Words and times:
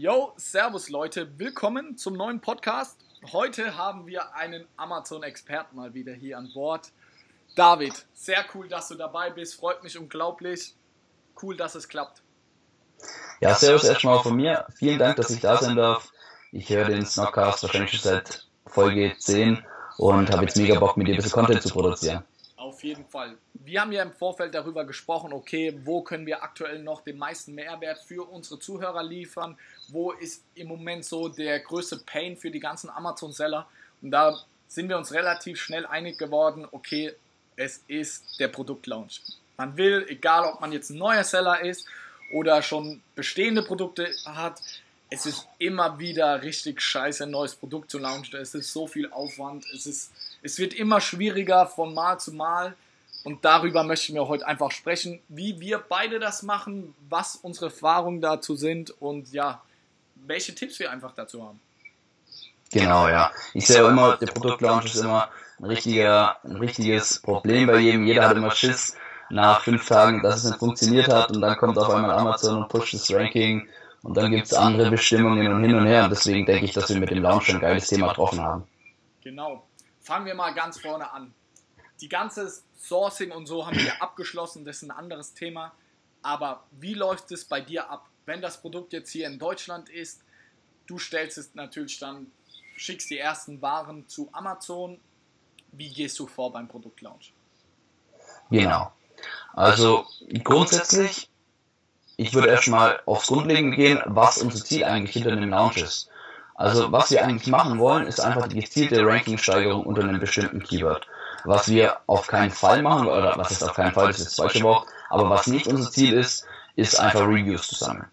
Yo, 0.00 0.32
Servus 0.36 0.90
Leute, 0.90 1.28
willkommen 1.40 1.96
zum 1.96 2.14
neuen 2.14 2.40
Podcast. 2.40 3.00
Heute 3.32 3.76
haben 3.76 4.06
wir 4.06 4.32
einen 4.32 4.64
Amazon-Experten 4.76 5.74
mal 5.74 5.92
wieder 5.92 6.12
hier 6.12 6.38
an 6.38 6.48
Bord. 6.54 6.92
David, 7.56 8.06
sehr 8.14 8.44
cool, 8.54 8.68
dass 8.68 8.86
du 8.86 8.94
dabei 8.94 9.30
bist, 9.30 9.56
freut 9.56 9.82
mich 9.82 9.98
unglaublich. 9.98 10.76
Cool, 11.42 11.56
dass 11.56 11.74
es 11.74 11.88
klappt. 11.88 12.22
Ja, 13.40 13.56
servus 13.56 13.82
erstmal 13.82 14.20
von 14.20 14.36
mir. 14.36 14.66
Vielen 14.76 15.00
Dank, 15.00 15.16
dass 15.16 15.30
ich 15.30 15.40
da 15.40 15.56
sein 15.56 15.74
darf. 15.74 16.12
Ich 16.52 16.70
höre 16.70 16.84
den 16.84 17.04
Snockcast 17.04 17.64
wahrscheinlich 17.64 17.90
schon 17.90 18.12
seit 18.12 18.46
Folge 18.68 19.16
10 19.18 19.66
und 19.96 20.30
habe 20.30 20.44
jetzt 20.44 20.56
mega 20.56 20.78
Bock, 20.78 20.96
mit 20.96 21.08
dir 21.08 21.14
ein 21.14 21.16
bisschen 21.16 21.32
Content 21.32 21.60
zu 21.60 21.70
produzieren. 21.70 22.22
Auf 22.54 22.84
jeden 22.84 23.06
Fall. 23.06 23.38
Wir 23.54 23.80
haben 23.80 23.92
ja 23.92 24.02
im 24.02 24.12
Vorfeld 24.12 24.54
darüber 24.54 24.84
gesprochen, 24.84 25.32
okay, 25.32 25.80
wo 25.84 26.02
können 26.02 26.26
wir 26.26 26.42
aktuell 26.42 26.82
noch 26.82 27.00
den 27.00 27.16
meisten 27.16 27.54
Mehrwert 27.54 27.98
für 27.98 28.28
unsere 28.28 28.60
Zuhörer 28.60 29.02
liefern? 29.02 29.56
Wo 29.88 30.12
ist 30.12 30.42
im 30.54 30.68
Moment 30.68 31.04
so 31.04 31.28
der 31.28 31.60
größte 31.60 31.98
Pain 31.98 32.36
für 32.36 32.50
die 32.50 32.60
ganzen 32.60 32.90
Amazon-Seller? 32.90 33.66
Und 34.02 34.10
da 34.10 34.38
sind 34.68 34.88
wir 34.88 34.98
uns 34.98 35.12
relativ 35.12 35.60
schnell 35.60 35.86
einig 35.86 36.18
geworden, 36.18 36.66
okay, 36.70 37.14
es 37.56 37.82
ist 37.88 38.38
der 38.38 38.48
Produktlaunch. 38.48 39.20
Man 39.56 39.76
will, 39.76 40.06
egal 40.08 40.44
ob 40.44 40.60
man 40.60 40.72
jetzt 40.72 40.90
ein 40.90 40.98
neuer 40.98 41.24
Seller 41.24 41.60
ist 41.60 41.86
oder 42.32 42.62
schon 42.62 43.02
bestehende 43.16 43.62
Produkte 43.62 44.08
hat, 44.24 44.60
es 45.10 45.26
ist 45.26 45.48
immer 45.58 45.98
wieder 45.98 46.42
richtig 46.42 46.82
scheiße, 46.82 47.24
ein 47.24 47.30
neues 47.30 47.54
Produkt 47.54 47.90
zu 47.90 47.98
launchen. 47.98 48.38
Es 48.38 48.54
ist 48.54 48.72
so 48.72 48.86
viel 48.86 49.10
Aufwand. 49.10 49.64
Es, 49.74 49.86
ist, 49.86 50.12
es 50.42 50.58
wird 50.58 50.74
immer 50.74 51.00
schwieriger 51.00 51.66
von 51.66 51.94
Mal 51.94 52.20
zu 52.20 52.32
Mal. 52.32 52.76
Und 53.24 53.44
darüber 53.44 53.82
möchten 53.82 54.14
wir 54.14 54.28
heute 54.28 54.46
einfach 54.46 54.70
sprechen, 54.70 55.20
wie 55.28 55.58
wir 55.60 55.78
beide 55.78 56.20
das 56.20 56.42
machen, 56.42 56.94
was 57.08 57.36
unsere 57.36 57.66
Erfahrungen 57.66 58.20
dazu 58.20 58.54
sind 58.54 58.90
und 59.02 59.32
ja, 59.32 59.62
welche 60.26 60.54
Tipps 60.54 60.78
wir 60.78 60.90
einfach 60.90 61.12
dazu 61.14 61.46
haben. 61.46 61.60
Genau, 62.70 63.08
ja. 63.08 63.32
Ich 63.54 63.66
sehe 63.66 63.86
immer, 63.86 64.16
der 64.16 64.26
Produktlaunch 64.26 64.86
ist 64.86 64.96
immer 64.96 65.30
ein, 65.58 65.64
richtiger, 65.64 66.36
ein 66.44 66.56
richtiges 66.56 67.20
Problem 67.20 67.66
bei 67.66 67.78
jedem. 67.78 68.06
Jeder 68.06 68.28
hat 68.28 68.36
immer 68.36 68.50
Schiss 68.50 68.96
nach 69.30 69.62
fünf 69.62 69.86
Tagen, 69.86 70.22
dass 70.22 70.36
es 70.36 70.50
nicht 70.50 70.58
funktioniert 70.58 71.08
hat 71.08 71.30
und 71.30 71.40
dann 71.40 71.56
kommt 71.56 71.78
auf 71.78 71.90
einmal 71.90 72.10
Amazon 72.10 72.62
und 72.62 72.68
pusht 72.68 72.94
das 72.94 73.10
Ranking 73.10 73.68
und 74.02 74.16
dann 74.16 74.30
gibt 74.30 74.46
es 74.46 74.54
andere 74.54 74.90
Bestimmungen 74.90 75.52
und 75.52 75.62
hin 75.62 75.74
und 75.74 75.86
her. 75.86 76.04
Und 76.04 76.10
deswegen 76.10 76.46
denke 76.46 76.64
ich, 76.64 76.72
dass 76.72 76.88
wir 76.88 76.98
mit 76.98 77.10
dem 77.10 77.22
Launch 77.22 77.48
ein 77.50 77.60
geiles 77.60 77.88
Thema 77.88 78.08
getroffen 78.08 78.40
haben. 78.40 78.66
Genau. 79.22 79.66
Fangen 80.00 80.26
wir 80.26 80.34
mal 80.34 80.54
ganz 80.54 80.80
vorne 80.80 81.10
an. 81.10 81.34
Die 82.00 82.08
ganze 82.08 82.50
Sourcing 82.78 83.32
und 83.32 83.46
so 83.46 83.66
haben 83.66 83.76
wir 83.76 84.00
abgeschlossen, 84.00 84.64
das 84.64 84.76
ist 84.76 84.82
ein 84.84 84.90
anderes 84.90 85.34
Thema. 85.34 85.72
Aber 86.22 86.64
wie 86.70 86.94
läuft 86.94 87.32
es 87.32 87.44
bei 87.44 87.60
dir 87.60 87.90
ab? 87.90 88.08
Wenn 88.28 88.42
das 88.42 88.60
Produkt 88.60 88.92
jetzt 88.92 89.10
hier 89.10 89.26
in 89.26 89.38
Deutschland 89.38 89.88
ist, 89.88 90.20
du 90.86 90.98
stellst 90.98 91.38
es 91.38 91.54
natürlich 91.54 91.98
dann, 91.98 92.30
schickst 92.76 93.10
die 93.10 93.18
ersten 93.18 93.62
Waren 93.62 94.06
zu 94.06 94.28
Amazon. 94.32 95.00
Wie 95.72 95.88
gehst 95.88 96.18
du 96.18 96.26
vor 96.26 96.52
beim 96.52 96.68
Produktlaunch? 96.68 97.32
Genau. 98.50 98.92
Also 99.54 100.06
grundsätzlich 100.44 101.30
ich 102.20 102.34
würde 102.34 102.48
erstmal 102.48 103.00
aufs 103.06 103.28
Grundlegende 103.28 103.76
gehen, 103.76 104.00
was 104.04 104.38
unser 104.38 104.64
Ziel 104.64 104.84
eigentlich 104.84 105.12
hinter 105.12 105.30
dem 105.30 105.50
Launch 105.50 105.76
ist. 105.76 106.10
Also 106.56 106.90
was 106.90 107.12
wir 107.12 107.24
eigentlich 107.24 107.46
machen 107.46 107.78
wollen, 107.78 108.08
ist 108.08 108.18
einfach 108.18 108.48
die 108.48 108.60
gezielte 108.60 109.06
Rankingsteigerung 109.06 109.86
unter 109.86 110.02
einem 110.02 110.18
bestimmten 110.18 110.60
Keyword. 110.60 111.06
Was 111.44 111.68
wir 111.68 111.98
auf 112.08 112.26
keinen 112.26 112.50
Fall 112.50 112.82
machen, 112.82 113.06
oder 113.06 113.38
was 113.38 113.52
ist 113.52 113.62
auf 113.62 113.74
keinen 113.74 113.92
Fall, 113.92 114.08
das 114.08 114.18
ist 114.18 114.26
das 114.26 114.34
falsche 114.34 114.64
Wort, 114.64 114.88
aber 115.08 115.30
was 115.30 115.46
nicht 115.46 115.68
unser 115.68 115.90
Ziel 115.90 116.12
ist, 116.12 116.44
ist 116.74 116.98
einfach 116.98 117.20
Reviews 117.20 117.68
zu 117.68 117.76
sammeln. 117.76 118.08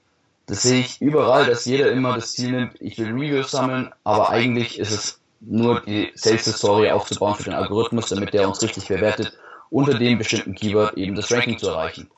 Das 0.48 0.62
sehe 0.62 0.82
ich 0.82 1.02
überall, 1.02 1.46
dass 1.46 1.66
jeder 1.66 1.92
immer 1.92 2.16
das 2.16 2.34
Ziel 2.34 2.52
nimmt, 2.52 2.80
ich 2.80 2.98
will 3.00 3.12
Reviews 3.12 3.52
sammeln, 3.52 3.92
aber 4.04 4.30
eigentlich 4.30 4.80
ist 4.80 4.92
es 4.92 5.20
nur 5.42 5.82
die 5.82 6.12
Sales 6.16 6.46
Story 6.46 6.92
aufzubauen 6.92 7.36
für 7.36 7.44
den 7.44 7.54
Algorithmus, 7.54 8.10
damit 8.10 8.34
der 8.34 8.48
uns 8.48 8.62
richtig 8.62 8.88
bewertet, 8.88 9.38
unter 9.70 9.96
dem 9.96 10.18
bestimmten 10.18 10.54
Keyword 10.54 10.98
eben 10.98 11.16
das 11.16 11.32
Ranking 11.32 11.58
zu 11.58 11.70
erreichen. 11.70 12.10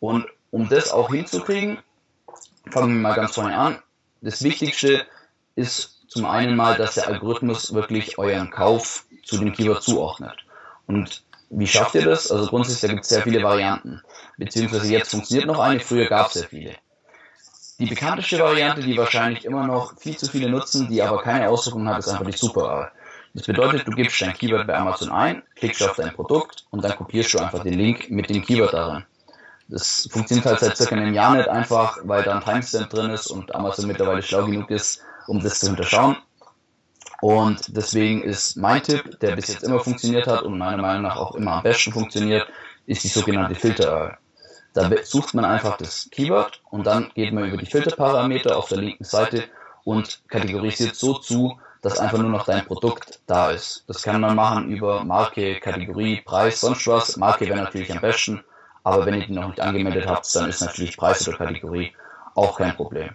Und 0.00 0.26
um 0.50 0.68
das 0.68 0.90
auch 0.90 1.10
hinzukriegen, 1.10 1.78
fangen 2.70 2.94
wir 2.94 3.00
mal 3.00 3.14
ganz 3.14 3.34
vorne 3.34 3.56
an. 3.56 3.78
Das 4.20 4.42
Wichtigste 4.42 5.06
ist 5.56 6.02
zum 6.08 6.26
einen 6.26 6.56
mal, 6.56 6.76
dass 6.76 6.94
der 6.94 7.08
Algorithmus 7.08 7.72
wirklich 7.72 8.18
euren 8.18 8.50
Kauf 8.50 9.06
zu 9.24 9.38
dem 9.38 9.52
Keyword 9.52 9.82
zuordnet. 9.82 10.36
Und 10.86 11.24
wie 11.48 11.66
schafft 11.66 11.94
ihr 11.94 12.04
das? 12.04 12.30
Also 12.30 12.48
grundsätzlich, 12.48 12.82
da 12.82 12.94
gibt 12.94 13.04
es 13.04 13.08
sehr 13.08 13.22
viele 13.22 13.42
Varianten. 13.42 14.02
Beziehungsweise 14.36 14.92
jetzt 14.92 15.10
funktioniert 15.10 15.46
noch 15.46 15.58
eine, 15.58 15.80
früher 15.80 16.08
gab 16.08 16.28
es 16.28 16.34
sehr 16.34 16.48
viele. 16.48 16.74
Die 17.78 17.86
bekannteste 17.86 18.38
Variante, 18.38 18.82
die 18.82 18.96
wahrscheinlich 18.96 19.44
immer 19.44 19.66
noch 19.66 19.98
viel 19.98 20.16
zu 20.16 20.26
viele 20.26 20.48
nutzen, 20.50 20.88
die 20.88 21.02
aber 21.02 21.22
keine 21.22 21.48
Auswirkungen 21.48 21.88
hat, 21.88 21.98
ist 21.98 22.08
einfach 22.08 22.26
die 22.26 22.36
Super. 22.36 22.92
Das 23.34 23.46
bedeutet, 23.46 23.86
du 23.86 23.92
gibst 23.92 24.20
dein 24.20 24.34
Keyword 24.34 24.66
bei 24.66 24.76
Amazon 24.76 25.10
ein, 25.10 25.42
klickst 25.56 25.82
auf 25.82 25.96
dein 25.96 26.12
Produkt 26.12 26.66
und 26.70 26.84
dann 26.84 26.94
kopierst 26.94 27.32
du 27.32 27.38
einfach 27.38 27.62
den 27.62 27.74
Link 27.74 28.10
mit 28.10 28.28
dem 28.28 28.42
Keyword 28.42 28.74
darin. 28.74 29.04
Das 29.68 30.06
funktioniert 30.10 30.46
halt 30.46 30.60
seit 30.60 30.76
circa 30.76 30.96
einem 30.96 31.14
Jahr 31.14 31.34
nicht 31.34 31.48
einfach, 31.48 31.98
weil 32.04 32.22
da 32.22 32.34
ein 32.34 32.44
Timestamp 32.44 32.90
drin 32.90 33.10
ist 33.10 33.28
und 33.28 33.54
Amazon 33.54 33.86
mittlerweile 33.86 34.22
schlau 34.22 34.44
genug 34.44 34.70
ist, 34.70 35.02
um 35.26 35.40
das 35.40 35.60
zu 35.60 35.70
unterschauen. 35.70 36.16
Und 37.22 37.74
deswegen 37.74 38.22
ist 38.22 38.56
mein 38.56 38.82
Tipp, 38.82 39.18
der 39.20 39.36
bis 39.36 39.48
jetzt 39.48 39.62
immer 39.62 39.80
funktioniert 39.80 40.26
hat 40.26 40.42
und 40.42 40.58
meiner 40.58 40.82
Meinung 40.82 41.02
nach 41.02 41.16
auch 41.16 41.34
immer 41.34 41.52
am 41.52 41.62
besten 41.62 41.92
funktioniert, 41.92 42.46
ist 42.86 43.04
die 43.04 43.08
sogenannte 43.08 43.54
Filter. 43.54 44.18
Da 44.74 44.90
sucht 45.04 45.34
man 45.34 45.44
einfach 45.44 45.76
das 45.76 46.08
Keyword 46.10 46.62
und 46.70 46.86
dann 46.86 47.10
geht 47.14 47.32
man 47.32 47.44
über 47.44 47.56
die 47.58 47.66
Filterparameter 47.66 48.56
auf 48.56 48.68
der 48.68 48.78
linken 48.78 49.04
Seite 49.04 49.44
und 49.84 50.22
kategorisiert 50.28 50.94
so 50.94 51.14
zu, 51.14 51.58
dass 51.82 51.98
einfach 51.98 52.18
nur 52.18 52.30
noch 52.30 52.46
dein 52.46 52.64
Produkt 52.64 53.20
da 53.26 53.50
ist. 53.50 53.84
Das 53.88 54.02
kann 54.02 54.20
man 54.20 54.36
machen 54.36 54.68
über 54.70 55.04
Marke, 55.04 55.58
Kategorie, 55.60 56.22
Preis, 56.24 56.60
sonst 56.60 56.86
was. 56.86 57.16
Marke 57.16 57.46
wäre 57.46 57.58
natürlich 57.58 57.92
am 57.92 58.00
besten. 58.00 58.42
Aber 58.84 59.04
wenn 59.04 59.14
ihr 59.14 59.26
die 59.26 59.32
noch 59.32 59.48
nicht 59.48 59.60
angemeldet 59.60 60.06
habt, 60.06 60.34
dann 60.34 60.48
ist 60.48 60.60
natürlich 60.60 60.96
Preis 60.96 61.26
oder 61.26 61.36
Kategorie 61.36 61.92
auch 62.34 62.56
kein 62.56 62.74
Problem. 62.74 63.10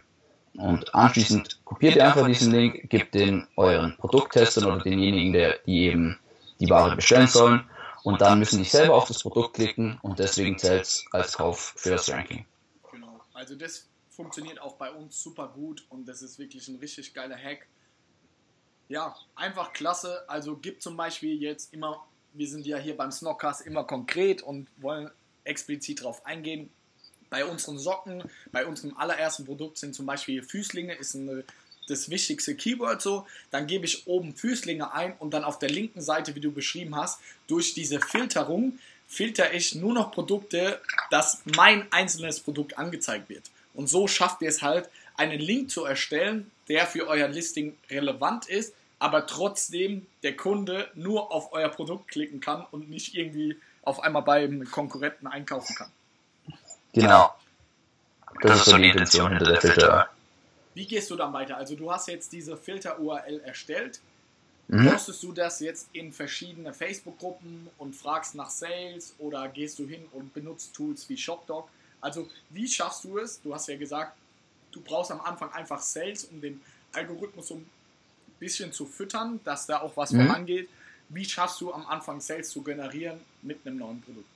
Und 0.57 0.93
anschließend 0.93 1.59
kopiert 1.65 1.95
ihr 1.95 2.05
einfach 2.05 2.25
diesen 2.25 2.51
Link, 2.51 2.89
gebt 2.89 3.13
den 3.13 3.47
euren 3.55 3.95
Produkttestern 3.97 4.65
oder 4.65 4.79
denjenigen, 4.79 5.33
der, 5.33 5.57
die 5.65 5.85
eben 5.85 6.19
die 6.59 6.69
Ware 6.69 6.95
bestellen 6.95 7.27
sollen. 7.27 7.63
Und 8.07 8.21
dann 8.21 8.39
müssen 8.39 8.59
die 8.59 8.69
selber 8.69 8.95
auf 8.95 9.05
das 9.05 9.21
Produkt 9.21 9.55
klicken 9.55 9.99
und 10.01 10.17
deswegen 10.17 10.57
zählt 10.57 10.83
es 10.83 11.05
als 11.11 11.33
Kauf 11.33 11.73
für 11.75 11.89
das 11.89 12.09
Ranking. 12.09 12.45
Genau. 12.89 13.19
Also 13.33 13.53
das 13.53 13.89
funktioniert 14.09 14.61
auch 14.61 14.77
bei 14.77 14.89
uns 14.89 15.21
super 15.21 15.49
gut 15.49 15.85
und 15.89 16.07
das 16.07 16.21
ist 16.21 16.39
wirklich 16.39 16.69
ein 16.69 16.77
richtig 16.77 17.13
geiler 17.13 17.35
Hack. 17.35 17.67
Ja, 18.87 19.13
einfach 19.35 19.73
klasse. 19.73 20.23
Also 20.29 20.55
gibt 20.55 20.81
zum 20.81 20.95
Beispiel 20.95 21.35
jetzt 21.41 21.73
immer, 21.73 22.07
wir 22.31 22.47
sind 22.47 22.65
ja 22.65 22.77
hier 22.77 22.95
beim 22.95 23.11
Snockcast 23.11 23.67
immer 23.67 23.83
konkret 23.83 24.41
und 24.41 24.69
wollen 24.77 25.11
explizit 25.43 25.99
darauf 25.99 26.25
eingehen. 26.25 26.69
Bei 27.29 27.43
unseren 27.43 27.77
Socken, 27.77 28.23
bei 28.53 28.65
unserem 28.65 28.95
allerersten 28.95 29.43
Produkt 29.43 29.79
sind 29.79 29.93
zum 29.93 30.05
Beispiel 30.05 30.43
Füßlinge, 30.43 30.93
ist 30.93 31.13
eine, 31.13 31.43
das 31.87 32.09
wichtigste 32.09 32.55
Keyword 32.55 33.01
so. 33.01 33.25
Dann 33.51 33.67
gebe 33.67 33.85
ich 33.85 34.07
oben 34.07 34.35
Füßlinge 34.35 34.93
ein 34.93 35.13
und 35.19 35.33
dann 35.33 35.43
auf 35.43 35.59
der 35.59 35.69
linken 35.69 36.01
Seite, 36.01 36.35
wie 36.35 36.39
du 36.39 36.51
beschrieben 36.51 36.95
hast, 36.95 37.19
durch 37.47 37.73
diese 37.73 37.99
Filterung 37.99 38.77
filter 39.07 39.53
ich 39.53 39.73
nur 39.75 39.93
noch 39.93 40.11
Produkte, 40.11 40.81
dass 41.09 41.41
mein 41.45 41.91
einzelnes 41.91 42.41
Produkt 42.41 42.77
angezeigt 42.77 43.29
wird. 43.29 43.43
Und 43.73 43.87
so 43.87 44.07
schafft 44.07 44.41
ihr 44.41 44.49
es 44.49 44.61
halt, 44.61 44.89
einen 45.15 45.39
Link 45.39 45.71
zu 45.71 45.85
erstellen, 45.85 46.51
der 46.67 46.85
für 46.85 47.07
euer 47.07 47.27
Listing 47.27 47.75
relevant 47.89 48.47
ist, 48.47 48.73
aber 48.99 49.25
trotzdem 49.25 50.05
der 50.23 50.35
Kunde 50.35 50.89
nur 50.95 51.31
auf 51.31 51.53
euer 51.53 51.69
Produkt 51.69 52.09
klicken 52.09 52.39
kann 52.39 52.65
und 52.71 52.89
nicht 52.89 53.15
irgendwie 53.15 53.57
auf 53.83 54.01
einmal 54.01 54.23
beim 54.23 54.69
Konkurrenten 54.69 55.27
einkaufen 55.27 55.75
kann. 55.75 55.91
Genau. 56.93 57.33
Das 58.41 58.59
ist 58.59 58.65
so 58.65 58.77
die 58.77 58.89
Intention 58.89 59.29
hinter 59.29 59.45
der 59.45 59.61
Filter. 59.61 60.09
Wie 60.77 60.85
gehst 60.85 61.09
du 61.09 61.15
dann 61.15 61.33
weiter? 61.33 61.57
Also 61.57 61.75
du 61.75 61.91
hast 61.91 62.07
jetzt 62.07 62.31
diese 62.31 62.55
Filter-URL 62.55 63.41
erstellt. 63.41 63.99
Mhm. 64.67 64.89
Postest 64.89 65.23
du 65.23 65.31
das 65.31 65.59
jetzt 65.59 65.89
in 65.93 66.13
verschiedene 66.13 66.71
Facebook-Gruppen 66.71 67.69
und 67.79 67.95
fragst 67.95 68.35
nach 68.35 68.49
Sales 68.49 69.15
oder 69.17 69.47
gehst 69.47 69.79
du 69.79 69.87
hin 69.87 70.05
und 70.11 70.33
benutzt 70.33 70.75
Tools 70.75 71.09
wie 71.09 71.17
ShopDoc? 71.17 71.67
Also 71.99 72.27
wie 72.51 72.67
schaffst 72.67 73.05
du 73.05 73.17
es? 73.17 73.41
Du 73.41 73.55
hast 73.55 73.67
ja 73.67 73.75
gesagt, 73.75 74.15
du 74.71 74.79
brauchst 74.81 75.11
am 75.11 75.21
Anfang 75.21 75.51
einfach 75.51 75.81
Sales, 75.81 76.25
um 76.25 76.41
den 76.41 76.61
Algorithmus 76.93 77.47
so 77.47 77.55
ein 77.55 77.69
bisschen 78.39 78.71
zu 78.71 78.85
füttern, 78.85 79.39
dass 79.43 79.65
da 79.65 79.81
auch 79.81 79.97
was 79.97 80.11
mhm. 80.11 80.27
vorangeht 80.27 80.69
wie 81.09 81.25
schaffst 81.25 81.61
du 81.61 81.73
am 81.73 81.85
Anfang 81.87 82.19
Sales 82.21 82.49
zu 82.49 82.61
generieren 82.61 83.19
mit 83.41 83.65
einem 83.65 83.77
neuen 83.77 84.01
Produkt? 84.01 84.27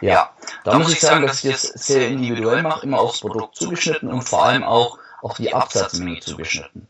Ja, 0.00 0.34
da 0.64 0.78
muss 0.78 0.92
ich 0.92 1.00
sagen, 1.00 1.26
dass 1.26 1.44
ich 1.44 1.52
das 1.52 1.62
sehr 1.62 2.08
individuell 2.08 2.62
mache, 2.62 2.84
immer 2.84 2.98
aufs 2.98 3.20
Produkt 3.20 3.54
zugeschnitten 3.54 4.08
und 4.08 4.22
vor 4.22 4.44
allem 4.44 4.64
auch 4.64 4.98
auf 5.22 5.36
die 5.36 5.54
Absatzmenge 5.54 6.20
zugeschnitten. 6.20 6.86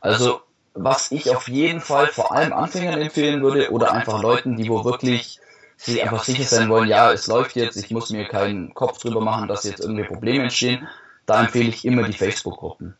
Also, 0.00 0.40
was 0.74 1.10
ich 1.10 1.34
auf 1.34 1.48
jeden 1.48 1.80
Fall 1.80 2.08
vor 2.08 2.32
allem 2.32 2.52
Anfängern 2.52 3.00
empfehlen 3.00 3.42
würde 3.42 3.70
oder 3.70 3.92
einfach 3.92 4.22
Leuten, 4.22 4.56
die 4.56 4.68
wo 4.68 4.84
wirklich 4.84 5.40
sich 5.76 6.02
einfach 6.02 6.24
sicher 6.24 6.44
sein 6.44 6.68
wollen, 6.68 6.88
ja, 6.88 7.10
es 7.10 7.26
läuft 7.26 7.56
jetzt, 7.56 7.76
ich 7.76 7.90
muss 7.90 8.10
mir 8.10 8.28
keinen 8.28 8.74
Kopf 8.74 8.98
drüber 8.98 9.20
machen, 9.20 9.48
dass 9.48 9.64
jetzt 9.64 9.80
irgendwie 9.80 10.04
Probleme 10.04 10.44
entstehen, 10.44 10.86
da 11.26 11.40
empfehle 11.40 11.68
ich 11.68 11.84
immer 11.84 12.02
die 12.02 12.12
Facebook-Gruppen. 12.12 12.96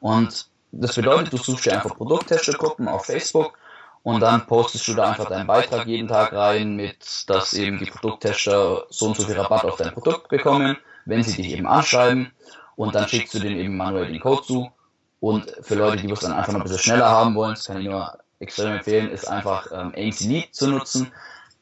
Und 0.00 0.48
das 0.72 0.94
bedeutet, 0.94 1.32
du 1.32 1.36
suchst 1.36 1.66
dir 1.66 1.74
einfach 1.74 1.96
Produkttestergruppen 1.96 2.88
auf 2.88 3.06
Facebook 3.06 3.56
und 4.02 4.20
dann 4.20 4.46
postest 4.46 4.86
du 4.88 4.94
da 4.94 5.08
einfach 5.08 5.28
deinen 5.28 5.46
Beitrag 5.46 5.86
jeden 5.86 6.08
Tag 6.08 6.32
rein, 6.32 6.76
mit 6.76 7.28
dass 7.28 7.54
eben 7.54 7.78
die 7.78 7.90
Produkttester 7.90 8.86
so 8.88 9.06
und 9.06 9.16
so 9.16 9.24
viel 9.24 9.38
Rabatt 9.38 9.64
auf 9.64 9.76
dein 9.76 9.92
Produkt 9.92 10.28
bekommen, 10.28 10.76
wenn 11.06 11.22
sie 11.22 11.40
dich 11.40 11.52
eben 11.52 11.66
anschreiben. 11.66 12.32
Und 12.76 12.94
dann 12.94 13.08
schickst 13.08 13.34
du 13.34 13.38
denen 13.38 13.58
eben 13.58 13.76
manuell 13.76 14.06
den 14.06 14.20
Code 14.20 14.42
zu. 14.42 14.70
Und 15.20 15.50
für 15.62 15.74
Leute, 15.74 16.06
die 16.06 16.12
es 16.12 16.20
dann 16.20 16.32
einfach 16.32 16.52
noch 16.52 16.60
ein 16.60 16.64
bisschen 16.64 16.78
schneller 16.78 17.08
haben 17.08 17.34
wollen, 17.34 17.54
das 17.54 17.64
kann 17.64 17.80
ich 17.80 17.86
nur 17.86 18.18
extrem 18.38 18.74
empfehlen, 18.74 19.10
ist 19.10 19.28
einfach 19.28 19.66
ähm, 19.72 19.92
AMC 19.96 20.20
Lead 20.20 20.54
zu 20.54 20.68
nutzen. 20.68 21.10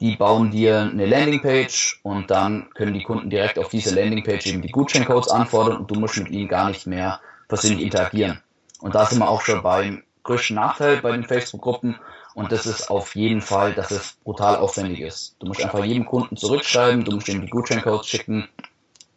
Die 0.00 0.16
bauen 0.16 0.50
dir 0.50 0.80
eine 0.80 1.06
Landingpage 1.06 2.00
und 2.02 2.30
dann 2.30 2.68
können 2.74 2.94
die 2.94 3.04
Kunden 3.04 3.30
direkt 3.30 3.58
auf 3.58 3.68
diese 3.68 3.94
Landingpage 3.94 4.46
eben 4.46 4.60
die 4.60 4.72
Gutscheincodes 4.72 5.28
anfordern 5.28 5.78
und 5.78 5.90
du 5.90 5.94
musst 5.94 6.18
mit 6.18 6.30
ihnen 6.30 6.48
gar 6.48 6.68
nicht 6.68 6.86
mehr 6.86 7.20
persönlich 7.46 7.82
interagieren. 7.82 8.42
Und 8.80 8.96
da 8.96 9.06
sind 9.06 9.20
wir 9.20 9.28
auch 9.28 9.40
schon 9.40 9.62
beim 9.62 10.02
größten 10.24 10.56
Nachteil 10.56 10.96
bei 11.00 11.12
den 11.12 11.24
Facebook-Gruppen 11.24 11.96
und 12.34 12.50
das 12.50 12.66
ist 12.66 12.90
auf 12.90 13.14
jeden 13.14 13.40
Fall, 13.40 13.72
dass 13.72 13.92
es 13.92 14.16
brutal 14.24 14.56
aufwendig 14.56 15.00
ist. 15.00 15.36
Du 15.38 15.46
musst 15.46 15.62
einfach 15.62 15.84
jedem 15.84 16.04
Kunden 16.04 16.36
zurückschreiben, 16.36 17.04
du 17.04 17.12
musst 17.12 17.28
ihm 17.28 17.40
die 17.40 17.48
Gutscheincodes 17.48 18.08
schicken 18.08 18.48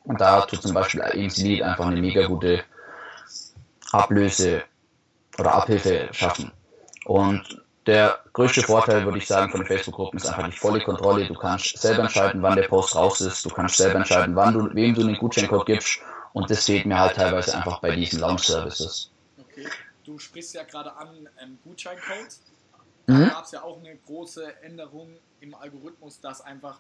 und 0.08 0.22
da 0.22 0.42
tut 0.42 0.62
zum 0.62 0.74
Beispiel 0.74 1.02
AMC 1.02 1.38
Lead 1.38 1.62
einfach 1.62 1.86
eine 1.86 2.00
mega 2.00 2.26
gute 2.28 2.64
Ablöse 3.92 4.64
oder 5.38 5.54
Abhilfe 5.54 6.08
schaffen. 6.12 6.52
Und 7.06 7.62
der 7.86 8.20
größte 8.32 8.62
Vorteil, 8.62 9.04
würde 9.04 9.18
ich 9.18 9.28
sagen, 9.28 9.52
von 9.52 9.60
den 9.60 9.68
Facebook-Gruppen 9.68 10.18
ist 10.18 10.28
einfach 10.28 10.50
die 10.50 10.58
volle 10.58 10.82
Kontrolle. 10.82 11.26
Du 11.26 11.34
kannst 11.34 11.78
selber 11.78 12.04
entscheiden, 12.04 12.42
wann 12.42 12.56
der 12.56 12.70
Post 12.70 12.96
raus 12.96 13.20
ist. 13.20 13.46
Du 13.46 13.50
kannst 13.50 13.76
selber 13.76 13.96
entscheiden, 13.96 14.36
wann 14.36 14.54
du, 14.54 14.74
wem 14.74 14.94
du 14.94 15.02
einen 15.02 15.18
Gutscheincode 15.18 15.66
gibst. 15.66 16.00
Und 16.32 16.50
das 16.50 16.66
fehlt 16.66 16.86
mir 16.86 16.98
halt 16.98 17.16
teilweise 17.16 17.58
einfach 17.58 17.80
bei 17.80 17.94
diesen 17.94 18.22
Launch-Services. 18.22 19.12
Okay, 19.38 19.68
du 20.06 20.18
sprichst 20.20 20.54
ja 20.54 20.64
gerade 20.64 20.96
an 20.96 21.28
ähm, 21.42 21.58
Gutscheincodes. 21.66 22.42
Da 23.08 23.14
mhm. 23.14 23.30
gab 23.30 23.44
es 23.44 23.52
ja 23.52 23.62
auch 23.62 23.80
eine 23.80 23.98
große 24.06 24.62
Änderung 24.64 25.10
im 25.42 25.54
Algorithmus, 25.54 26.22
dass 26.22 26.42
einfach 26.42 26.80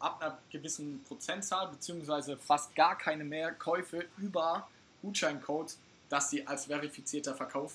ab 0.00 0.20
einer 0.20 0.38
gewissen 0.50 1.02
Prozentzahl 1.06 1.68
beziehungsweise 1.68 2.36
fast 2.36 2.74
gar 2.74 2.96
keine 2.96 3.24
mehr 3.24 3.52
Käufe 3.52 4.04
über 4.18 4.68
Gutscheincodes, 5.02 5.78
dass 6.08 6.30
sie 6.30 6.46
als 6.46 6.66
verifizierter 6.66 7.34
Verkauf 7.34 7.74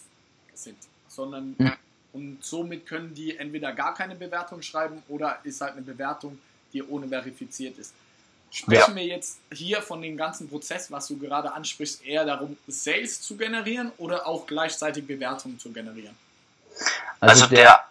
sind, 0.54 0.78
sondern 1.08 1.56
mhm. 1.58 1.74
Und 2.14 2.46
somit 2.46 2.86
können 2.86 3.14
die 3.16 3.36
entweder 3.38 3.74
gar 3.74 3.96
keine 3.96 4.16
Bewertung 4.16 4.62
schreiben 4.62 5.02
oder 5.10 5.40
ist 5.44 5.60
halt 5.60 5.74
eine 5.74 5.82
Bewertung, 5.82 6.40
die 6.72 6.84
ohne 6.84 7.08
verifiziert 7.08 7.78
ist. 7.80 7.94
Sprechen 8.52 8.92
ja. 8.92 8.96
wir 8.96 9.06
jetzt 9.06 9.40
hier 9.52 9.82
von 9.82 10.00
dem 10.00 10.16
ganzen 10.16 10.48
Prozess, 10.48 10.92
was 10.92 11.08
du 11.08 11.18
gerade 11.18 11.52
ansprichst, 11.52 12.06
eher 12.06 12.24
darum, 12.24 12.56
Sales 12.68 13.20
zu 13.20 13.36
generieren 13.36 13.92
oder 13.98 14.28
auch 14.28 14.46
gleichzeitig 14.46 15.08
Bewertungen 15.08 15.58
zu 15.58 15.72
generieren? 15.72 16.16
Also 17.20 17.48
der, 17.48 17.84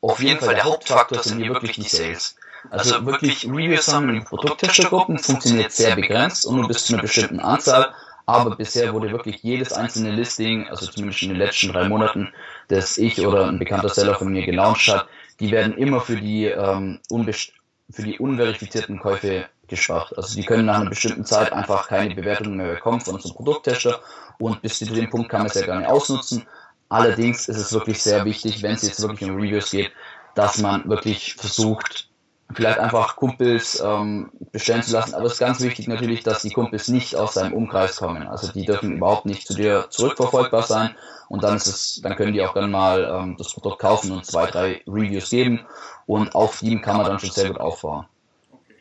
auf 0.00 0.20
jeden 0.20 0.38
Fall 0.38 0.54
der 0.54 0.64
Hauptfaktor 0.64 1.24
sind 1.24 1.40
hier 1.40 1.52
wirklich 1.52 1.76
die 1.76 1.88
Sales. 1.88 2.36
Also 2.70 3.04
wirklich 3.06 3.46
Reviews 3.46 3.86
sammeln 3.86 4.16
in 4.16 4.24
Produkttestergruppen 4.24 5.18
funktioniert 5.18 5.72
sehr 5.72 5.94
begrenzt 5.94 6.46
und 6.46 6.56
nur 6.56 6.68
bis 6.68 6.86
zu 6.86 6.94
einer 6.94 7.02
bestimmten 7.02 7.40
Anzahl 7.40 7.94
aber 8.28 8.56
bisher 8.56 8.92
wurde 8.92 9.10
wirklich 9.10 9.42
jedes 9.42 9.72
einzelne 9.72 10.10
Listing, 10.10 10.68
also 10.68 10.86
zumindest 10.86 11.22
in 11.22 11.30
den 11.30 11.38
letzten 11.38 11.72
drei 11.72 11.88
Monaten, 11.88 12.28
das 12.68 12.98
ich 12.98 13.26
oder 13.26 13.46
ein 13.46 13.58
bekannter 13.58 13.88
Seller 13.88 14.16
von 14.16 14.30
mir 14.30 14.44
gelauncht 14.44 14.86
hat, 14.88 15.08
die 15.40 15.50
werden 15.50 15.78
immer 15.78 16.02
für 16.02 16.16
die, 16.16 16.44
ähm, 16.44 17.00
für 17.08 18.02
die 18.02 18.18
unverifizierten 18.18 18.98
Käufe 19.00 19.46
gespart. 19.66 20.14
Also 20.18 20.34
die 20.34 20.44
können 20.44 20.66
nach 20.66 20.78
einer 20.78 20.90
bestimmten 20.90 21.24
Zeit 21.24 21.54
einfach 21.54 21.88
keine 21.88 22.14
Bewertungen 22.14 22.58
mehr 22.58 22.74
bekommen 22.74 23.00
von 23.00 23.14
unserem 23.14 23.34
Produkttester 23.34 23.98
und 24.38 24.60
bis 24.60 24.78
zu 24.78 24.84
dem 24.84 25.08
Punkt 25.08 25.30
kann 25.30 25.40
man 25.40 25.46
es 25.46 25.54
ja 25.54 25.64
gar 25.64 25.78
nicht 25.78 25.88
ausnutzen. 25.88 26.46
Allerdings 26.90 27.48
ist 27.48 27.56
es 27.56 27.72
wirklich 27.72 28.02
sehr 28.02 28.26
wichtig, 28.26 28.62
wenn 28.62 28.74
es 28.74 28.82
jetzt 28.82 29.00
wirklich 29.00 29.30
um 29.30 29.36
Reviews 29.36 29.70
geht, 29.70 29.90
dass 30.34 30.58
man 30.58 30.86
wirklich 30.86 31.32
versucht, 31.32 32.07
vielleicht 32.52 32.78
einfach 32.78 33.16
Kumpels 33.16 33.80
ähm, 33.80 34.30
bestellen 34.52 34.82
zu 34.82 34.92
lassen. 34.92 35.14
Aber 35.14 35.26
es 35.26 35.34
ist 35.34 35.38
ganz 35.38 35.60
wichtig 35.60 35.86
natürlich, 35.88 36.22
dass 36.22 36.42
die 36.42 36.50
Kumpels 36.50 36.88
nicht 36.88 37.14
aus 37.14 37.34
seinem 37.34 37.52
Umkreis 37.52 37.96
kommen. 37.96 38.26
Also 38.26 38.50
die 38.52 38.64
dürfen 38.64 38.96
überhaupt 38.96 39.26
nicht 39.26 39.46
zu 39.46 39.54
dir 39.54 39.88
zurückverfolgbar 39.90 40.62
sein. 40.62 40.96
Und 41.28 41.44
dann 41.44 41.56
ist 41.56 41.66
es, 41.66 42.00
dann 42.02 42.16
können 42.16 42.32
die 42.32 42.42
auch 42.42 42.54
dann 42.54 42.70
mal 42.70 43.04
ähm, 43.04 43.36
das 43.36 43.52
Produkt 43.52 43.80
kaufen 43.80 44.12
und 44.12 44.24
zwei, 44.24 44.46
drei 44.46 44.82
Reviews 44.86 45.28
geben. 45.28 45.66
Und 46.06 46.34
auf 46.34 46.62
ihm 46.62 46.80
kann 46.80 46.96
man 46.96 47.06
dann 47.06 47.18
schon 47.18 47.30
sehr 47.30 47.48
gut 47.48 47.60
aufbauen. 47.60 48.06
Okay. 48.50 48.76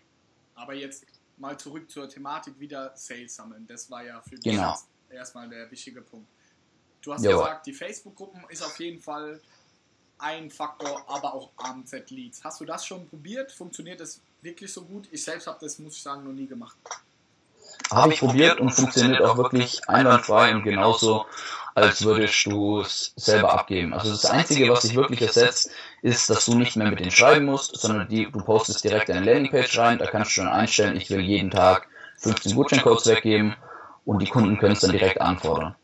Aber 0.56 0.74
jetzt 0.74 1.06
mal 1.36 1.58
zurück 1.58 1.92
zur 1.92 2.08
Thematik 2.08 2.58
wieder 2.60 2.94
Sales 2.96 3.36
sammeln. 3.36 3.66
Das 3.68 3.92
war 3.92 4.04
ja 4.04 4.22
für 4.22 4.36
dich 4.36 4.54
genau. 4.54 4.78
erstmal 5.10 5.50
der 5.50 5.70
wichtige 5.70 6.02
Punkt. 6.02 6.28
Du 7.02 7.14
hast 7.14 7.24
Jawohl. 7.24 7.44
gesagt, 7.44 7.66
die 7.68 7.74
Facebook-Gruppen 7.74 8.46
ist 8.50 8.64
auf 8.64 8.80
jeden 8.80 9.00
Fall 9.00 9.40
ein 10.20 10.50
Faktor, 10.50 11.04
aber 11.08 11.34
auch 11.34 11.50
AMZ-Leads. 11.58 12.44
Hast 12.44 12.62
du 12.62 12.66
das 12.66 12.86
schon 12.86 13.08
probiert? 13.08 13.52
Funktioniert 13.52 14.00
das 14.00 14.20
wirklich 14.42 14.72
so 14.72 14.84
gut? 14.84 15.08
Ich 15.12 15.24
selbst 15.24 15.48
habe 15.48 15.58
das, 15.62 15.80
muss 15.80 15.96
ich 15.96 16.02
sagen, 16.02 16.24
noch 16.24 16.34
nie 16.34 16.48
gemacht. 16.48 16.76
Habe 17.92 18.14
ich 18.14 18.20
probiert 18.20 18.60
und 18.60 18.72
funktioniert 18.72 19.22
auch 19.22 19.38
wirklich 19.38 19.88
einwandfrei 19.88 20.54
und 20.54 20.64
genauso, 20.64 21.26
als 21.76 22.04
würdest 22.04 22.46
du 22.46 22.82
es 22.82 23.14
selber 23.16 23.54
abgeben. 23.54 23.94
Also 23.94 24.10
das 24.10 24.26
Einzige, 24.26 24.70
was 24.70 24.82
sich 24.82 24.96
wirklich 24.96 25.22
ersetzt, 25.22 25.70
ist, 26.02 26.30
dass 26.30 26.46
du 26.46 26.56
nicht 26.56 26.76
mehr 26.76 26.90
mit 26.90 27.00
denen 27.00 27.12
schreiben 27.12 27.46
musst, 27.46 27.80
sondern 27.80 28.08
die, 28.08 28.30
du 28.30 28.44
postest 28.44 28.84
direkt 28.84 29.10
eine 29.10 29.24
Landingpage 29.24 29.78
rein, 29.78 30.00
da 30.00 30.08
kannst 30.08 30.32
du 30.32 30.36
schon 30.36 30.48
einstellen, 30.48 30.98
ich 30.98 31.10
will 31.10 31.22
jeden 31.22 31.52
Tag 31.52 31.88
15 32.18 32.56
Gutscheincodes 32.56 33.06
weggeben 33.06 33.56
und 34.06 34.22
die 34.22 34.28
Kunden 34.28 34.58
können 34.58 34.74
es 34.74 34.80
dann 34.80 34.92
direkt 34.92 35.22
anfordern 35.22 35.76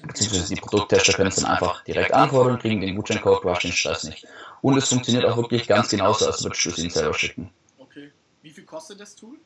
beziehungsweise 0.00 0.54
die 0.54 0.60
Produkttester 0.60 1.12
können 1.12 1.28
es 1.28 1.36
dann 1.36 1.50
einfach 1.50 1.84
direkt 1.84 2.14
antworten, 2.14 2.58
kriegen 2.58 2.80
den 2.80 2.96
Gutscheincode, 2.96 3.44
du 3.44 3.50
hast 3.50 3.62
den 3.62 3.72
Stress 3.72 4.04
nicht. 4.04 4.26
Und 4.62 4.76
es 4.78 4.88
funktioniert 4.88 5.26
auch 5.26 5.36
wirklich 5.36 5.66
ganz 5.66 5.88
genauso, 5.88 6.26
als 6.26 6.42
würdest 6.42 6.64
du 6.64 6.70
es 6.70 6.78
ihnen 6.78 6.90
selber 6.90 7.14
schicken. 7.14 7.50
Okay. 7.78 8.10
Wie 8.42 8.50
viel 8.50 8.64
kostet 8.64 9.00
das 9.00 9.14
Tool? 9.14 9.36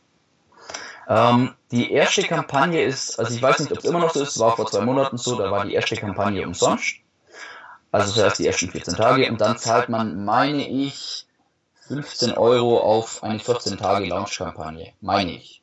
Ähm, 1.08 1.54
die 1.70 1.93
erste 1.93 2.22
Kampagne 2.22 2.82
ist, 2.82 3.19
also 3.19 3.34
ich 3.34 3.43
weiß 3.43 3.60
nicht, 3.60 3.72
ob 3.72 3.78
es 3.78 3.84
immer 3.84 4.00
noch 4.00 4.12
so 4.12 4.22
ist, 4.22 4.38
war 4.38 4.56
vor 4.56 4.66
zwei 4.66 4.84
Monaten 4.84 5.19
so, 5.19 5.37
da 5.37 5.50
war 5.50 5.64
die 5.64 5.75
erste 5.75 5.96
Kampagne 5.96 6.46
umsonst. 6.46 6.96
Also 7.92 8.12
zuerst 8.12 8.38
die 8.38 8.46
ersten 8.46 8.70
14 8.70 8.94
Tage 8.94 9.31
und 9.31 9.40
dann 9.40 9.58
zahlt 9.58 9.88
man, 9.88 10.25
meine 10.25 10.69
ich, 10.69 11.26
15 11.87 12.32
Euro 12.32 12.81
auf 12.81 13.22
eine 13.22 13.38
14 13.38 13.78
Tage 13.78 14.06
Launch-Kampagne. 14.06 14.92
Meine 15.00 15.37
ich 15.37 15.55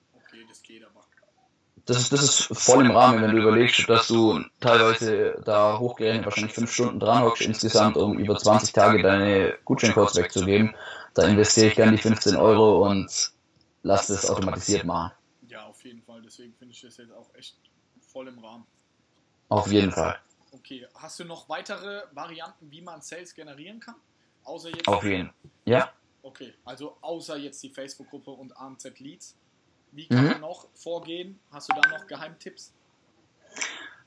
das 1.86 1.98
ist, 1.98 2.14
das 2.14 2.24
ist 2.24 2.58
voll 2.58 2.86
im 2.86 2.92
Rahmen, 2.92 3.22
wenn 3.22 3.32
du 3.32 3.42
überlegst, 3.42 3.90
dass 3.90 4.08
du 4.08 4.42
teilweise 4.62 5.42
da 5.44 5.78
hochgerechnet 5.80 6.26
wahrscheinlich 6.26 6.54
fünf 6.54 6.72
Stunden 6.72 7.00
dran 7.00 7.24
hockst 7.24 7.42
insgesamt, 7.42 7.98
um 7.98 8.18
über 8.18 8.38
20 8.38 8.72
Tage 8.72 9.04
deine 9.04 9.58
Gutscheincodes 9.66 10.16
wegzugeben. 10.16 10.76
Da 11.14 11.28
investiere 11.28 11.68
ich 11.68 11.76
gerne 11.76 11.92
die 11.92 12.02
15 12.02 12.38
Euro 12.38 12.88
und 12.88 13.34
lass 13.84 14.08
das 14.08 14.30
automatisiert 14.30 14.86
machen. 14.86 15.12
Ja, 15.50 15.66
auf 15.66 15.84
jeden 15.84 16.02
Fall. 16.02 16.22
Deswegen 16.22 16.54
finde 16.54 16.74
ich 16.74 16.82
das 16.82 16.98
jetzt 16.98 17.12
auch 17.12 17.34
echt 17.36 17.58
voll 18.00 18.30
im 18.30 18.40
Rahmen. 18.40 18.66
Auf 19.50 19.72
jeden 19.72 19.92
Fall. 19.92 20.18
Okay, 20.52 20.88
hast 20.96 21.20
du 21.20 21.26
noch 21.26 21.50
weitere 21.50 22.04
Varianten, 22.14 22.72
wie 22.72 22.82
man 22.82 23.02
Sales 23.02 23.36
generieren 23.36 23.80
kann? 23.80 23.96
Außer 24.46 24.70
jetzt 24.70 24.88
auf 24.88 25.04
jeden 25.04 25.28
Fall. 25.28 25.52
Ja. 25.66 25.92
Okay, 26.22 26.54
also 26.64 26.98
außer 27.02 27.38
jetzt 27.38 27.62
die 27.62 27.70
Facebook-Gruppe 27.70 28.32
und 28.32 28.56
AMZ 28.56 29.00
Leads. 29.00 29.36
Wie 29.96 30.08
kann 30.08 30.24
mhm. 30.24 30.32
man 30.32 30.42
noch 30.42 30.68
vorgehen? 30.74 31.40
Hast 31.52 31.70
du 31.70 31.76
da 31.80 31.90
noch 31.90 32.08
Geheimtipps? 32.08 32.74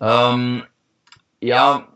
Ähm, 0.00 0.64
ja, 1.40 1.88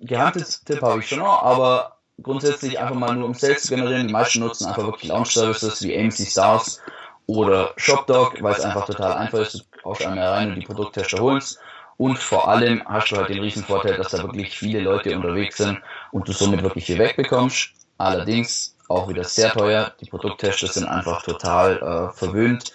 Geheimtipp 0.00 0.80
habe 0.80 1.00
ich 1.00 1.08
schon 1.08 1.18
noch, 1.18 1.42
aber 1.42 1.98
grundsätzlich 2.22 2.78
einfach 2.78 2.94
mal 2.94 3.14
nur 3.14 3.26
um 3.26 3.34
Sales 3.34 3.62
zu 3.62 3.74
generieren. 3.74 4.06
Die 4.06 4.12
meisten 4.12 4.40
nutzen 4.40 4.66
einfach 4.66 4.84
wirklich 4.84 5.10
Launch-Services 5.10 5.82
wie 5.82 5.98
AMC 5.98 6.26
Stars 6.26 6.80
oder 7.26 7.72
ShopDog, 7.76 8.42
weil 8.42 8.54
es 8.54 8.60
einfach 8.60 8.86
total 8.86 9.12
einfach 9.14 9.40
ist. 9.40 9.54
Du 9.54 9.60
brauchst 9.82 10.06
einmal 10.06 10.28
rein 10.28 10.52
und 10.52 10.60
die 10.60 10.66
Produkttester 10.66 11.18
holst. 11.18 11.58
Und 11.98 12.18
vor 12.18 12.48
allem 12.48 12.82
hast 12.86 13.10
du 13.10 13.16
halt 13.16 13.28
den 13.28 13.40
riesen 13.40 13.64
Vorteil, 13.64 13.96
dass 13.96 14.12
da 14.12 14.22
wirklich 14.22 14.56
viele 14.56 14.80
Leute 14.80 15.14
unterwegs 15.14 15.56
sind 15.58 15.80
und 16.12 16.28
du 16.28 16.32
somit 16.32 16.62
wirklich 16.62 16.86
viel 16.86 16.98
wegbekommst. 16.98 17.70
Allerdings 17.98 18.76
auch 18.88 19.08
wieder 19.08 19.24
sehr 19.24 19.52
teuer. 19.52 19.92
Die 20.00 20.08
Produkttester 20.08 20.66
sind 20.66 20.86
einfach 20.86 21.22
total 21.22 21.76
äh, 21.76 22.16
verwöhnt 22.16 22.72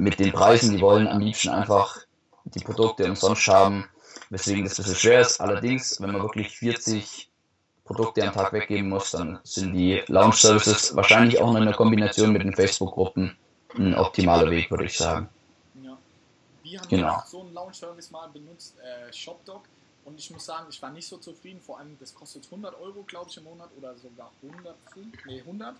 mit 0.00 0.18
den 0.18 0.32
Preisen. 0.32 0.72
Die 0.72 0.80
wollen 0.80 1.06
am 1.06 1.20
liebsten 1.20 1.50
einfach 1.50 1.98
die 2.44 2.60
Produkte 2.60 3.04
umsonst 3.04 3.46
haben, 3.48 3.88
weswegen 4.30 4.64
das 4.64 4.78
ein 4.78 4.84
bisschen 4.84 4.96
schwer 4.96 5.20
ist. 5.20 5.40
Allerdings, 5.40 6.00
wenn 6.00 6.12
man 6.12 6.22
wirklich 6.22 6.56
40 6.56 7.28
Produkte 7.84 8.26
am 8.26 8.32
Tag 8.32 8.52
weggeben 8.52 8.88
muss, 8.88 9.10
dann 9.10 9.38
sind 9.44 9.74
die 9.74 10.02
Launch 10.06 10.36
Services 10.36 10.96
wahrscheinlich 10.96 11.40
auch 11.40 11.50
in 11.50 11.58
einer 11.58 11.74
Kombination 11.74 12.32
mit 12.32 12.42
den 12.42 12.54
Facebook-Gruppen 12.54 13.36
ein 13.76 13.94
optimaler 13.94 14.50
Weg, 14.50 14.70
würde 14.70 14.84
ich 14.84 14.96
sagen. 14.96 15.28
Ja. 15.82 15.96
Wir 16.62 16.80
haben 16.80 16.88
genau. 16.88 17.22
so 17.26 17.40
einen 17.40 17.52
Launch 17.52 17.76
Service 17.76 18.10
mal 18.10 18.28
benutzt, 18.28 18.76
äh, 18.80 19.12
ShopDog. 19.12 19.64
Und 20.04 20.18
ich 20.18 20.30
muss 20.30 20.46
sagen, 20.46 20.66
ich 20.70 20.80
war 20.80 20.90
nicht 20.90 21.06
so 21.06 21.18
zufrieden. 21.18 21.60
Vor 21.60 21.78
allem, 21.78 21.96
das 22.00 22.14
kostet 22.14 22.46
100 22.46 22.74
Euro, 22.80 23.02
glaube 23.02 23.28
ich, 23.28 23.36
im 23.36 23.44
Monat 23.44 23.68
oder 23.76 23.94
sogar 23.96 24.32
100, 24.42 24.74
nee, 25.26 25.40
100. 25.40 25.76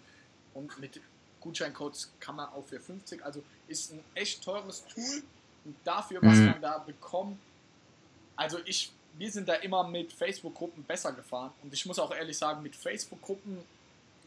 Und 0.52 0.78
mit 0.78 1.00
Gutscheincodes 1.40 2.10
kann 2.20 2.36
man 2.36 2.48
auch 2.50 2.64
für 2.66 2.80
50. 2.80 3.24
Also 3.24 3.42
ist 3.68 3.92
ein 3.92 4.00
echt 4.14 4.42
teures 4.42 4.84
Tool 4.86 5.22
und 5.64 5.76
dafür, 5.84 6.20
was 6.22 6.36
mhm. 6.36 6.46
man 6.46 6.62
da 6.62 6.78
bekommt, 6.78 7.38
also 8.36 8.58
ich 8.64 8.92
wir 9.18 9.30
sind 9.30 9.48
da 9.48 9.54
immer 9.54 9.86
mit 9.86 10.12
Facebook-Gruppen 10.12 10.84
besser 10.84 11.12
gefahren. 11.12 11.52
Und 11.62 11.72
ich 11.72 11.84
muss 11.86 11.98
auch 11.98 12.14
ehrlich 12.14 12.38
sagen, 12.38 12.62
mit 12.62 12.76
Facebook-Gruppen 12.76 13.58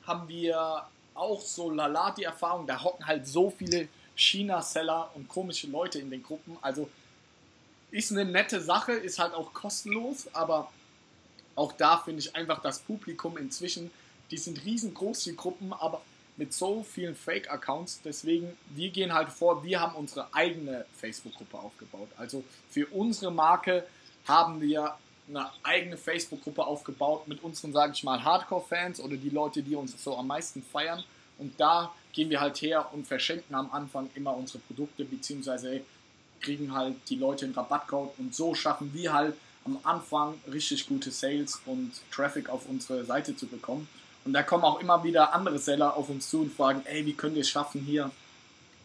haben 0.05 0.27
wir 0.27 0.85
auch 1.13 1.41
so 1.41 1.69
lala 1.69 2.11
die 2.11 2.23
Erfahrung, 2.23 2.67
da 2.67 2.83
hocken 2.83 3.05
halt 3.05 3.27
so 3.27 3.49
viele 3.49 3.87
China-Seller 4.15 5.11
und 5.15 5.27
komische 5.27 5.67
Leute 5.67 5.99
in 5.99 6.09
den 6.09 6.23
Gruppen. 6.23 6.57
Also 6.61 6.89
ist 7.91 8.11
eine 8.11 8.25
nette 8.25 8.59
Sache, 8.61 8.91
ist 8.91 9.19
halt 9.19 9.33
auch 9.33 9.53
kostenlos, 9.53 10.27
aber 10.33 10.71
auch 11.55 11.71
da 11.73 11.97
finde 11.97 12.19
ich 12.19 12.35
einfach 12.35 12.61
das 12.61 12.79
Publikum 12.79 13.37
inzwischen, 13.37 13.91
die 14.31 14.37
sind 14.37 14.65
riesengroß, 14.65 15.23
die 15.23 15.35
Gruppen, 15.35 15.71
aber 15.73 16.01
mit 16.37 16.53
so 16.53 16.83
vielen 16.83 17.15
Fake-Accounts. 17.15 18.01
Deswegen, 18.03 18.57
wir 18.69 18.89
gehen 18.89 19.13
halt 19.13 19.29
vor, 19.29 19.63
wir 19.63 19.79
haben 19.79 19.95
unsere 19.95 20.33
eigene 20.33 20.85
Facebook-Gruppe 20.99 21.57
aufgebaut. 21.57 22.09
Also 22.17 22.43
für 22.69 22.87
unsere 22.87 23.31
Marke 23.31 23.85
haben 24.25 24.61
wir 24.61 24.95
eine 25.27 25.49
eigene 25.63 25.97
Facebook-Gruppe 25.97 26.65
aufgebaut 26.65 27.27
mit 27.27 27.43
unseren, 27.43 27.71
sage 27.71 27.93
ich 27.93 28.03
mal, 28.03 28.23
Hardcore-Fans 28.23 28.99
oder 28.99 29.15
die 29.15 29.29
Leute, 29.29 29.61
die 29.63 29.75
uns 29.75 30.01
so 30.03 30.17
am 30.17 30.27
meisten 30.27 30.61
feiern. 30.63 31.03
Und 31.37 31.59
da 31.59 31.93
gehen 32.11 32.29
wir 32.29 32.41
halt 32.41 32.61
her 32.61 32.89
und 32.93 33.07
verschenken 33.07 33.55
am 33.55 33.71
Anfang 33.71 34.09
immer 34.15 34.35
unsere 34.35 34.59
Produkte, 34.59 35.05
beziehungsweise 35.05 35.81
kriegen 36.41 36.73
halt 36.73 36.95
die 37.09 37.15
Leute 37.15 37.45
einen 37.45 37.53
Rabattcode 37.53 38.11
und 38.19 38.35
so 38.35 38.53
schaffen 38.53 38.93
wir 38.93 39.13
halt 39.13 39.35
am 39.65 39.79
Anfang 39.83 40.35
richtig 40.51 40.87
gute 40.87 41.09
Sales 41.09 41.61
und 41.65 41.93
Traffic 42.11 42.49
auf 42.49 42.67
unsere 42.67 43.05
Seite 43.05 43.35
zu 43.35 43.47
bekommen. 43.47 43.87
Und 44.25 44.33
da 44.33 44.43
kommen 44.43 44.63
auch 44.63 44.79
immer 44.79 45.03
wieder 45.03 45.33
andere 45.33 45.59
Seller 45.59 45.95
auf 45.95 46.09
uns 46.09 46.29
zu 46.29 46.41
und 46.41 46.53
fragen, 46.53 46.81
ey, 46.85 47.05
wie 47.05 47.13
könnt 47.13 47.35
ihr 47.35 47.41
es 47.41 47.49
schaffen, 47.49 47.81
hier 47.81 48.11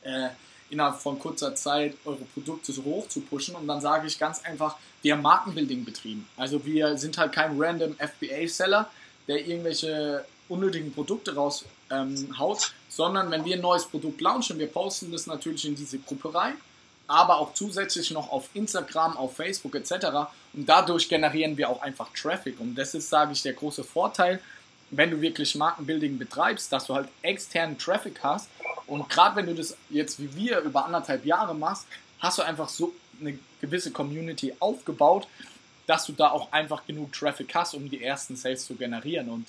äh, 0.02 0.28
innerhalb 0.70 0.96
von 1.00 1.18
kurzer 1.18 1.54
Zeit 1.54 1.94
eure 2.04 2.24
Produkte 2.34 2.72
so 2.72 2.84
hoch 2.84 3.08
zu 3.08 3.20
pushen? 3.20 3.54
Und 3.54 3.66
dann 3.66 3.80
sage 3.80 4.06
ich 4.06 4.18
ganz 4.18 4.44
einfach, 4.44 4.76
wir 5.02 5.14
haben 5.14 5.22
Markenbuilding 5.22 5.84
betrieben. 5.84 6.28
Also 6.36 6.64
wir 6.64 6.96
sind 6.98 7.18
halt 7.18 7.32
kein 7.32 7.60
random 7.60 7.94
FBA-Seller, 7.94 8.90
der 9.28 9.46
irgendwelche 9.46 10.24
unnötigen 10.48 10.92
Produkte 10.92 11.34
raushaut, 11.34 11.62
ähm, 11.90 12.34
sondern 12.88 13.30
wenn 13.30 13.44
wir 13.44 13.56
ein 13.56 13.62
neues 13.62 13.84
Produkt 13.84 14.20
launchen, 14.20 14.58
wir 14.58 14.66
posten 14.66 15.12
das 15.12 15.26
natürlich 15.26 15.66
in 15.66 15.76
diese 15.76 15.98
Gruppe 15.98 16.34
rein 16.34 16.54
aber 17.08 17.38
auch 17.38 17.54
zusätzlich 17.54 18.10
noch 18.10 18.30
auf 18.30 18.50
Instagram, 18.54 19.16
auf 19.16 19.34
Facebook 19.34 19.74
etc. 19.74 20.06
Und 20.52 20.68
dadurch 20.68 21.08
generieren 21.08 21.56
wir 21.56 21.68
auch 21.70 21.80
einfach 21.80 22.10
Traffic. 22.12 22.60
Und 22.60 22.76
das 22.76 22.94
ist, 22.94 23.08
sage 23.08 23.32
ich, 23.32 23.42
der 23.42 23.54
große 23.54 23.82
Vorteil, 23.82 24.40
wenn 24.90 25.10
du 25.10 25.20
wirklich 25.20 25.54
Markenbuilding 25.54 26.18
betreibst, 26.18 26.72
dass 26.72 26.86
du 26.86 26.94
halt 26.94 27.08
externen 27.22 27.78
Traffic 27.78 28.22
hast. 28.22 28.48
Und 28.86 29.08
gerade 29.08 29.36
wenn 29.36 29.46
du 29.46 29.54
das 29.54 29.76
jetzt 29.90 30.20
wie 30.20 30.34
wir 30.34 30.60
über 30.60 30.84
anderthalb 30.84 31.24
Jahre 31.26 31.54
machst, 31.54 31.86
hast 32.20 32.38
du 32.38 32.42
einfach 32.42 32.68
so 32.68 32.92
eine 33.20 33.38
gewisse 33.60 33.90
Community 33.90 34.54
aufgebaut, 34.60 35.28
dass 35.86 36.06
du 36.06 36.12
da 36.12 36.30
auch 36.30 36.52
einfach 36.52 36.86
genug 36.86 37.12
Traffic 37.12 37.54
hast, 37.54 37.74
um 37.74 37.88
die 37.90 38.02
ersten 38.02 38.36
Sales 38.36 38.66
zu 38.66 38.74
generieren. 38.74 39.28
Und 39.28 39.46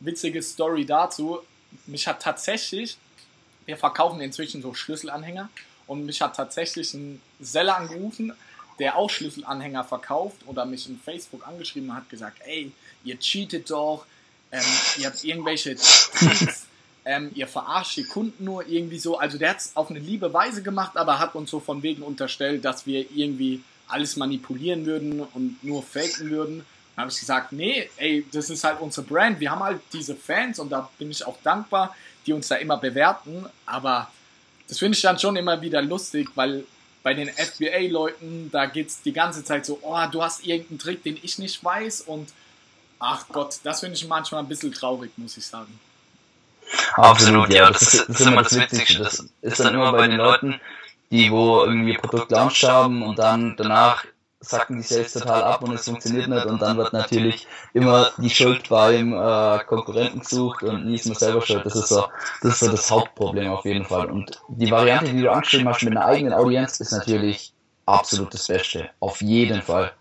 witzige 0.00 0.42
Story 0.42 0.84
dazu, 0.84 1.40
mich 1.86 2.06
hat 2.06 2.22
tatsächlich, 2.22 2.96
wir 3.66 3.76
verkaufen 3.76 4.20
inzwischen 4.20 4.62
so 4.62 4.74
Schlüsselanhänger 4.74 5.48
und 5.86 6.04
mich 6.04 6.20
hat 6.20 6.36
tatsächlich 6.36 6.94
ein 6.94 7.20
Seller 7.40 7.76
angerufen, 7.76 8.32
der 8.78 8.96
auch 8.96 9.10
Schlüsselanhänger 9.10 9.84
verkauft 9.84 10.36
oder 10.46 10.64
mich 10.64 10.88
in 10.88 10.98
Facebook 10.98 11.46
angeschrieben 11.46 11.94
hat 11.94 12.08
gesagt, 12.08 12.40
ey, 12.44 12.72
ihr 13.04 13.18
cheatet 13.18 13.70
doch, 13.70 14.06
ähm, 14.52 14.62
ihr 14.98 15.06
habt 15.06 15.24
irgendwelche 15.24 15.76
Tricks, 15.76 16.66
ähm, 17.04 17.30
ihr 17.34 17.46
verarscht 17.46 17.96
die 17.96 18.04
Kunden 18.04 18.44
nur 18.44 18.66
irgendwie 18.66 18.98
so. 18.98 19.18
Also 19.18 19.38
der 19.38 19.50
hat 19.50 19.58
es 19.58 19.72
auf 19.74 19.90
eine 19.90 19.98
liebe 19.98 20.32
Weise 20.32 20.62
gemacht, 20.62 20.96
aber 20.96 21.18
hat 21.18 21.34
uns 21.34 21.50
so 21.50 21.60
von 21.60 21.82
wegen 21.82 22.02
unterstellt, 22.02 22.64
dass 22.64 22.86
wir 22.86 23.06
irgendwie 23.14 23.62
alles 23.88 24.16
manipulieren 24.16 24.84
würden 24.86 25.20
und 25.20 25.62
nur 25.62 25.82
faken 25.82 26.30
würden. 26.30 26.64
Dann 26.94 27.04
habe 27.04 27.12
ich 27.12 27.20
gesagt, 27.20 27.52
nee, 27.52 27.88
ey, 27.96 28.26
das 28.32 28.50
ist 28.50 28.64
halt 28.64 28.80
unsere 28.80 29.06
Brand. 29.06 29.40
Wir 29.40 29.50
haben 29.50 29.62
halt 29.62 29.80
diese 29.92 30.16
Fans 30.16 30.58
und 30.58 30.70
da 30.70 30.90
bin 30.98 31.10
ich 31.10 31.26
auch 31.26 31.38
dankbar, 31.42 31.94
die 32.26 32.32
uns 32.32 32.48
da 32.48 32.56
immer 32.56 32.76
bewerten. 32.76 33.46
Aber 33.64 34.10
das 34.68 34.78
finde 34.78 34.96
ich 34.96 35.02
dann 35.02 35.18
schon 35.18 35.36
immer 35.36 35.60
wieder 35.62 35.80
lustig, 35.80 36.28
weil 36.34 36.64
bei 37.02 37.14
den 37.14 37.28
FBA-Leuten, 37.28 38.50
da 38.50 38.66
geht 38.66 38.88
es 38.88 39.00
die 39.00 39.12
ganze 39.12 39.44
Zeit 39.44 39.64
so, 39.64 39.78
oh, 39.82 39.98
du 40.10 40.22
hast 40.22 40.44
irgendeinen 40.44 40.78
Trick, 40.78 41.02
den 41.04 41.18
ich 41.22 41.38
nicht 41.38 41.62
weiß 41.64 42.02
und 42.02 42.28
ach 42.98 43.26
Gott, 43.28 43.58
das 43.62 43.80
finde 43.80 43.96
ich 43.96 44.06
manchmal 44.06 44.42
ein 44.42 44.48
bisschen 44.48 44.72
traurig, 44.72 45.12
muss 45.16 45.36
ich 45.36 45.46
sagen. 45.46 45.78
Absolut, 46.94 47.52
ja, 47.52 47.70
das 47.70 47.82
ist, 47.82 48.08
das 48.08 48.20
ist 48.20 48.26
immer 48.26 48.42
das 48.42 48.56
Witzigste. 48.56 49.02
Das 49.02 49.24
ist 49.40 49.60
dann 49.60 49.74
immer 49.74 49.92
bei 49.92 50.06
den 50.06 50.18
Leuten, 50.18 50.60
die 51.10 51.30
wo 51.30 51.64
irgendwie 51.64 51.96
Produkt 51.96 52.30
launch 52.30 52.64
haben 52.64 53.02
und 53.02 53.18
dann 53.18 53.56
danach 53.56 54.04
sacken 54.40 54.76
die 54.76 54.82
Sales 54.82 55.14
total 55.14 55.42
ab 55.42 55.62
und 55.62 55.74
es 55.74 55.84
funktioniert 55.84 56.28
nicht 56.28 56.46
und 56.46 56.62
dann 56.62 56.76
wird 56.76 56.92
natürlich 56.92 57.46
immer 57.74 58.12
die 58.18 58.30
Schuld 58.30 58.68
beim 58.68 59.12
äh, 59.12 59.58
Konkurrenten 59.64 60.20
gesucht 60.20 60.62
und 60.62 60.86
nie 60.86 60.94
ist 60.94 61.06
man 61.06 61.16
selber 61.16 61.42
schuld. 61.42 61.66
Das 61.66 61.74
ist 61.74 61.88
so, 61.88 62.06
das 62.42 62.52
ist 62.52 62.60
so 62.60 62.70
das 62.70 62.90
Hauptproblem 62.90 63.50
auf 63.50 63.64
jeden 63.64 63.84
Fall. 63.84 64.10
Und 64.10 64.40
die 64.48 64.70
Variante, 64.70 65.12
die 65.12 65.22
du 65.22 65.32
angeschrieben 65.32 65.68
hast 65.68 65.82
mit 65.82 65.96
einer 65.96 66.06
eigenen 66.06 66.34
Audienz, 66.34 66.78
ist 66.78 66.92
natürlich 66.92 67.52
absolut 67.86 68.32
das 68.32 68.46
Beste. 68.46 68.90
Auf 69.00 69.20
jeden 69.20 69.62
Fall. 69.62 69.92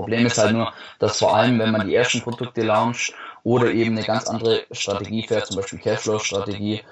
Problem 0.00 0.26
ist 0.26 0.38
halt 0.38 0.52
nur, 0.52 0.72
dass 0.98 1.18
vor 1.18 1.36
allem, 1.36 1.58
wenn 1.58 1.72
man 1.72 1.86
die 1.86 1.94
ersten 1.94 2.20
Produkte 2.20 2.62
launcht 2.62 3.14
oder 3.42 3.70
eben 3.70 3.96
eine 3.96 4.06
ganz 4.06 4.26
andere 4.26 4.66
Strategie 4.70 5.26
fährt, 5.26 5.46
zum 5.46 5.56
Beispiel 5.56 5.78
Cashflow-Strategie, 5.78 6.82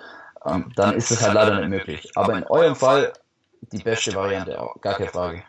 ähm, 0.45 0.73
dann 0.75 0.95
ist 0.95 1.11
es 1.11 1.23
halt 1.23 1.35
leider 1.35 1.61
nicht 1.61 1.69
möglich. 1.69 2.11
Aber 2.15 2.37
in 2.37 2.45
eurem 2.45 2.77
Fall 2.77 3.13
die 3.61 3.83
beste 3.83 4.15
Variante, 4.15 4.59
gar 4.81 4.95
keine 4.95 5.11
Frage. 5.11 5.45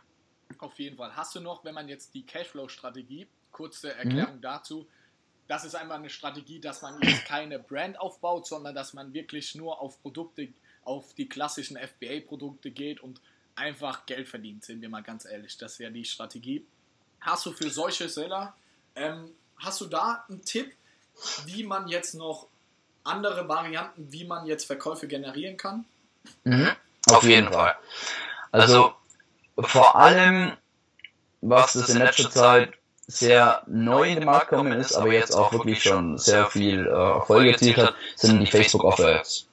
Auf 0.60 0.78
jeden 0.80 0.98
Fall. 0.98 1.16
Hast 1.16 1.36
du 1.36 1.40
noch, 1.40 1.64
wenn 1.64 1.74
man 1.74 1.88
jetzt 1.88 2.14
die 2.14 2.26
Cashflow-Strategie, 2.26 3.28
kurze 3.52 3.94
Erklärung 3.94 4.38
mhm. 4.38 4.42
dazu, 4.42 4.88
das 5.48 5.64
ist 5.64 5.76
einmal 5.76 5.98
eine 5.98 6.10
Strategie, 6.10 6.60
dass 6.60 6.82
man 6.82 7.00
jetzt 7.02 7.26
keine 7.26 7.60
Brand 7.60 8.00
aufbaut, 8.00 8.48
sondern 8.48 8.76
dass 8.76 8.94
man 8.94 9.14
wirklich 9.14 9.56
nur 9.56 9.82
auf 9.82 10.02
Produkte, 10.02 10.50
auf 10.84 11.14
die 11.14 11.30
klassischen 11.30 11.78
FBA-Produkte 11.78 12.72
geht 12.72 13.00
und 13.00 13.22
einfach 13.56 14.06
Geld 14.06 14.28
verdient, 14.28 14.64
sind 14.64 14.82
wir 14.82 14.90
mal 14.90 15.04
ganz 15.04 15.26
ehrlich. 15.26 15.58
Das 15.58 15.74
ist 15.74 15.80
ja 15.80 15.90
die 15.90 16.06
Strategie. 16.06 16.66
Hast 17.28 17.46
du 17.46 17.52
für 17.52 17.70
solche 17.70 18.08
Seller, 18.08 18.54
ähm, 18.96 19.32
hast 19.58 19.82
du 19.82 19.86
da 19.86 20.24
einen 20.30 20.46
Tipp, 20.46 20.72
wie 21.46 21.66
man 21.66 21.90
jetzt 21.90 22.14
noch 22.14 22.48
andere 23.04 23.50
Varianten, 23.50 24.14
wie 24.14 24.24
man 24.24 24.46
jetzt 24.46 24.66
Verkäufe 24.66 25.08
generieren 25.08 25.58
kann? 25.58 25.84
Mhm. 26.46 26.70
Auf 27.10 27.24
jeden 27.24 27.52
Fall. 27.52 27.76
Also 28.54 28.94
vor 29.58 29.98
allem, 29.98 30.54
was 31.42 31.74
das 31.74 31.90
in 31.90 31.98
letzter 31.98 32.30
Zeit 32.30 32.74
sehr 33.08 33.62
neu 33.68 34.08
in 34.08 34.16
den 34.16 34.26
Markt 34.26 34.50
gekommen 34.50 34.72
ist, 34.80 34.96
aber 34.96 35.12
jetzt 35.12 35.36
auch 35.36 35.52
wirklich 35.52 35.84
schon 35.84 36.18
sehr 36.18 36.48
viel 36.48 36.86
äh, 36.86 36.90
Erfolg 36.90 37.46
erzielt 37.46 37.78
hat, 37.78 37.96
sind 38.16 38.40
die 38.40 38.48
Facebook 38.48 38.86
Offer 38.86 39.20
Ads. 39.20 39.48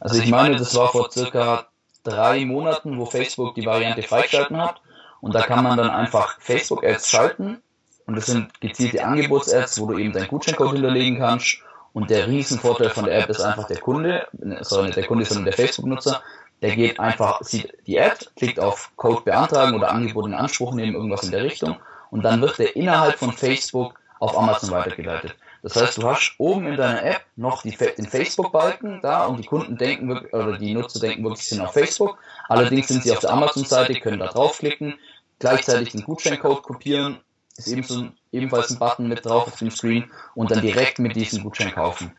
Also 0.00 0.20
ich 0.20 0.28
meine, 0.28 0.56
das 0.56 0.74
war 0.74 0.90
vor 0.90 1.08
circa 1.12 1.68
drei 2.02 2.44
Monaten, 2.44 2.98
wo 2.98 3.06
Facebook 3.06 3.54
die 3.54 3.64
Variante 3.64 4.02
freigeschalten 4.02 4.60
hat 4.60 4.80
und 5.22 5.34
da 5.34 5.42
kann 5.42 5.64
man 5.64 5.78
dann 5.78 5.88
einfach 5.88 6.38
Facebook 6.40 6.84
Ads 6.84 7.08
schalten. 7.08 7.62
und 8.06 8.16
das 8.16 8.26
sind 8.26 8.60
gezielte 8.60 9.04
Angebots-Ads, 9.04 9.80
wo 9.80 9.86
du 9.86 9.96
eben 9.96 10.12
deinen 10.12 10.28
Gutscheincode 10.28 10.72
hinterlegen 10.72 11.18
kannst. 11.18 11.62
und 11.94 12.10
der 12.10 12.26
Riesenvorteil 12.26 12.90
von 12.90 13.04
der 13.04 13.20
App 13.20 13.30
ist 13.30 13.40
einfach 13.40 13.66
der 13.68 13.78
Kunde, 13.78 14.26
sorry, 14.60 14.86
nicht 14.86 14.96
der 14.96 15.06
Kunde, 15.06 15.24
sondern 15.24 15.44
der 15.44 15.54
Facebook-Nutzer, 15.54 16.22
der 16.60 16.74
geht 16.74 16.98
einfach, 16.98 17.40
sieht 17.42 17.72
die 17.86 17.96
App, 17.96 18.18
klickt 18.36 18.58
auf 18.58 18.90
Code 18.96 19.22
beantragen 19.22 19.74
oder 19.74 19.92
Angebot 19.92 20.26
in 20.26 20.34
Anspruch 20.34 20.74
nehmen, 20.74 20.94
irgendwas 20.94 21.22
in 21.22 21.30
der 21.30 21.44
Richtung. 21.44 21.76
Und 22.10 22.22
dann 22.22 22.40
wird 22.40 22.58
der 22.58 22.74
innerhalb 22.76 23.18
von 23.18 23.32
Facebook 23.32 23.94
auf 24.18 24.36
Amazon 24.36 24.70
weitergeleitet. 24.70 25.34
Das 25.62 25.76
heißt, 25.76 25.98
du 25.98 26.08
hast 26.08 26.34
oben 26.38 26.66
in 26.66 26.76
deiner 26.76 27.04
App 27.04 27.22
noch 27.36 27.62
die, 27.62 27.70
den 27.70 28.06
Facebook-Balken 28.06 29.00
da 29.00 29.26
und 29.26 29.38
die 29.38 29.46
Kunden 29.46 29.76
denken 29.76 30.08
wirklich, 30.08 30.34
oder 30.34 30.58
die 30.58 30.74
Nutzer 30.74 30.98
denken 30.98 31.22
wirklich, 31.22 31.46
sie 31.46 31.54
sind 31.54 31.64
auf 31.64 31.72
Facebook. 31.72 32.18
Allerdings 32.48 32.88
sind 32.88 33.04
sie 33.04 33.12
auf 33.12 33.20
der 33.20 33.30
Amazon-Seite, 33.30 34.00
können 34.00 34.18
da 34.18 34.26
draufklicken, 34.26 34.94
gleichzeitig 35.42 35.90
den 35.90 36.04
Gutscheincode 36.04 36.62
kopieren, 36.62 37.18
ist 37.56 37.66
ebenso, 37.66 38.06
ebenfalls 38.30 38.70
ein 38.70 38.78
Button 38.78 39.08
mit 39.08 39.24
drauf 39.26 39.48
auf 39.48 39.58
dem 39.58 39.70
Screen 39.70 40.10
und 40.34 40.50
dann 40.50 40.62
direkt 40.62 41.00
mit 41.00 41.16
diesem 41.16 41.42
Gutschein 41.42 41.72
kaufen. 41.72 42.16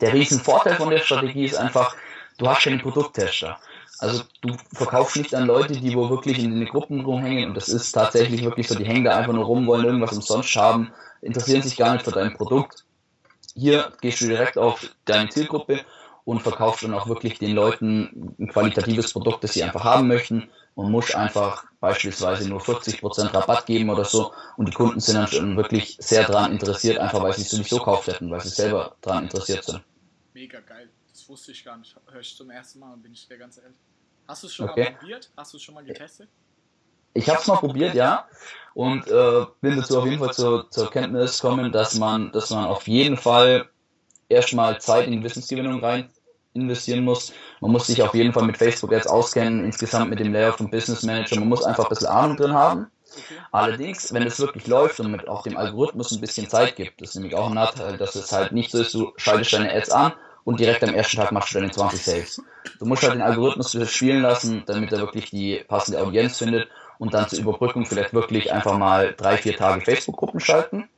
Der 0.00 0.12
Riesenvorteil 0.12 0.76
von 0.76 0.90
der 0.90 0.98
Strategie 0.98 1.46
ist 1.46 1.56
einfach, 1.56 1.96
du 2.36 2.46
hast 2.46 2.64
keinen 2.64 2.80
Produkttester. 2.80 3.58
Also 3.98 4.24
du 4.42 4.56
verkaufst 4.74 5.16
nicht 5.16 5.34
an 5.34 5.46
Leute, 5.46 5.72
die 5.72 5.96
wo 5.96 6.10
wirklich 6.10 6.38
in 6.38 6.60
den 6.60 6.68
Gruppen 6.68 7.00
rumhängen 7.04 7.48
und 7.48 7.54
das 7.54 7.68
ist 7.68 7.92
tatsächlich 7.92 8.44
wirklich 8.44 8.68
so, 8.68 8.74
die 8.74 8.84
hängen 8.84 9.04
da 9.04 9.16
einfach 9.16 9.32
nur 9.32 9.44
rum, 9.44 9.66
wollen 9.66 9.86
irgendwas 9.86 10.12
umsonst 10.12 10.54
haben, 10.56 10.92
interessieren 11.22 11.62
sich 11.62 11.76
gar 11.76 11.94
nicht 11.94 12.04
für 12.04 12.12
dein 12.12 12.34
Produkt. 12.34 12.84
Hier 13.54 13.92
gehst 14.02 14.20
du 14.20 14.26
direkt 14.26 14.58
auf 14.58 14.90
deine 15.06 15.30
Zielgruppe 15.30 15.80
und 16.24 16.42
verkaufst 16.42 16.82
dann 16.82 16.92
auch 16.92 17.08
wirklich 17.08 17.38
den 17.38 17.54
Leuten 17.54 18.34
ein 18.38 18.48
qualitatives 18.48 19.12
Produkt, 19.12 19.44
das 19.44 19.54
sie 19.54 19.62
einfach 19.62 19.84
haben 19.84 20.08
möchten 20.08 20.50
und 20.74 20.90
musst 20.90 21.14
einfach 21.14 21.64
beispielsweise 21.84 22.48
nur 22.48 22.60
40% 22.60 23.34
Rabatt 23.34 23.66
geben 23.66 23.90
oder 23.90 24.04
so 24.04 24.32
und 24.56 24.68
die 24.68 24.72
Kunden 24.72 25.00
sind 25.00 25.16
dann 25.16 25.28
schon 25.28 25.56
wirklich 25.56 25.96
sehr 26.00 26.26
daran 26.26 26.52
interessiert, 26.52 26.98
einfach 26.98 27.22
weil 27.22 27.34
sie 27.34 27.42
es 27.42 27.50
sowieso 27.50 27.78
gekauft 27.78 28.08
hätten, 28.08 28.30
weil 28.30 28.40
sie 28.40 28.48
selber 28.48 28.96
daran 29.02 29.24
interessiert 29.24 29.64
sind. 29.64 29.82
Mega 30.32 30.60
geil 30.60 30.88
wusste 31.28 31.52
ich 31.52 31.64
gar 31.64 31.78
nicht. 31.78 31.96
Höre 32.10 32.20
ich 32.20 32.36
zum 32.36 32.50
ersten 32.50 32.80
Mal, 32.80 32.96
bin 32.96 33.12
ich 33.12 33.26
dir 33.26 33.38
ganz 33.38 33.56
ehrlich. 33.56 33.78
Hast 34.28 34.42
du 34.42 34.46
es 34.46 34.54
schon 34.54 34.68
okay. 34.68 34.90
mal 34.90 34.98
probiert? 34.98 35.30
Hast 35.36 35.52
du 35.52 35.56
es 35.56 35.62
schon 35.62 35.74
mal 35.74 35.84
getestet? 35.84 36.28
ich 37.14 37.28
habe 37.28 37.38
es 37.38 37.46
mal 37.46 37.56
probiert, 37.56 37.94
ja, 37.94 38.26
und 38.74 39.06
äh, 39.06 39.46
bin 39.60 39.76
dazu 39.76 40.00
auf 40.00 40.06
jeden 40.06 40.18
Fall 40.18 40.34
zur, 40.34 40.68
zur 40.70 40.90
Kenntnis 40.90 41.40
gekommen, 41.40 41.70
dass 41.70 41.94
man, 41.94 42.32
dass 42.32 42.50
man 42.50 42.64
auf 42.64 42.88
jeden 42.88 43.16
Fall 43.16 43.68
erstmal 44.28 44.80
Zeit 44.80 45.06
in 45.06 45.22
Wissensgewinnung 45.22 45.78
rein 45.78 46.10
investieren 46.54 47.04
muss. 47.04 47.32
Man 47.60 47.72
muss 47.72 47.86
sich 47.86 48.02
auf 48.02 48.14
jeden 48.14 48.32
Fall 48.32 48.44
mit 48.44 48.56
Facebook 48.56 48.92
Ads 48.92 49.06
auskennen, 49.06 49.64
insgesamt 49.64 50.10
mit 50.10 50.20
dem 50.20 50.32
Layout 50.32 50.56
vom 50.56 50.70
Business 50.70 51.02
Manager. 51.02 51.38
Man 51.38 51.48
muss 51.48 51.64
einfach 51.64 51.84
ein 51.84 51.90
bisschen 51.90 52.06
Ahnung 52.08 52.36
drin 52.36 52.54
haben. 52.54 52.86
Allerdings, 53.52 54.12
wenn 54.12 54.24
es 54.24 54.40
wirklich 54.40 54.66
läuft 54.66 54.98
und 55.00 55.10
mit 55.10 55.28
auch 55.28 55.42
dem 55.42 55.56
Algorithmus 55.56 56.12
ein 56.12 56.20
bisschen 56.20 56.48
Zeit 56.48 56.76
gibt, 56.76 57.00
das 57.00 57.10
ist 57.10 57.14
nämlich 57.16 57.34
auch 57.34 57.48
ein 57.48 57.54
Nachteil, 57.54 57.96
dass 57.96 58.14
es 58.14 58.32
halt 58.32 58.52
nicht 58.52 58.70
so 58.70 58.80
ist, 58.80 58.94
du 58.94 59.12
schaltest 59.16 59.52
deine 59.52 59.72
Ads 59.72 59.90
an 59.90 60.12
und 60.44 60.60
direkt 60.60 60.82
am 60.82 60.94
ersten 60.94 61.16
Tag 61.16 61.32
machst 61.32 61.54
du 61.54 61.58
deine 61.58 61.70
20 61.70 62.02
Sales. 62.02 62.42
Du 62.78 62.86
musst 62.86 63.02
halt 63.02 63.14
den 63.14 63.22
Algorithmus 63.22 63.76
spielen 63.90 64.22
lassen, 64.22 64.62
damit 64.66 64.92
er 64.92 64.98
wirklich 64.98 65.30
die 65.30 65.62
passende 65.68 66.00
Audienz 66.00 66.38
findet 66.38 66.68
und 66.98 67.14
dann 67.14 67.28
zur 67.28 67.38
Überbrückung 67.40 67.86
vielleicht 67.86 68.14
wirklich 68.14 68.52
einfach 68.52 68.76
mal 68.76 69.14
drei, 69.16 69.36
vier 69.36 69.56
Tage 69.56 69.80
Facebook-Gruppen 69.80 70.40
schalten. 70.40 70.88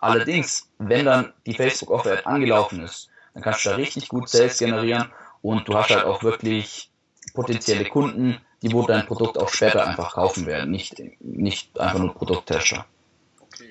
Allerdings, 0.00 0.68
wenn 0.78 1.04
dann 1.04 1.32
die 1.46 1.54
Facebook-Offer 1.54 2.26
angelaufen 2.26 2.82
ist, 2.82 3.08
dann 3.34 3.42
kannst 3.42 3.64
du 3.64 3.70
da 3.70 3.76
richtig 3.76 4.08
gut 4.08 4.28
Sales 4.28 4.58
generieren 4.58 5.10
und 5.40 5.68
du 5.68 5.74
hast 5.74 5.90
halt 5.90 6.04
auch 6.04 6.22
wirklich 6.22 6.90
potenzielle 7.34 7.88
Kunden, 7.88 8.40
die 8.62 8.72
wo 8.72 8.86
dein 8.86 9.06
Produkt 9.06 9.38
auch 9.38 9.48
später 9.48 9.86
einfach 9.86 10.14
kaufen 10.14 10.46
werden, 10.46 10.70
nicht, 10.70 11.02
nicht 11.20 11.78
einfach 11.78 11.98
nur 11.98 12.14
Produkttester. 12.14 12.86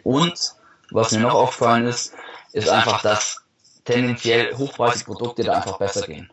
Und 0.04 0.56
was 0.92 1.12
mir 1.12 1.20
noch 1.20 1.34
aufgefallen 1.34 1.88
ist, 1.88 2.14
ist 2.52 2.70
einfach, 2.70 3.02
dass 3.02 3.42
tendenziell 3.86 4.56
hochpreisige 4.56 5.06
Produkte 5.06 5.44
da 5.44 5.54
einfach 5.54 5.78
besser 5.78 6.06
gehen. 6.06 6.30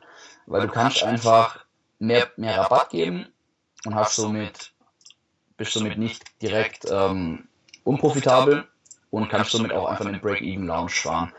Weil 0.47 0.67
du 0.67 0.73
kannst 0.73 1.03
einfach 1.03 1.65
mehr, 1.99 2.29
mehr 2.37 2.59
Rabatt 2.59 2.91
geben 2.91 3.27
und 3.85 3.95
hast 3.95 4.17
somit, 4.17 4.73
bist 5.57 5.73
somit 5.73 5.99
nicht 5.99 6.25
direkt 6.43 6.87
ähm, 6.91 7.49
unprofitabel 7.85 8.67
und 9.11 9.29
kannst 9.29 9.53
somit 9.53 9.73
auch 9.73 9.87
einfach 9.87 10.07
einen 10.07 10.21
Break-Even-Lounge 10.21 10.91
fahren. 10.91 11.33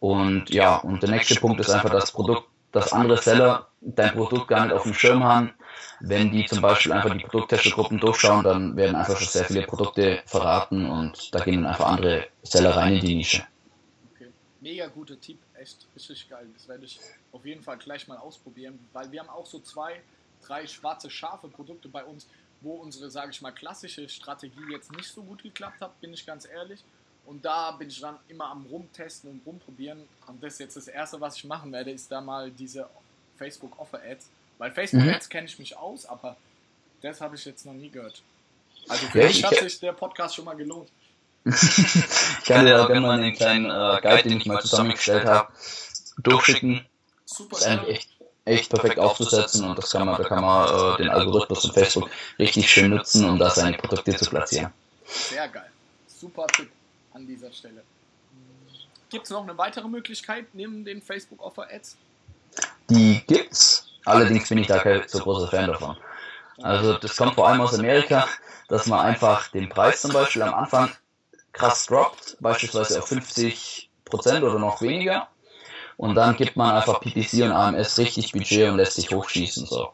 Und 0.00 0.50
ja, 0.50 0.76
und 0.76 1.02
der 1.02 1.10
nächste 1.10 1.34
Punkt 1.36 1.60
ist 1.60 1.70
einfach 1.70 1.90
das 1.90 2.12
Produkt, 2.12 2.48
dass 2.72 2.92
andere 2.92 3.20
Seller 3.20 3.68
dein 3.80 4.12
Produkt 4.12 4.48
gar 4.48 4.64
nicht 4.64 4.74
auf 4.74 4.84
dem 4.84 4.94
Schirm 4.94 5.24
haben. 5.24 5.52
Wenn 6.00 6.30
die 6.30 6.46
zum 6.46 6.60
Beispiel 6.60 6.92
einfach 6.92 7.16
die 7.16 7.24
Produkttestergruppen 7.24 7.98
durchschauen, 7.98 8.44
dann 8.44 8.76
werden 8.76 8.94
einfach 8.94 9.16
schon 9.16 9.28
sehr 9.28 9.44
viele 9.44 9.62
Produkte 9.62 10.22
verraten 10.26 10.88
und 10.88 11.34
da 11.34 11.40
gehen 11.40 11.62
dann 11.62 11.72
einfach 11.72 11.86
andere 11.86 12.26
Seller 12.42 12.76
rein 12.76 12.94
in 12.94 13.04
die 13.04 13.14
Nische. 13.16 13.44
Okay. 14.14 14.28
Mega 14.60 14.86
guter 14.86 15.20
Tipp, 15.20 15.38
echt 15.54 15.86
richtig 15.96 16.28
geil. 16.28 16.46
Das 16.54 16.68
werde 16.68 16.84
ich 16.84 17.00
auf 17.32 17.44
jeden 17.44 17.62
Fall 17.62 17.78
gleich 17.78 18.06
mal 18.06 18.18
ausprobieren, 18.18 18.78
weil 18.92 19.10
wir 19.10 19.20
haben 19.20 19.30
auch 19.30 19.46
so 19.46 19.58
zwei, 19.60 20.00
drei 20.46 20.66
schwarze, 20.66 21.10
scharfe 21.10 21.48
Produkte 21.48 21.88
bei 21.88 22.04
uns, 22.04 22.28
wo 22.60 22.74
unsere, 22.74 23.10
sage 23.10 23.30
ich 23.30 23.40
mal, 23.40 23.52
klassische 23.52 24.08
Strategie 24.08 24.70
jetzt 24.70 24.92
nicht 24.92 25.08
so 25.08 25.22
gut 25.22 25.42
geklappt 25.42 25.80
hat, 25.80 26.00
bin 26.00 26.12
ich 26.12 26.26
ganz 26.26 26.46
ehrlich. 26.46 26.84
Und 27.28 27.44
da 27.44 27.72
bin 27.72 27.88
ich 27.88 28.00
dann 28.00 28.16
immer 28.28 28.50
am 28.50 28.64
Rumtesten 28.70 29.30
und 29.30 29.42
Rumprobieren. 29.44 29.98
Und 30.26 30.42
das 30.42 30.54
ist 30.54 30.60
jetzt 30.60 30.76
das 30.78 30.88
Erste, 30.88 31.20
was 31.20 31.36
ich 31.36 31.44
machen 31.44 31.70
werde, 31.70 31.90
ist 31.90 32.10
da 32.10 32.22
mal 32.22 32.50
diese 32.50 32.88
Facebook 33.36 33.78
Offer 33.78 34.00
Ads. 34.02 34.30
Weil 34.56 34.70
Facebook 34.70 35.04
mhm. 35.04 35.10
Ads 35.10 35.28
kenne 35.28 35.46
ich 35.46 35.58
mich 35.58 35.76
aus, 35.76 36.06
aber 36.06 36.36
das 37.02 37.20
habe 37.20 37.36
ich 37.36 37.44
jetzt 37.44 37.66
noch 37.66 37.74
nie 37.74 37.90
gehört. 37.90 38.22
Also 38.88 39.06
für 39.08 39.18
mich 39.18 39.44
hat 39.44 39.56
sich 39.56 39.78
der 39.78 39.92
Podcast 39.92 40.36
schon 40.36 40.46
mal 40.46 40.56
gelohnt. 40.56 40.88
ich 41.44 42.44
kann 42.46 42.64
dir 42.64 42.82
auch 42.82 42.86
gerne 42.86 43.06
mal 43.06 43.20
einen 43.20 43.34
kleinen 43.34 43.66
äh, 43.66 44.00
Guide, 44.00 44.26
den 44.26 44.38
ich 44.38 44.46
mal 44.46 44.62
zusammengestellt 44.62 45.26
habe, 45.26 45.52
durchschicken. 46.16 46.86
Super. 47.26 47.58
Ist 47.58 47.66
eigentlich 47.66 47.96
echt, 47.96 48.08
echt 48.46 48.70
perfekt 48.70 48.98
aufzusetzen 48.98 49.68
und 49.68 49.76
das 49.76 49.90
kann 49.90 50.06
man, 50.06 50.16
da 50.16 50.26
kann 50.26 50.42
man 50.42 50.94
äh, 50.94 50.96
den 50.96 51.10
Algorithmus 51.10 51.60
von 51.60 51.74
Facebook 51.74 52.10
richtig 52.38 52.70
schön 52.70 52.88
nutzen, 52.90 53.28
um 53.28 53.38
da 53.38 53.50
seine 53.50 53.76
Produkte 53.76 54.16
zu 54.16 54.30
platzieren. 54.30 54.72
Sehr 55.04 55.46
geil. 55.48 55.70
Super 56.06 56.46
Tipp 56.46 56.70
an 57.18 57.26
dieser 57.26 57.52
Stelle. 57.52 57.82
Gibt 59.10 59.24
es 59.24 59.30
noch 59.30 59.42
eine 59.42 59.58
weitere 59.58 59.88
Möglichkeit 59.88 60.46
neben 60.54 60.84
den 60.84 61.02
Facebook 61.02 61.42
Offer 61.42 61.68
Ads? 61.70 61.96
Die 62.88 63.22
gibt's. 63.26 63.86
Allerdings 64.04 64.48
bin 64.48 64.58
ich 64.58 64.66
da 64.66 64.78
kein 64.78 65.06
so 65.06 65.18
großer 65.18 65.48
Fan 65.48 65.66
davon. 65.66 65.96
Also 66.62 66.94
das 66.94 67.16
kommt 67.16 67.34
vor 67.34 67.48
allem 67.48 67.60
aus 67.60 67.74
Amerika, 67.74 68.26
dass 68.68 68.86
man 68.86 69.00
einfach 69.00 69.48
den 69.48 69.68
Preis 69.68 70.02
zum 70.02 70.12
Beispiel 70.12 70.42
am 70.42 70.54
Anfang 70.54 70.90
krass 71.52 71.86
droppt, 71.86 72.36
beispielsweise 72.40 73.00
auf 73.00 73.10
50% 73.10 73.88
oder 74.42 74.58
noch 74.58 74.80
weniger. 74.80 75.28
Und 75.96 76.14
dann 76.14 76.36
gibt 76.36 76.56
man 76.56 76.76
einfach 76.76 77.00
PPC 77.00 77.42
und 77.44 77.52
AMS 77.52 77.98
richtig 77.98 78.32
Budget 78.32 78.70
und 78.70 78.76
lässt 78.76 78.94
sich 78.94 79.10
hochschießen. 79.10 79.66
So. 79.66 79.90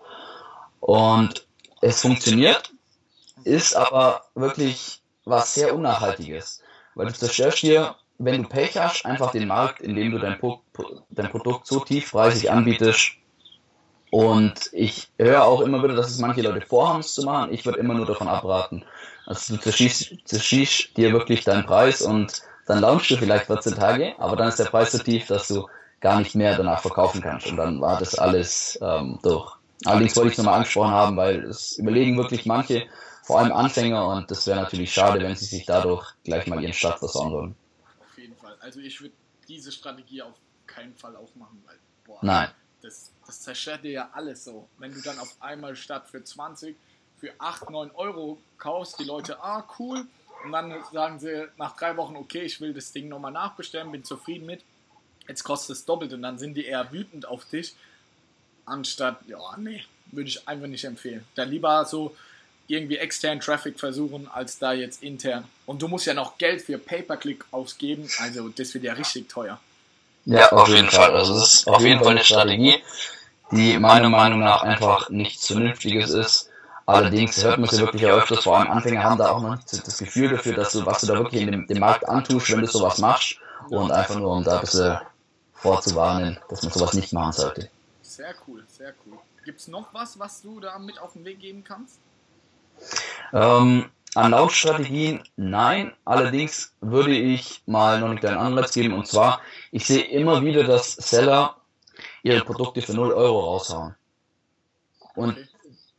Und 0.81 1.47
es 1.81 2.03
funktioniert, 2.03 2.73
ist 3.45 3.75
aber 3.75 4.27
wirklich 4.35 5.03
was 5.25 5.55
sehr 5.55 5.75
Unnachhaltiges. 5.75 6.63
Weil 6.95 7.07
du 7.07 7.15
zerstörst 7.15 7.63
dir, 7.63 7.95
wenn 8.19 8.43
du 8.43 8.49
Pech 8.49 8.77
hast, 8.77 9.05
einfach 9.05 9.33
den 9.33 9.49
Markt, 9.49 9.81
indem 9.81 10.13
du 10.13 10.19
dein, 10.19 10.39
Pro 10.39 10.61
dein 11.11 11.31
Produkt 11.31 11.67
so 11.67 11.81
tiefpreisig 11.81 12.51
anbietest. 12.51 13.13
Und 14.11 14.71
ich 14.73 15.09
höre 15.19 15.45
auch 15.45 15.61
immer 15.61 15.83
wieder, 15.83 15.95
dass 15.95 16.11
es 16.11 16.19
manche 16.19 16.43
Leute 16.43 16.65
vorhaben, 16.65 17.01
es 17.01 17.15
zu 17.15 17.23
machen. 17.25 17.53
Ich 17.53 17.67
würde 17.67 17.81
immer 17.81 17.95
nur 17.95 18.07
davon 18.07 18.29
abraten. 18.29 18.85
Also 19.27 19.57
du 19.57 19.61
zerschießt, 19.61 20.15
zerschießt 20.25 20.97
dir 20.97 21.13
wirklich 21.13 21.43
deinen 21.43 21.67
Preis 21.67 22.03
und 22.03 22.43
dann 22.67 22.81
launchst 22.81 23.11
du 23.11 23.17
vielleicht 23.17 23.47
14 23.47 23.75
Tage, 23.75 24.15
aber 24.19 24.37
dann 24.37 24.49
ist 24.49 24.59
der 24.59 24.67
Preis 24.67 24.93
so 24.93 24.99
tief, 24.99 25.27
dass 25.27 25.49
du 25.49 25.67
gar 26.01 26.19
nicht 26.19 26.35
mehr 26.35 26.57
danach 26.57 26.81
verkaufen 26.81 27.21
kannst. 27.23 27.49
Und 27.49 27.57
dann 27.57 27.81
war 27.81 27.99
das 27.99 28.17
alles 28.17 28.79
ähm, 28.83 29.19
durch. 29.23 29.57
Allerdings 29.85 30.17
wollte 30.17 30.29
ich 30.29 30.35
es 30.35 30.39
nochmal 30.39 30.59
angesprochen 30.59 30.93
haben, 30.93 31.17
weil 31.17 31.45
es 31.45 31.79
überlegen 31.79 32.17
wirklich 32.17 32.47
manche, 32.47 32.85
vor 33.25 33.39
allem 33.39 33.53
Anfänger 33.53 34.07
und 34.09 34.31
das 34.31 34.47
wäre 34.47 34.61
natürlich 34.61 34.93
schade, 34.93 35.21
wenn 35.21 35.35
sie 35.35 35.47
sich 35.47 35.65
dadurch 35.65 36.13
gleich 36.25 36.47
mal 36.47 36.63
ihren 36.63 36.75
Start 36.75 36.99
versauen 36.99 37.33
würden. 37.33 37.57
Auf 38.01 38.19
jeden 38.19 38.37
Fall. 38.37 38.55
Also 38.61 38.81
ich 38.81 39.01
würde 39.01 39.15
diese 39.49 39.73
Strategie 39.73 40.21
auf 40.21 40.35
keinen 40.67 40.95
Fall 40.95 41.17
auch 41.17 41.35
machen, 41.35 41.63
weil 41.67 41.79
boah, 42.05 42.19
Nein. 42.21 42.51
Das, 42.83 43.11
das 43.27 43.41
zerstört 43.41 43.85
dir 43.85 43.93
ja 43.93 44.11
alles 44.13 44.45
so. 44.45 44.69
Wenn 44.77 44.93
du 44.93 45.01
dann 45.01 45.19
auf 45.19 45.35
einmal 45.41 45.75
statt 45.75 46.07
für 46.11 46.23
20 46.23 46.77
für 47.19 47.33
8, 47.39 47.71
9 47.71 47.91
Euro 47.93 48.39
kaufst, 48.59 48.99
die 48.99 49.05
Leute, 49.05 49.43
ah 49.43 49.65
cool, 49.79 50.07
und 50.45 50.53
dann 50.53 50.75
sagen 50.93 51.19
sie 51.19 51.49
nach 51.57 51.75
drei 51.77 51.97
Wochen, 51.97 52.17
okay, 52.17 52.43
ich 52.43 52.61
will 52.61 52.75
das 52.75 52.93
Ding 52.93 53.09
nochmal 53.09 53.33
nachbestellen, 53.33 53.91
bin 53.91 54.05
zufrieden 54.05 54.45
mit, 54.45 54.63
jetzt 55.27 55.45
kostet 55.45 55.77
es 55.77 55.87
doppelt 55.87 56.13
und 56.13 56.21
dann 56.21 56.37
sind 56.37 56.55
die 56.55 56.67
eher 56.67 56.93
wütend 56.93 57.25
auf 57.25 57.47
dich, 57.47 57.75
anstatt, 58.67 59.21
ja, 59.27 59.57
nee, 59.57 59.83
würde 60.13 60.29
ich 60.29 60.47
einfach 60.47 60.67
nicht 60.67 60.85
empfehlen. 60.85 61.25
Da 61.35 61.45
lieber 61.45 61.87
so 61.87 62.15
irgendwie 62.67 62.97
externen 62.97 63.41
Traffic 63.41 63.79
versuchen, 63.79 64.29
als 64.33 64.59
da 64.59 64.73
jetzt 64.73 65.03
intern. 65.03 65.45
Und 65.67 65.83
du 65.83 65.89
musst 65.89 66.07
ja 66.07 66.15
noch 66.15 66.39
Geld 66.39 66.63
für 66.63 66.79
Pay-Per-Click 66.79 67.45
ausgeben, 67.51 68.09
also 68.21 68.49
das 68.49 68.73
wird 68.75 68.85
ja 68.85 68.95
richtig 68.95 69.29
teuer. 69.29 69.61
Ja, 70.25 70.51
auf 70.53 70.69
jeden 70.69 70.89
Fall. 70.89 71.15
Also 71.15 71.35
das 71.35 71.55
ist 71.55 71.69
auf 71.69 71.83
jeden 71.83 72.01
Fall 72.03 72.13
eine 72.13 72.25
Strategie, 72.25 72.83
die 73.51 73.79
meiner 73.79 74.09
Meinung 74.09 74.41
nach 74.41 74.63
einfach 74.63 75.11
nichts 75.11 75.47
Vernünftiges 75.47 76.11
ist. 76.11 76.49
Allerdings 76.87 77.43
hört 77.43 77.59
man 77.59 77.69
es 77.69 77.79
ja 77.79 77.81
wirklich 77.81 78.03
ja 78.03 78.15
öfters, 78.15 78.45
vor 78.45 78.59
allem 78.59 78.71
Anfänger 78.71 79.03
haben 79.03 79.19
da 79.19 79.31
auch 79.31 79.41
noch 79.41 79.57
das 79.65 79.99
Gefühl 79.99 80.31
dafür, 80.31 80.55
dass 80.55 80.73
du, 80.73 80.85
was 80.85 81.01
du 81.01 81.07
da 81.07 81.15
wirklich 81.15 81.43
in 81.43 81.51
dem, 81.51 81.67
dem 81.67 81.79
Markt 81.79 82.07
antust, 82.09 82.51
wenn 82.51 82.61
du 82.61 82.67
sowas 82.67 82.99
machst. 82.99 83.39
Und 83.71 83.91
einfach 83.91 84.17
nur, 84.17 84.31
um 84.31 84.45
da 84.45 84.57
ein 84.57 84.61
bisschen 84.61 84.99
vorzuwarnen, 85.55 86.39
dass 86.51 86.63
man 86.63 86.73
sowas 86.73 86.93
nicht 86.93 87.15
machen 87.15 87.33
sollte. 87.33 87.71
Sehr 88.03 88.35
cool, 88.47 88.63
sehr 88.69 88.93
cool. 89.07 89.19
Gibt 89.45 89.61
es 89.61 89.69
noch 89.69 89.93
was, 89.93 90.19
was 90.19 90.43
du 90.43 90.61
da 90.61 90.79
mit 90.79 90.99
auf 90.99 91.15
den 91.15 91.25
Weg 91.25 91.41
geben 91.41 91.65
kannst? 91.65 91.99
Ähm, 93.33 93.91
an 94.15 94.31
Lautstrategien 94.31 95.25
nein, 95.37 95.93
allerdings 96.05 96.73
würde 96.81 97.17
ich 97.17 97.63
mal 97.67 98.01
noch 98.01 98.11
einen 98.11 98.21
kleinen 98.21 98.39
Anreiz 98.39 98.73
geben 98.73 98.95
und 98.95 99.09
zwar, 99.09 99.41
ich 99.73 99.87
sehe 99.87 100.05
immer 100.05 100.43
wieder, 100.43 100.63
dass 100.63 100.93
Seller 100.93 101.57
ihre 102.23 102.45
Produkte 102.45 102.81
für 102.81 102.95
0 102.95 103.13
Euro 103.13 103.41
raushauen. 103.41 103.97
Und 105.17 105.37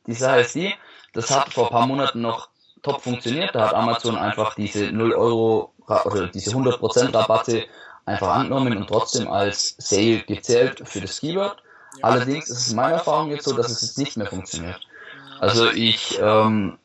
die 0.07 0.13
Sache 0.13 0.41
ist 0.41 0.55
die, 0.55 0.73
das 1.13 1.29
hat 1.29 1.53
vor 1.53 1.65
ein 1.65 1.71
paar 1.71 1.88
Monaten 1.88 2.21
noch 2.21 2.49
top 2.83 3.01
funktioniert, 3.01 3.53
da 3.53 3.67
hat 3.67 3.73
Amazon 3.73 4.17
einfach 4.17 4.55
diese 4.55 4.91
0 4.91 5.13
Euro, 5.13 5.73
also 5.88 6.27
diese 6.27 6.51
100% 6.51 7.13
Rabatte 7.13 7.65
einfach 8.05 8.29
angenommen 8.29 8.77
und 8.77 8.88
trotzdem 8.88 9.27
als 9.27 9.75
Sale 9.77 10.19
gezählt 10.21 10.81
für 10.85 11.01
das 11.01 11.19
Keyword. 11.19 11.61
Allerdings 12.01 12.49
ist 12.49 12.59
es 12.59 12.69
in 12.69 12.75
meiner 12.75 12.95
Erfahrung 12.95 13.31
jetzt 13.31 13.45
so, 13.45 13.55
dass 13.55 13.69
es 13.69 13.81
jetzt 13.81 13.97
nicht 13.97 14.17
mehr 14.17 14.27
funktioniert. 14.27 14.79
Also 15.39 15.69
ich 15.71 16.19
ähm, 16.21 16.78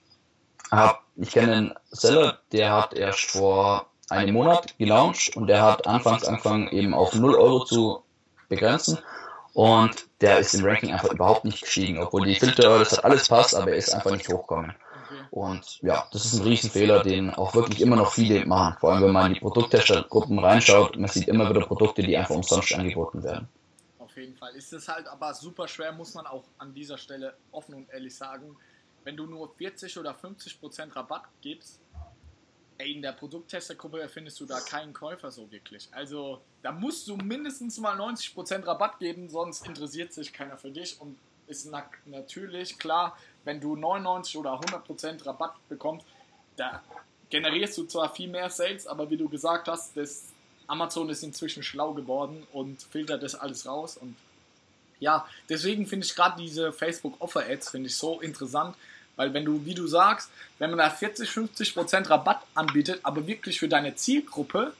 habe, 0.70 0.98
ich 1.16 1.30
kenne 1.30 1.52
einen 1.52 1.74
Seller, 1.90 2.38
der 2.52 2.72
hat 2.72 2.94
erst 2.94 3.30
vor 3.30 3.86
einem 4.08 4.34
Monat 4.34 4.76
gelauncht 4.78 5.36
und 5.36 5.46
der 5.46 5.62
hat 5.62 5.86
anfangs 5.86 6.24
angefangen 6.24 6.68
eben 6.68 6.94
auf 6.94 7.14
0 7.14 7.34
Euro 7.36 7.64
zu 7.64 8.02
begrenzen 8.48 8.98
und 9.54 10.06
der 10.20 10.38
ist 10.38 10.54
im 10.54 10.64
Ranking 10.64 10.92
einfach 10.92 11.12
überhaupt 11.12 11.44
nicht 11.44 11.62
gestiegen, 11.62 11.98
obwohl 11.98 12.26
die 12.26 12.34
Filter, 12.34 12.78
das 12.78 12.92
hat 12.92 13.04
alles 13.04 13.28
passt, 13.28 13.54
aber 13.54 13.70
er 13.70 13.76
ist 13.76 13.94
einfach 13.94 14.10
nicht 14.10 14.28
hochgekommen. 14.28 14.74
Und 15.30 15.80
ja, 15.82 16.06
das 16.12 16.24
ist 16.24 16.34
ein 16.34 16.42
Riesenfehler, 16.42 17.02
den 17.02 17.30
auch 17.30 17.54
wirklich 17.54 17.80
immer 17.80 17.96
noch 17.96 18.12
viele 18.12 18.44
machen. 18.46 18.76
Vor 18.80 18.92
allem, 18.92 19.04
wenn 19.04 19.12
man 19.12 19.26
in 19.26 19.34
die 19.34 19.40
Produkttestergruppen 19.40 20.38
reinschaut, 20.38 20.96
man 20.98 21.08
sieht 21.08 21.28
immer 21.28 21.48
wieder 21.48 21.60
Produkte, 21.60 22.02
die 22.02 22.16
einfach 22.16 22.34
umsonst 22.34 22.74
angeboten 22.74 23.22
werden. 23.22 23.48
Jeden 24.20 24.36
Fall. 24.36 24.54
Ist 24.54 24.72
es 24.72 24.88
halt 24.88 25.08
aber 25.08 25.34
super 25.34 25.66
schwer, 25.66 25.92
muss 25.92 26.14
man 26.14 26.26
auch 26.26 26.44
an 26.58 26.74
dieser 26.74 26.98
Stelle 26.98 27.36
offen 27.52 27.74
und 27.74 27.90
ehrlich 27.90 28.14
sagen, 28.14 28.56
wenn 29.04 29.16
du 29.16 29.26
nur 29.26 29.54
40 29.54 29.98
oder 29.98 30.14
50 30.14 30.60
Prozent 30.60 30.94
Rabatt 30.94 31.24
gibst, 31.40 31.80
ey, 32.78 32.92
in 32.92 33.02
der 33.02 33.12
Produkttestergruppe 33.12 34.08
findest 34.08 34.40
du 34.40 34.46
da 34.46 34.60
keinen 34.60 34.92
Käufer 34.92 35.30
so 35.30 35.50
wirklich. 35.50 35.88
Also 35.92 36.40
da 36.62 36.72
musst 36.72 37.08
du 37.08 37.16
mindestens 37.16 37.78
mal 37.78 37.96
90 37.96 38.34
Prozent 38.34 38.66
Rabatt 38.66 38.98
geben, 38.98 39.28
sonst 39.28 39.66
interessiert 39.66 40.12
sich 40.12 40.32
keiner 40.32 40.56
für 40.56 40.70
dich 40.70 41.00
und 41.00 41.18
ist 41.46 41.70
natürlich 42.06 42.78
klar, 42.78 43.18
wenn 43.44 43.60
du 43.60 43.74
99 43.74 44.36
oder 44.36 44.52
100 44.52 44.84
Prozent 44.84 45.26
Rabatt 45.26 45.56
bekommst, 45.68 46.06
da 46.56 46.82
generierst 47.28 47.76
du 47.78 47.84
zwar 47.84 48.14
viel 48.14 48.28
mehr 48.28 48.50
Sales, 48.50 48.86
aber 48.86 49.10
wie 49.10 49.16
du 49.16 49.28
gesagt 49.28 49.68
hast, 49.68 49.96
das 49.96 50.29
Amazon 50.70 51.08
ist 51.10 51.22
inzwischen 51.22 51.62
schlau 51.62 51.92
geworden 51.92 52.46
und 52.52 52.82
filtert 52.82 53.22
das 53.22 53.34
alles 53.34 53.66
raus 53.66 53.96
und 53.96 54.16
ja, 55.00 55.26
deswegen 55.48 55.86
finde 55.86 56.06
ich 56.06 56.14
gerade 56.14 56.40
diese 56.40 56.72
Facebook 56.72 57.20
Offer 57.20 57.44
Ads 57.48 57.70
finde 57.70 57.88
ich 57.88 57.96
so 57.96 58.20
interessant, 58.20 58.76
weil 59.16 59.34
wenn 59.34 59.44
du, 59.44 59.64
wie 59.64 59.74
du 59.74 59.86
sagst, 59.86 60.30
wenn 60.58 60.70
man 60.70 60.78
da 60.78 60.90
40, 60.90 61.28
50 61.28 61.74
Prozent 61.74 62.10
Rabatt 62.10 62.42
anbietet, 62.54 63.00
aber 63.02 63.26
wirklich 63.26 63.58
für 63.58 63.68
deine 63.68 63.96
Zielgruppe, 63.96 64.74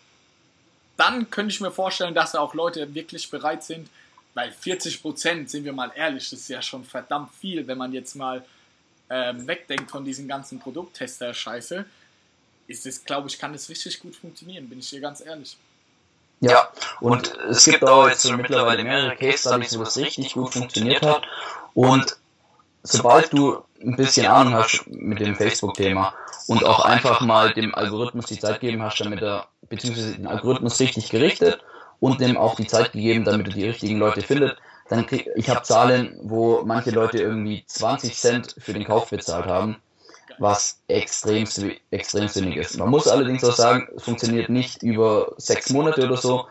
dann 0.97 1.31
könnte 1.31 1.53
ich 1.55 1.61
mir 1.61 1.71
vorstellen, 1.71 2.15
dass 2.15 2.33
da 2.33 2.41
auch 2.41 2.55
Leute 2.55 2.95
wirklich 2.95 3.31
bereit 3.31 3.65
sind, 3.65 3.89
weil 4.35 4.53
40 4.53 5.03
Prozent, 5.03 5.51
sind 5.51 5.65
wir 5.65 5.73
mal 5.73 5.91
ehrlich, 5.95 6.29
das 6.31 6.41
ist 6.41 6.49
ja 6.49 6.63
schon 6.63 6.85
verdammt 6.85 7.35
viel, 7.35 7.67
wenn 7.67 7.79
man 7.79 7.93
jetzt 7.93 8.15
mal 8.15 8.45
ähm, 9.09 9.47
wegdenkt 9.47 9.91
von 9.91 10.05
diesen 10.05 10.29
ganzen 10.29 10.61
Produkttester-Scheiße, 10.61 11.85
ist 12.69 12.87
es, 12.87 13.05
glaube 13.05 13.29
ich, 13.29 13.39
kann 13.39 13.53
das 13.53 13.69
richtig 13.69 13.99
gut 13.99 14.15
funktionieren, 14.15 14.69
bin 14.69 14.79
ich 14.79 14.91
dir 14.91 15.01
ganz 15.01 15.21
ehrlich. 15.21 15.57
Ja, 16.41 16.71
und 17.01 17.37
es 17.51 17.65
gibt 17.65 17.85
auch 17.85 18.09
jetzt 18.09 18.27
schon 18.27 18.39
mittlerweile 18.39 18.83
mehrere 18.83 19.15
Case 19.15 19.39
Studies, 19.39 19.79
wo 19.79 19.83
es 19.83 19.97
richtig 19.99 20.33
gut 20.33 20.53
funktioniert 20.55 21.05
hat. 21.05 21.23
Und 21.75 22.17
sobald 22.83 23.33
du 23.33 23.63
ein 23.83 23.97
bisschen 23.97 24.27
Ahnung 24.27 24.55
hast 24.55 24.85
mit 24.89 25.21
dem 25.21 25.35
Facebook-Thema 25.35 26.15
und 26.47 26.65
auch 26.65 26.81
einfach 26.85 27.21
mal 27.21 27.53
dem 27.53 27.75
Algorithmus 27.75 28.27
die 28.27 28.39
Zeit 28.39 28.61
geben 28.61 28.83
hast, 28.83 29.01
damit 29.01 29.21
er, 29.21 29.49
beziehungsweise 29.69 30.17
den 30.17 30.27
Algorithmus 30.27 30.81
richtig 30.81 31.11
gerichtet 31.11 31.63
und 32.01 32.21
dem 32.21 32.39
auch 32.39 32.55
die 32.57 32.67
Zeit 32.67 32.93
gegeben, 32.93 33.25
damit 33.25 33.47
du 33.47 33.51
die 33.51 33.67
richtigen 33.67 33.99
Leute 33.99 34.23
findest, 34.23 34.57
dann 34.89 35.07
krieg, 35.07 35.29
ich 35.37 35.51
habe 35.51 35.63
Zahlen, 35.63 36.19
wo 36.23 36.63
manche 36.65 36.91
Leute 36.91 37.19
irgendwie 37.19 37.65
20 37.67 38.17
Cent 38.19 38.57
für 38.59 38.73
den 38.73 38.85
Kauf 38.85 39.11
bezahlt 39.11 39.47
haben 39.47 39.77
was 40.39 40.83
extrem, 40.89 41.47
extrem 41.91 42.29
sinnig 42.29 42.57
ist. 42.57 42.79
Man 42.79 42.89
muss 42.89 43.09
allerdings 43.09 43.45
auch 43.45 43.55
sagen, 43.55 43.89
es 43.95 44.05
funktioniert 44.05 44.49
nicht 44.49 44.83
über 44.83 45.35
sechs 45.37 45.71
Monate 45.71 46.05
oder 46.05 46.17
so. 46.17 46.49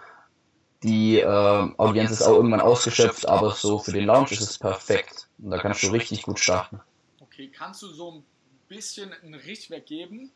Die 0.84 1.20
äh, 1.20 1.26
Audienz 1.26 2.12
ist 2.12 2.22
auch 2.22 2.36
irgendwann 2.36 2.62
ausgeschöpft, 2.62 3.28
aber 3.28 3.52
so 3.52 3.80
für 3.80 3.92
den 3.92 4.06
Launch 4.06 4.32
ist 4.32 4.42
es 4.42 4.58
perfekt. 4.58 5.28
Und 5.40 5.52
da 5.52 5.58
kannst 5.58 5.84
du 5.84 5.88
richtig 5.88 6.24
gut 6.24 6.40
starten. 6.40 6.80
Okay, 7.20 7.50
kannst 7.54 7.82
du 7.82 7.88
so 7.88 8.12
ein 8.12 8.24
bisschen 8.70 9.12
einen 9.24 9.36
Richtwert 9.36 9.88
geben, 9.88 10.32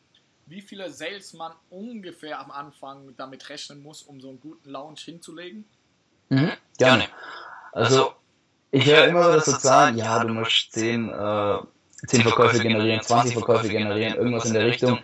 wie 0.46 0.62
viele 0.62 0.90
Sales 0.92 1.34
man 1.34 1.54
ungefähr 1.70 2.40
am 2.40 2.52
Anfang 2.52 3.14
damit 3.16 3.50
rechnen 3.50 3.82
muss, 3.82 4.04
um 4.04 4.20
so 4.20 4.30
einen 4.30 4.42
guten 4.42 4.70
Launch 4.70 5.04
hinzulegen? 5.04 5.66
Mhm, 6.30 6.52
gerne. 6.78 7.08
Also, 7.72 8.14
ich 8.72 8.86
höre 8.86 9.06
immer 9.06 9.24
so, 9.24 9.34
dass 9.34 9.46
so 9.46 9.58
Zahlen, 9.58 9.98
ja, 9.98 10.24
du 10.24 10.34
musst 10.34 10.74
10 10.74 11.10
äh, 11.10 11.58
10 12.08 12.22
Verkäufe 12.22 12.60
generieren, 12.60 13.02
20 13.02 13.34
Verkäufe 13.34 13.70
generieren, 13.70 14.16
irgendwas 14.16 14.46
in 14.46 14.54
der 14.54 14.66
Richtung, 14.66 15.00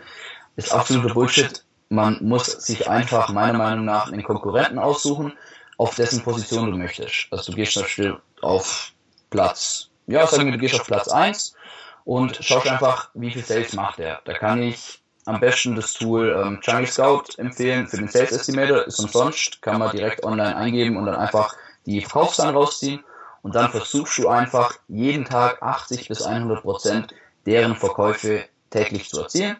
ist 0.56 0.74
absoluter 0.74 1.14
Bullshit. 1.14 1.64
Man 1.90 2.18
muss 2.22 2.46
sich 2.46 2.90
einfach 2.90 3.30
meiner 3.30 3.58
Meinung 3.58 3.86
nach 3.86 4.12
einen 4.12 4.24
Konkurrenten 4.24 4.78
aussuchen, 4.78 5.34
auf 5.78 5.96
dessen 5.96 6.22
Position 6.22 6.72
du 6.72 6.78
möchtest. 6.78 7.28
Also 7.32 7.52
du 7.52 7.56
gehst 7.56 7.74
zum 7.74 7.84
Beispiel 7.84 8.18
auf 8.42 8.92
Platz, 9.30 9.90
ja, 10.08 10.28
sagen 10.28 10.46
wir, 10.46 10.52
du 10.52 10.58
gehst 10.58 10.80
auf 10.80 10.86
Platz 10.86 11.08
1 11.08 11.56
und 12.04 12.38
schaust 12.42 12.68
einfach, 12.68 13.10
wie 13.14 13.32
viel 13.32 13.44
Sales 13.44 13.74
macht 13.74 14.00
er. 14.00 14.22
Da 14.26 14.34
kann 14.34 14.62
ich 14.62 15.00
am 15.26 15.40
besten 15.40 15.76
das 15.76 15.94
Tool 15.94 16.36
ähm, 16.44 16.60
Jungle 16.64 16.88
Scout 16.88 17.24
empfehlen 17.38 17.88
für 17.88 17.98
den 17.98 18.08
Sales 18.08 18.32
Estimator, 18.32 18.86
ist 18.86 19.00
umsonst, 19.00 19.62
kann 19.62 19.80
man 19.80 19.96
direkt 19.96 20.24
online 20.24 20.56
eingeben 20.56 20.98
und 20.98 21.06
dann 21.06 21.16
einfach 21.16 21.56
die 21.86 22.02
Verkaufszahlen 22.02 22.56
rausziehen 22.56 23.04
und 23.42 23.56
dann 23.56 23.72
versuchst 23.72 24.18
du 24.18 24.28
einfach 24.28 24.74
jeden 24.88 25.26
Tag 25.26 25.62
80 25.62 26.08
bis 26.08 26.22
100 26.24 26.62
Prozent 26.62 27.14
deren 27.46 27.76
Verkäufe 27.76 28.46
täglich 28.70 29.10
zu 29.10 29.22
erzielen. 29.22 29.58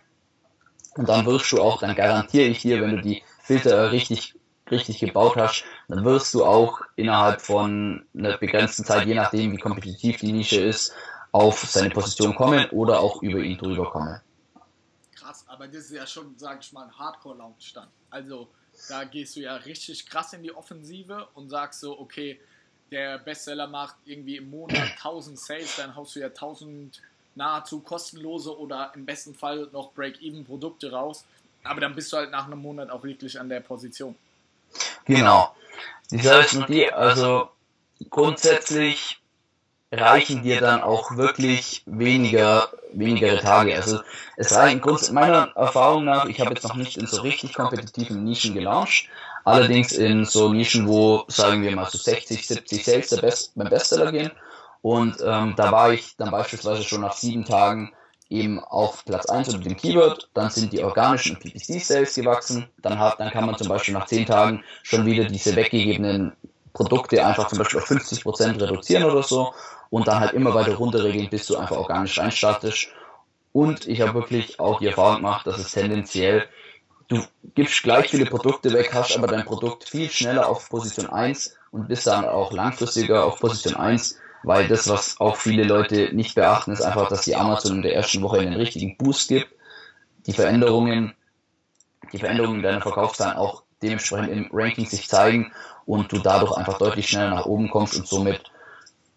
Und 0.96 1.08
dann 1.08 1.26
wirst 1.26 1.52
du 1.52 1.62
auch, 1.62 1.80
dann 1.80 1.96
garantiere 1.96 2.48
ich 2.48 2.62
dir, 2.62 2.82
wenn 2.82 2.98
du 2.98 3.02
die 3.02 3.24
Filter 3.42 3.92
richtig, 3.92 4.36
richtig 4.70 5.00
gebaut 5.00 5.38
hast, 5.38 5.64
dann 5.88 6.04
wirst 6.04 6.34
du 6.34 6.46
auch 6.46 6.82
innerhalb 6.96 7.42
von 7.42 8.06
einer 8.16 8.38
begrenzten 8.38 8.84
Zeit, 8.84 9.08
je 9.08 9.16
nachdem 9.16 9.52
wie 9.52 9.58
kompetitiv 9.58 10.18
die 10.18 10.32
Nische 10.32 10.62
ist, 10.62 10.94
auf 11.32 11.60
seine 11.60 11.90
Position 11.90 12.36
kommen 12.36 12.70
oder 12.72 13.00
auch 13.00 13.22
über 13.22 13.40
ihn 13.40 13.58
drüber 13.58 13.90
kommen. 13.92 14.20
Krass, 15.16 15.46
aber 15.48 15.68
das 15.68 15.86
ist 15.86 15.92
ja 15.92 16.08
schon, 16.08 16.34
sag 16.38 16.60
ich 16.62 16.74
mal, 16.74 16.86
ein 16.86 16.98
Hardcore-Launch 16.98 17.74
dann. 17.74 17.88
Also 18.10 18.50
da 18.88 19.04
gehst 19.04 19.36
du 19.36 19.42
ja 19.42 19.56
richtig 19.56 20.08
krass 20.08 20.34
in 20.34 20.44
die 20.44 20.56
Offensive 20.56 21.28
und 21.34 21.50
sagst 21.50 21.82
so, 21.82 22.00
okay, 22.00 22.40
der 22.92 23.18
Bestseller 23.20 23.68
macht 23.68 23.96
irgendwie 24.06 24.38
im 24.38 24.50
Monat 24.50 24.92
1000 24.98 25.40
Sales, 25.40 25.76
dann 25.78 25.96
haust 25.96 26.16
du 26.16 26.20
ja 26.20 26.28
1000 26.28 27.02
nahezu 27.36 27.80
kostenlose 27.80 28.58
oder 28.58 28.92
im 28.96 29.06
besten 29.06 29.34
Fall 29.34 29.70
noch 29.72 29.94
Break-Even-Produkte 29.94 30.92
raus. 30.92 31.26
Aber 31.64 31.82
dann 31.82 31.96
bist 31.96 32.12
du 32.12 32.18
halt 32.18 32.32
nach 32.32 32.46
einem 32.46 32.62
Monat 32.62 32.90
auch 32.90 33.04
wirklich 33.04 33.40
an 33.40 33.50
der 33.50 33.60
Position. 33.60 34.16
Genau. 35.06 35.56
Die 36.12 36.20
Sache 36.20 36.42
ist 36.42 36.70
die, 36.70 36.92
also 36.92 37.50
grundsätzlich 38.10 39.19
reichen 39.92 40.44
dir 40.44 40.62
dann 40.62 40.82
auch 40.82 41.16
wirklich 41.18 41.84
weniger, 41.86 42.70
weniger 42.94 43.40
Tage. 43.40 43.76
Also 43.76 44.00
es 44.38 44.56
reichen 44.56 44.82
meiner 45.12 45.52
Erfahrung 45.56 46.06
nach, 46.06 46.26
ich 46.26 46.40
habe 46.40 46.54
jetzt 46.54 46.64
noch 46.64 46.76
nicht 46.76 46.98
in 46.98 47.08
so 47.08 47.22
richtig 47.22 47.54
kompetitiven 47.54 48.24
Nischen 48.24 48.54
gelauncht, 48.54 49.10
allerdings 49.46 49.92
in 49.92 50.26
so 50.26 50.50
Nischen, 50.54 50.88
wo, 50.88 51.26
sagen 51.28 51.64
wir 51.64 51.76
mal, 51.76 51.90
so 51.90 51.98
60, 51.98 52.46
70 52.46 52.86
Sales 52.86 53.10
der 53.10 53.22
Best, 53.22 53.54
beim 53.56 53.70
Bestseller 53.70 54.12
gehen. 54.12 54.32
Und 54.82 55.18
ähm, 55.26 55.56
da 55.58 55.72
war 55.72 55.92
ich 55.92 56.16
dann 56.18 56.32
beispielsweise 56.32 56.84
schon 56.84 57.02
nach 57.02 57.14
sieben 57.14 57.44
Tagen 57.44 57.92
eben 58.30 58.60
auf 58.64 59.04
Platz 59.06 59.26
1 59.26 59.50
unter 59.50 59.68
dem 59.68 59.76
Keyword, 59.76 60.30
dann 60.36 60.52
sind 60.52 60.72
die 60.72 60.84
organischen 60.84 61.38
PPC-Sales 61.40 62.14
gewachsen, 62.14 62.68
dann, 62.78 63.00
hat, 63.00 63.20
dann 63.20 63.32
kann 63.32 63.48
man 63.48 63.58
zum 63.58 63.68
Beispiel 63.68 63.96
nach 63.96 64.06
zehn 64.06 64.28
Tagen 64.28 64.64
schon 64.84 65.06
wieder 65.08 65.26
diese 65.26 65.56
weggegebenen 65.56 66.34
Produkte 66.74 67.26
einfach 67.26 67.48
zum 67.48 67.58
Beispiel 67.58 67.80
auf 67.80 67.90
50% 67.90 68.62
reduzieren 68.62 69.04
oder 69.04 69.24
so 69.24 69.52
und 69.90 70.08
dann 70.08 70.20
halt 70.20 70.34
immer 70.34 70.54
weiter 70.54 70.76
runterregeln, 70.76 71.30
bis 71.30 71.48
du 71.48 71.58
einfach 71.58 71.78
organisch 71.78 72.20
reinstartest. 72.20 72.90
Und 73.52 73.88
ich 73.88 74.02
habe 74.02 74.14
wirklich 74.14 74.60
auch 74.60 74.80
die 74.80 74.88
Erfahrung 74.88 75.18
gemacht, 75.18 75.48
dass 75.48 75.58
es 75.58 75.72
tendenziell, 75.72 76.48
du 77.08 77.24
gibst 77.56 77.82
gleich 77.82 78.10
viele 78.10 78.26
Produkte 78.26 78.72
weg, 78.72 78.92
hast 78.94 79.18
aber 79.18 79.28
dein 79.28 79.46
Produkt 79.46 79.90
viel 79.90 80.10
schneller 80.10 80.48
auf 80.48 80.70
Position 80.70 81.08
1 81.08 81.56
und 81.72 81.88
bist 81.88 82.06
dann 82.08 82.26
auch 82.26 82.52
langfristiger 82.52 83.26
auf 83.26 83.40
Position 83.40 83.76
1, 83.76 84.20
weil 84.44 84.68
das, 84.68 84.88
was 84.88 85.20
auch 85.20 85.36
viele 85.36 85.64
Leute 85.64 86.14
nicht 86.14 86.36
beachten, 86.36 86.72
ist 86.72 86.82
einfach, 86.82 87.10
dass 87.10 87.22
die 87.22 87.36
Amazon 87.36 87.78
in 87.78 87.82
der 87.82 87.96
ersten 87.96 88.22
Woche 88.22 88.40
einen 88.40 88.54
richtigen 88.54 88.96
Boost 88.98 89.28
gibt, 89.30 89.50
die 90.28 90.34
Veränderungen, 90.34 91.14
die 92.14 92.20
Veränderungen 92.20 92.58
in 92.58 92.64
deiner 92.64 92.82
Verkaufszahlen 92.82 93.38
auch 93.38 93.64
dementsprechend 93.82 94.30
im 94.30 94.50
Ranking 94.52 94.86
sich 94.86 95.08
zeigen 95.08 95.52
und 95.86 96.12
du 96.12 96.20
dadurch 96.20 96.56
einfach 96.56 96.78
deutlich 96.78 97.08
schneller 97.08 97.32
nach 97.32 97.46
oben 97.46 97.70
kommst 97.70 97.98
und 97.98 98.08
somit 98.08 98.49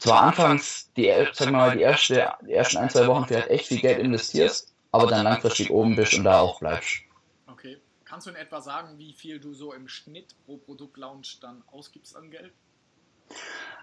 zwar 0.03 0.23
anfangs 0.23 0.93
die, 0.95 1.13
sag 1.33 1.53
mal, 1.53 1.77
die, 1.77 1.83
erste, 1.83 2.33
die 2.45 2.53
ersten 2.53 2.79
ein, 2.79 2.91
zwei 2.91 3.07
Wochen 3.07 3.25
vielleicht 3.25 3.49
echt 3.51 3.69
viel 3.69 3.81
Geld 3.81 4.01
investierst, 4.01 4.75
aber 4.91 5.07
dann 5.07 5.23
langfristig 5.23 5.71
oben 5.71 5.95
bist 5.95 6.15
und 6.15 6.25
da 6.25 6.41
auch 6.41 6.59
bleibst. 6.59 7.03
Okay. 7.47 7.79
Kannst 8.05 8.27
du 8.27 8.31
in 8.31 8.37
etwa 8.37 8.61
sagen, 8.61 8.99
wie 8.99 9.13
viel 9.13 9.39
du 9.39 9.55
so 9.55 9.73
im 9.73 9.87
Schnitt 9.87 10.35
pro 10.45 10.57
Produktlaunch 10.57 11.39
dann 11.41 11.63
ausgibst 11.71 12.17
an 12.17 12.33
Geld? 12.33 12.53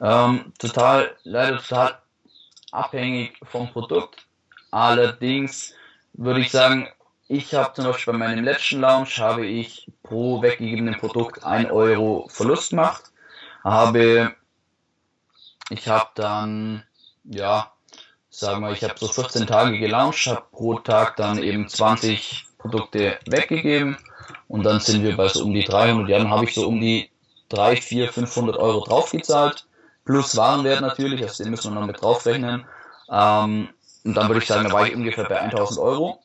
Ähm, 0.01 0.51
total, 0.60 1.15
leider 1.23 1.58
total 1.58 2.01
abhängig 2.71 3.39
vom 3.43 3.71
Produkt. 3.71 4.27
Allerdings 4.71 5.73
würde 6.13 6.41
ich 6.41 6.51
sagen, 6.51 6.89
ich 7.29 7.53
habe 7.53 7.73
zum 7.73 7.86
Beispiel 7.86 8.12
bei 8.12 8.19
meinem 8.19 8.43
letzten 8.43 8.82
Launch 8.82 9.19
habe 9.19 9.45
ich 9.45 9.89
pro 10.03 10.41
weggegebenen 10.41 10.99
Produkt 10.99 11.45
1 11.45 11.71
Euro 11.71 12.27
Verlust 12.27 12.71
gemacht. 12.71 13.05
Habe, 13.63 14.36
ich 15.69 15.88
habe 15.88 16.10
dann, 16.15 16.84
ja, 17.23 17.71
sagen 18.29 18.62
wir, 18.62 18.71
ich 18.71 18.84
habe 18.84 18.95
so 18.97 19.08
14 19.08 19.47
Tage 19.47 19.79
gelauncht, 19.79 20.27
habe 20.27 20.43
pro 20.51 20.79
Tag 20.79 21.15
dann 21.17 21.41
eben 21.41 21.67
20 21.67 22.45
Produkte 22.58 23.19
weggegeben 23.27 23.97
und 24.47 24.63
dann 24.63 24.79
sind 24.79 25.03
wir 25.03 25.15
bei 25.15 25.27
so 25.27 25.43
um 25.43 25.53
die 25.53 25.63
300, 25.63 26.10
ja, 26.10 26.17
dann 26.17 26.29
habe 26.29 26.45
ich 26.45 26.53
so 26.53 26.67
um 26.67 26.79
die 26.79 27.10
3, 27.49 27.75
4, 27.77 28.12
500 28.13 28.58
Euro 28.58 28.84
draufgezahlt, 28.84 29.67
plus 30.05 30.36
Warenwert 30.36 30.82
natürlich, 30.82 31.21
also 31.21 31.43
den 31.43 31.51
müssen 31.51 31.73
wir 31.73 31.79
noch 31.79 31.88
mit 31.88 32.01
draufrechnen. 32.01 32.65
Ähm, 33.12 33.69
und 34.05 34.15
dann 34.15 34.27
würde 34.27 34.39
ich 34.39 34.47
sagen, 34.47 34.67
da 34.67 34.73
war 34.73 34.88
ich 34.88 34.95
ungefähr 34.95 35.25
bei 35.25 35.39
1000 35.39 35.79
Euro. 35.79 36.19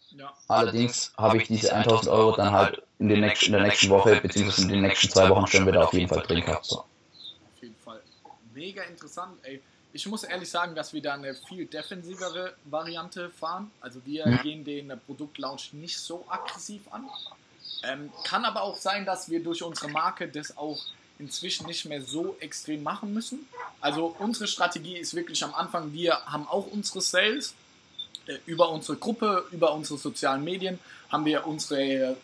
Allerdings 0.49 1.13
habe 1.17 1.39
ich 1.39 1.49
diese 1.49 1.75
1000 1.75 2.09
Euro 2.09 2.37
dann 2.37 2.53
halt 2.53 2.83
in, 2.99 3.09
den 3.09 3.21
nächsten, 3.21 3.47
in 3.47 3.53
der 3.53 3.63
nächsten 3.63 3.91
Woche, 3.91 4.21
beziehungsweise 4.21 4.63
in 4.63 4.69
den 4.69 4.83
nächsten 4.83 5.11
zwei 5.11 5.29
Wochen 5.29 5.47
schon 5.47 5.67
wieder 5.67 5.85
auf 5.85 5.93
jeden 5.93 6.09
Fall 6.09 6.23
drin 6.23 6.45
gehabt. 6.45 6.67
So. 6.67 6.85
Mega 8.55 8.83
interessant, 8.85 9.37
ey. 9.43 9.61
ich 9.93 10.07
muss 10.07 10.25
ehrlich 10.25 10.49
sagen, 10.49 10.75
dass 10.75 10.93
wir 10.93 11.03
da 11.03 11.15
eine 11.15 11.35
viel 11.35 11.67
defensivere 11.67 12.55
Variante 12.65 13.31
fahren. 13.31 13.71
Also 13.81 14.01
wir 14.05 14.27
mhm. 14.27 14.39
gehen 14.43 14.65
den 14.65 14.93
Produktlaunch 15.07 15.73
nicht 15.73 15.99
so 15.99 16.25
aggressiv 16.29 16.83
an. 16.91 17.09
Ähm, 17.83 18.13
kann 18.25 18.45
aber 18.45 18.63
auch 18.63 18.77
sein, 18.77 19.05
dass 19.05 19.29
wir 19.29 19.43
durch 19.43 19.63
unsere 19.63 19.91
Marke 19.91 20.29
das 20.29 20.57
auch 20.57 20.81
inzwischen 21.19 21.67
nicht 21.67 21.85
mehr 21.85 22.03
so 22.03 22.37
extrem 22.41 22.83
machen 22.83 23.13
müssen. 23.13 23.47
Also 23.81 24.15
unsere 24.19 24.47
Strategie 24.47 24.97
ist 24.97 25.15
wirklich 25.15 25.43
am 25.45 25.55
Anfang, 25.55 25.93
wir 25.93 26.25
haben 26.27 26.47
auch 26.49 26.67
unsere 26.67 27.01
Sales. 27.01 27.55
Äh, 28.27 28.39
über 28.47 28.71
unsere 28.71 28.97
Gruppe, 28.97 29.45
über 29.51 29.75
unsere 29.75 29.99
sozialen 29.99 30.45
Medien 30.45 30.79
haben 31.11 31.25
wir 31.25 31.47
unsere, 31.47 32.17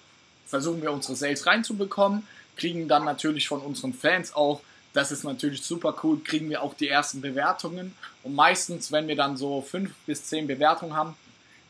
versuchen 0.47 0.83
wir 0.83 0.93
unsere 0.93 1.15
Sales 1.15 1.47
reinzubekommen, 1.47 2.27
kriegen 2.57 2.89
dann 2.89 3.05
natürlich 3.05 3.49
von 3.49 3.61
unseren 3.61 3.93
Fans 3.93 4.35
auch 4.35 4.63
das 4.93 5.13
ist 5.13 5.25
natürlich 5.25 5.63
super 5.63 5.95
cool, 6.03 6.21
kriegen 6.23 6.51
wir 6.51 6.63
auch 6.63 6.75
die 6.75 6.89
ersten 6.89 7.21
Bewertungen. 7.21 7.95
Und 8.23 8.35
meistens, 8.35 8.91
wenn 8.91 9.09
wir 9.09 9.17
dann 9.17 9.37
so 9.37 9.63
fünf 9.63 9.93
bis 10.07 10.25
zehn 10.25 10.47
Bewertungen 10.47 10.97
haben, 10.97 11.17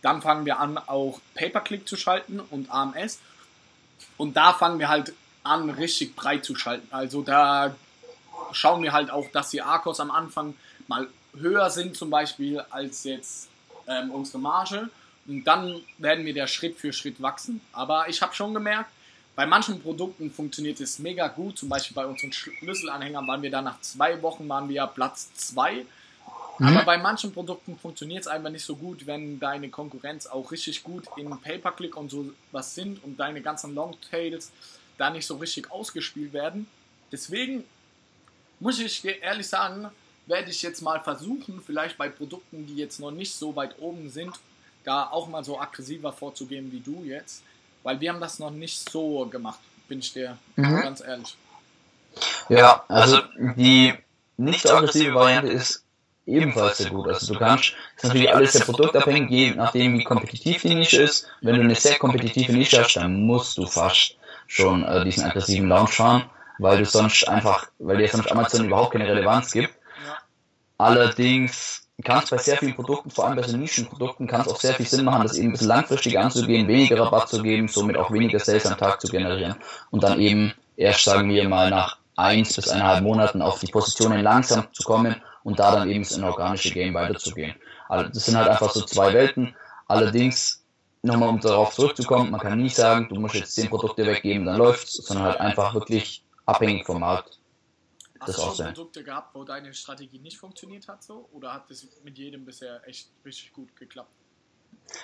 dann 0.02 0.22
fangen 0.22 0.46
wir 0.46 0.58
an, 0.58 0.78
auch 0.78 1.20
Pay-Per-Click 1.34 1.86
zu 1.86 1.96
schalten 1.96 2.40
und 2.40 2.70
AMS. 2.70 3.18
Und 4.16 4.36
da 4.36 4.54
fangen 4.54 4.78
wir 4.78 4.88
halt 4.88 5.12
an, 5.42 5.68
richtig 5.70 6.16
breit 6.16 6.44
zu 6.44 6.54
schalten. 6.54 6.88
Also 6.90 7.22
da 7.22 7.74
schauen 8.52 8.82
wir 8.82 8.92
halt 8.92 9.10
auch, 9.10 9.30
dass 9.30 9.50
die 9.50 9.62
Arkos 9.62 10.00
am 10.00 10.10
Anfang 10.10 10.54
mal 10.88 11.08
höher 11.38 11.70
sind, 11.70 11.96
zum 11.96 12.10
Beispiel, 12.10 12.60
als 12.70 13.04
jetzt 13.04 13.48
ähm, 13.86 14.10
unsere 14.10 14.38
Marge. 14.38 14.88
Und 15.26 15.44
dann 15.44 15.80
werden 15.98 16.24
wir 16.24 16.34
da 16.34 16.46
Schritt 16.46 16.78
für 16.78 16.92
Schritt 16.92 17.20
wachsen. 17.20 17.60
Aber 17.72 18.08
ich 18.08 18.22
habe 18.22 18.34
schon 18.34 18.54
gemerkt, 18.54 18.90
bei 19.40 19.46
manchen 19.46 19.80
Produkten 19.80 20.30
funktioniert 20.30 20.80
es 20.80 20.98
mega 20.98 21.26
gut. 21.28 21.56
Zum 21.56 21.70
Beispiel 21.70 21.94
bei 21.94 22.04
unseren 22.04 22.30
Schlüsselanhängern 22.30 23.26
waren 23.26 23.40
wir 23.40 23.50
da 23.50 23.62
nach 23.62 23.80
zwei 23.80 24.20
Wochen 24.20 24.46
waren 24.50 24.68
wir 24.68 24.86
Platz 24.86 25.32
zwei. 25.32 25.86
Mhm. 26.58 26.66
Aber 26.66 26.84
bei 26.84 26.98
manchen 26.98 27.32
Produkten 27.32 27.78
funktioniert 27.78 28.20
es 28.20 28.26
einfach 28.26 28.50
nicht 28.50 28.66
so 28.66 28.76
gut, 28.76 29.06
wenn 29.06 29.40
deine 29.40 29.70
Konkurrenz 29.70 30.26
auch 30.26 30.52
richtig 30.52 30.82
gut 30.82 31.04
in 31.16 31.30
Pay-Per-Click 31.30 31.96
und 31.96 32.10
so 32.10 32.34
was 32.52 32.74
sind 32.74 33.02
und 33.02 33.18
deine 33.18 33.40
ganzen 33.40 33.74
Longtails 33.74 34.52
da 34.98 35.08
nicht 35.08 35.26
so 35.26 35.36
richtig 35.36 35.70
ausgespielt 35.70 36.34
werden. 36.34 36.66
Deswegen 37.10 37.64
muss 38.58 38.78
ich 38.78 39.00
dir 39.00 39.22
ehrlich 39.22 39.48
sagen, 39.48 39.88
werde 40.26 40.50
ich 40.50 40.60
jetzt 40.60 40.82
mal 40.82 41.00
versuchen, 41.00 41.62
vielleicht 41.64 41.96
bei 41.96 42.10
Produkten, 42.10 42.66
die 42.66 42.76
jetzt 42.76 43.00
noch 43.00 43.10
nicht 43.10 43.34
so 43.34 43.56
weit 43.56 43.78
oben 43.78 44.10
sind, 44.10 44.34
da 44.84 45.08
auch 45.08 45.28
mal 45.28 45.42
so 45.42 45.58
aggressiver 45.58 46.12
vorzugehen 46.12 46.70
wie 46.72 46.80
du 46.80 47.04
jetzt. 47.04 47.42
Weil 47.82 48.00
wir 48.00 48.12
haben 48.12 48.20
das 48.20 48.38
noch 48.38 48.50
nicht 48.50 48.90
so 48.90 49.26
gemacht, 49.26 49.60
bin 49.88 50.00
ich 50.00 50.12
dir 50.12 50.36
mhm. 50.56 50.80
ganz 50.80 51.00
ehrlich. 51.00 51.36
Ja, 52.48 52.84
also 52.88 53.18
die 53.56 53.94
nicht 54.36 54.62
so 54.62 54.74
aggressive 54.74 55.14
Variante 55.14 55.48
ist 55.48 55.84
ebenfalls 56.26 56.78
sehr 56.78 56.90
gut. 56.90 57.08
Also 57.08 57.32
du 57.32 57.38
kannst, 57.38 57.74
das 57.96 58.04
ist 58.04 58.08
natürlich 58.08 58.34
alles 58.34 58.52
sehr 58.52 58.64
produktabhängig, 58.64 59.30
je 59.30 59.50
nachdem 59.52 59.98
wie 59.98 60.04
kompetitiv 60.04 60.62
die 60.62 60.74
Nische 60.74 61.02
ist. 61.02 61.26
Wenn 61.40 61.56
du 61.56 61.62
eine 61.62 61.74
sehr 61.74 61.98
kompetitive 61.98 62.52
Nische 62.52 62.82
hast, 62.82 62.96
dann 62.96 63.26
musst 63.26 63.58
du 63.58 63.66
fast 63.66 64.16
schon 64.46 64.84
äh, 64.84 65.04
diesen 65.04 65.24
aggressiven 65.24 65.68
Launch 65.68 65.94
fahren, 65.94 66.28
weil 66.58 66.78
du 66.78 66.84
sonst 66.84 67.28
einfach, 67.28 67.68
weil 67.78 67.98
dir 67.98 68.08
sonst 68.08 68.30
Amazon 68.30 68.66
überhaupt 68.66 68.92
keine 68.92 69.08
Relevanz 69.08 69.52
gibt. 69.52 69.74
Allerdings 70.78 71.86
kann 72.02 72.22
es 72.22 72.30
bei 72.30 72.38
sehr 72.38 72.56
vielen 72.56 72.74
Produkten, 72.74 73.10
vor 73.10 73.26
allem 73.26 73.36
bei 73.36 73.42
so 73.42 73.56
Nischenprodukten, 73.56 74.26
kann 74.26 74.42
es 74.42 74.48
auch 74.48 74.60
sehr 74.60 74.74
viel 74.74 74.86
Sinn 74.86 75.04
machen, 75.04 75.22
das 75.22 75.36
eben 75.36 75.48
ein 75.48 75.52
bisschen 75.52 75.68
langfristig 75.68 76.18
anzugehen, 76.18 76.68
weniger 76.68 77.00
Rabatt 77.00 77.28
zu 77.28 77.42
geben, 77.42 77.68
somit 77.68 77.96
auch 77.96 78.10
weniger 78.10 78.38
Sales 78.38 78.66
am 78.66 78.78
Tag 78.78 79.00
zu 79.00 79.08
generieren 79.08 79.56
und 79.90 80.02
dann 80.02 80.20
eben 80.20 80.52
erst, 80.76 81.04
sagen 81.04 81.28
wir 81.28 81.48
mal, 81.48 81.70
nach 81.70 81.98
eins 82.16 82.54
bis 82.54 82.68
eineinhalb 82.68 83.02
Monaten 83.02 83.42
auf 83.42 83.58
die 83.60 83.66
Positionen 83.66 84.22
langsam 84.22 84.66
zu 84.72 84.82
kommen 84.82 85.16
und 85.42 85.58
da 85.58 85.74
dann 85.74 85.90
eben 85.90 86.04
in 86.04 86.24
organische 86.24 86.70
Game 86.70 86.94
weiterzugehen. 86.94 87.54
Also 87.88 88.08
das 88.08 88.26
sind 88.26 88.36
halt 88.36 88.48
einfach 88.48 88.70
so 88.70 88.82
zwei 88.82 89.12
Welten. 89.12 89.54
Allerdings, 89.88 90.62
nochmal 91.02 91.30
um 91.30 91.40
darauf 91.40 91.74
zurückzukommen, 91.74 92.30
man 92.30 92.40
kann 92.40 92.58
nie 92.58 92.68
sagen, 92.68 93.08
du 93.08 93.16
musst 93.16 93.34
jetzt 93.34 93.54
zehn 93.54 93.68
Produkte 93.68 94.06
weggeben, 94.06 94.46
dann 94.46 94.58
läuft's, 94.58 94.94
sondern 94.94 95.26
halt 95.26 95.40
einfach 95.40 95.74
wirklich 95.74 96.22
abhängig 96.46 96.86
vom 96.86 97.00
Markt. 97.00 97.39
Hast 98.20 98.38
du 98.38 98.42
schon 98.42 98.66
Produkte 98.66 99.02
gehabt, 99.02 99.34
wo 99.34 99.44
deine 99.44 99.72
Strategie 99.72 100.18
nicht 100.18 100.36
funktioniert 100.36 100.88
hat 100.88 101.02
so? 101.02 101.28
Oder 101.32 101.54
hat 101.54 101.70
das 101.70 101.86
mit 102.04 102.18
jedem 102.18 102.44
bisher 102.44 102.86
echt 102.86 103.08
richtig 103.24 103.52
gut 103.52 103.74
geklappt? 103.76 104.10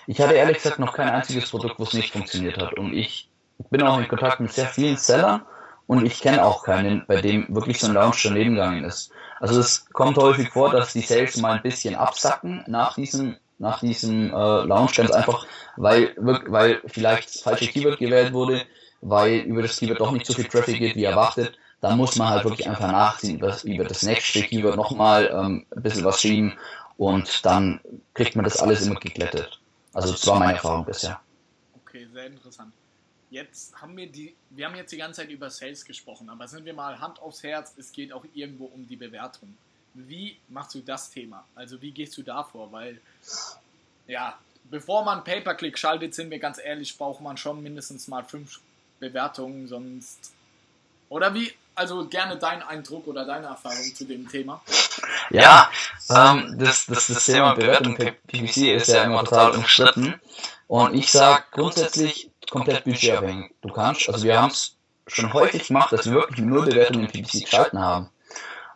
Ich 0.07 0.21
hatte 0.21 0.35
ehrlich 0.35 0.59
gesagt 0.59 0.79
noch 0.79 0.93
kein 0.93 1.09
einziges 1.09 1.51
Produkt, 1.51 1.79
wo 1.79 1.85
es 1.85 1.95
nicht 1.95 2.13
funktioniert 2.13 2.59
hat. 2.59 2.77
Und 2.79 2.93
ich 2.93 3.31
bin 3.71 3.83
auch 3.83 3.99
in 3.99 4.09
Kontakt 4.09 4.41
mit 4.41 4.53
sehr 4.53 4.67
vielen 4.67 4.97
Sellern 4.97 5.43
und 5.87 6.05
ich 6.05 6.21
kenne 6.21 6.45
auch 6.45 6.65
keinen, 6.65 7.07
bei 7.07 7.21
dem 7.21 7.47
wirklich 7.55 7.81
so 7.81 7.87
ein 7.87 7.95
Launch 7.95 8.23
daneben 8.23 8.55
gegangen 8.55 8.85
ist. 8.85 9.11
Also 9.41 9.61
es 9.61 9.87
kommt 9.93 10.19
häufig 10.19 10.51
vor, 10.51 10.71
dass 10.71 10.93
die 10.93 11.01
Sales 11.01 11.37
mal 11.37 11.57
ein 11.57 11.63
bisschen 11.63 11.95
absacken 11.95 12.65
nach 12.67 12.95
diesem 12.95 13.37
nach 13.59 13.81
diesem 13.81 14.29
äh, 14.29 14.65
Launch 14.65 14.97
ganz 14.97 15.11
einfach, 15.13 15.47
weil 15.77 16.15
weil 16.19 16.83
vielleicht 16.87 17.35
das 17.35 17.41
falsche 17.41 17.69
Keyword 17.69 17.99
gewählt 17.99 18.35
wurde, 18.35 18.67
weil 19.01 19.39
über 19.39 19.63
das 19.63 19.79
Keyword 19.79 20.01
doch 20.01 20.11
nicht 20.11 20.27
so 20.27 20.35
viel 20.35 20.45
Traffic 20.45 20.79
geht 20.79 20.95
wie 20.95 21.05
erwartet 21.05 21.59
da 21.81 21.95
muss 21.95 22.17
man 22.17 22.29
halt 22.29 22.45
wirklich 22.45 22.69
einfach 22.69 22.91
nachziehen, 22.91 23.39
über, 23.39 23.57
über 23.65 23.85
das 23.85 24.03
nächste 24.03 24.43
Keyword 24.43 24.77
nochmal 24.77 25.31
ähm, 25.33 25.67
ein 25.75 25.83
bisschen 25.83 26.05
was 26.05 26.21
schieben 26.21 26.55
und 26.97 27.45
dann 27.45 27.81
kriegt 28.15 28.37
man 28.37 28.45
das 28.45 28.59
alles 28.59 28.87
immer 28.87 28.99
geglättet. 28.99 29.61
Also 29.93 30.12
das 30.12 30.27
war 30.27 30.39
meine 30.39 30.55
Erfahrung 30.55 30.85
bisher. 30.85 31.21
Okay, 31.85 32.07
sehr 32.12 32.27
interessant. 32.27 32.73
Jetzt 33.31 33.75
haben 33.81 33.97
wir 33.97 34.07
die, 34.11 34.35
wir 34.51 34.67
haben 34.67 34.77
jetzt 34.77 34.93
die 34.93 34.97
ganze 34.97 35.23
Zeit 35.23 35.31
über 35.31 35.51
Sales 35.51 35.85
gesprochen, 35.85 36.31
aber 36.31 36.47
sind 36.49 36.65
wir 36.65 36.75
mal 36.75 36.99
Hand 37.01 37.21
aufs 37.21 37.43
Herz, 37.43 37.75
es 37.77 37.93
geht 37.93 38.12
auch 38.12 38.25
irgendwo 38.35 38.67
um 38.67 38.87
die 38.87 38.97
Bewertung. 38.97 39.57
Wie 39.95 40.37
machst 40.49 40.75
du 40.75 40.81
das 40.81 41.11
Thema? 41.11 41.45
Also 41.55 41.81
wie 41.81 41.91
gehst 41.91 42.17
du 42.17 42.23
da 42.23 42.45
vor? 42.45 42.71
Weil, 42.71 43.01
ja, 44.07 44.39
bevor 44.65 45.05
man 45.05 45.25
Pay-Per-Click 45.25 45.79
schaltet, 45.79 46.15
sind 46.15 46.31
wir 46.31 46.39
ganz 46.39 46.59
ehrlich, 46.59 46.97
braucht 46.97 47.21
man 47.21 47.37
schon 47.37 47.62
mindestens 47.62 48.07
mal 48.07 48.23
fünf 48.23 48.61
Bewertungen, 49.01 49.67
sonst. 49.67 50.33
Oder 51.09 51.35
wie, 51.35 51.53
also 51.77 52.07
gerne 52.09 52.37
dein 52.37 52.62
Eindruck 52.62 53.07
oder 53.07 53.25
deine 53.25 53.47
Erfahrung 53.47 53.95
zu 53.95 54.05
dem 54.05 54.29
Thema. 54.29 54.61
Ja, 55.31 55.71
ähm, 56.11 56.57
das, 56.59 56.87
das, 56.87 57.07
das 57.09 57.27
Thema 57.27 57.55
Bewertung 57.55 57.97
per 57.97 58.12
PPC 58.12 58.75
ist 58.75 58.89
ja 58.89 59.05
immer 59.05 59.25
total 59.25 59.53
umstritten. 59.53 60.21
Und 60.67 60.95
ich 60.95 61.12
sage 61.12 61.45
grundsätzlich 61.53 62.31
komplett 62.51 62.85
budgetabhängig. 62.85 63.53
Du 63.61 63.69
kannst, 63.69 64.09
also 64.09 64.25
wir 64.25 64.41
haben 64.41 64.51
es 64.51 64.77
schon 65.07 65.33
häufig 65.33 65.69
gemacht, 65.69 65.93
dass 65.93 66.07
wir 66.07 66.15
wirklich 66.15 66.45
nur 66.45 66.65
Bewertungen 66.65 67.07
in 67.07 67.12
PPC 67.12 67.45
geschalten 67.45 67.79
haben. 67.79 68.09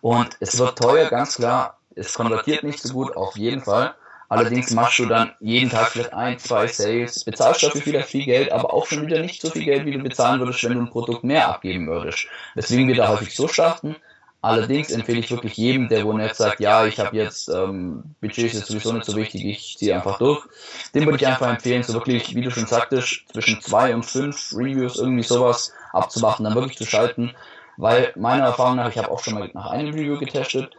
Und 0.01 0.37
es 0.41 0.59
wird 0.59 0.79
teuer, 0.79 1.09
ganz 1.09 1.37
klar. 1.37 1.79
Es 1.95 2.15
konvertiert 2.15 2.63
nicht 2.63 2.81
so 2.81 2.93
gut, 2.93 3.17
auf 3.17 3.37
jeden 3.37 3.63
Fall. 3.63 3.95
Allerdings 4.31 4.71
machst 4.71 5.01
du 5.01 5.07
dann 5.07 5.33
jeden 5.41 5.71
Tag 5.71 5.89
vielleicht 5.89 6.15
ein, 6.15 6.39
zwei 6.39 6.69
Sales, 6.69 7.25
bezahlst 7.25 7.65
dafür 7.65 7.81
vielleicht 7.81 8.11
viel 8.11 8.25
Geld, 8.25 8.53
aber 8.53 8.73
auch 8.73 8.87
schon 8.87 9.05
wieder 9.05 9.21
nicht 9.21 9.43
so 9.43 9.51
viel 9.51 9.65
Geld, 9.65 9.87
wie 9.87 9.91
du 9.91 9.99
bezahlen 9.99 10.39
würdest, 10.39 10.63
wenn 10.63 10.75
du 10.75 10.83
ein 10.83 10.89
Produkt 10.89 11.25
mehr 11.25 11.49
abgeben 11.49 11.89
würdest. 11.89 12.29
Deswegen 12.55 12.87
wir 12.87 12.95
da 12.95 13.09
häufig 13.09 13.35
so 13.35 13.49
starten. 13.49 13.97
Allerdings 14.41 14.93
empfehle 14.93 15.19
ich 15.19 15.33
wirklich 15.33 15.57
jedem, 15.57 15.89
der 15.89 16.05
wo 16.05 16.13
nicht 16.13 16.37
sagt, 16.37 16.61
ja, 16.61 16.87
ich 16.87 17.01
habe 17.01 17.17
jetzt, 17.17 17.49
ähm, 17.49 18.05
Budget 18.21 18.45
ist 18.45 18.55
jetzt 18.55 18.69
sowieso 18.69 18.93
nicht 18.93 19.05
so 19.05 19.17
wichtig, 19.17 19.45
ich 19.45 19.77
ziehe 19.77 19.97
einfach 19.97 20.19
durch. 20.19 20.47
Dem 20.95 21.07
würde 21.07 21.17
ich 21.17 21.27
einfach 21.27 21.49
empfehlen, 21.49 21.83
so 21.83 21.93
wirklich, 21.93 22.33
wie 22.33 22.43
du 22.43 22.53
schon 22.53 22.67
sagtest, 22.67 23.25
zwischen 23.33 23.61
zwei 23.61 23.93
und 23.93 24.07
fünf 24.07 24.53
Reviews, 24.55 24.97
irgendwie 24.97 25.25
sowas 25.25 25.73
abzuwarten, 25.93 26.45
dann 26.45 26.55
wirklich 26.55 26.79
zu 26.79 26.87
schalten. 26.87 27.33
Weil 27.79 28.13
meiner 28.15 28.45
Erfahrung 28.45 28.77
nach, 28.77 28.91
ich 28.91 28.97
habe 28.97 29.11
auch 29.11 29.25
schon 29.25 29.35
mal 29.35 29.51
nach 29.55 29.73
einem 29.73 29.93
Review 29.93 30.19
getestet, 30.21 30.71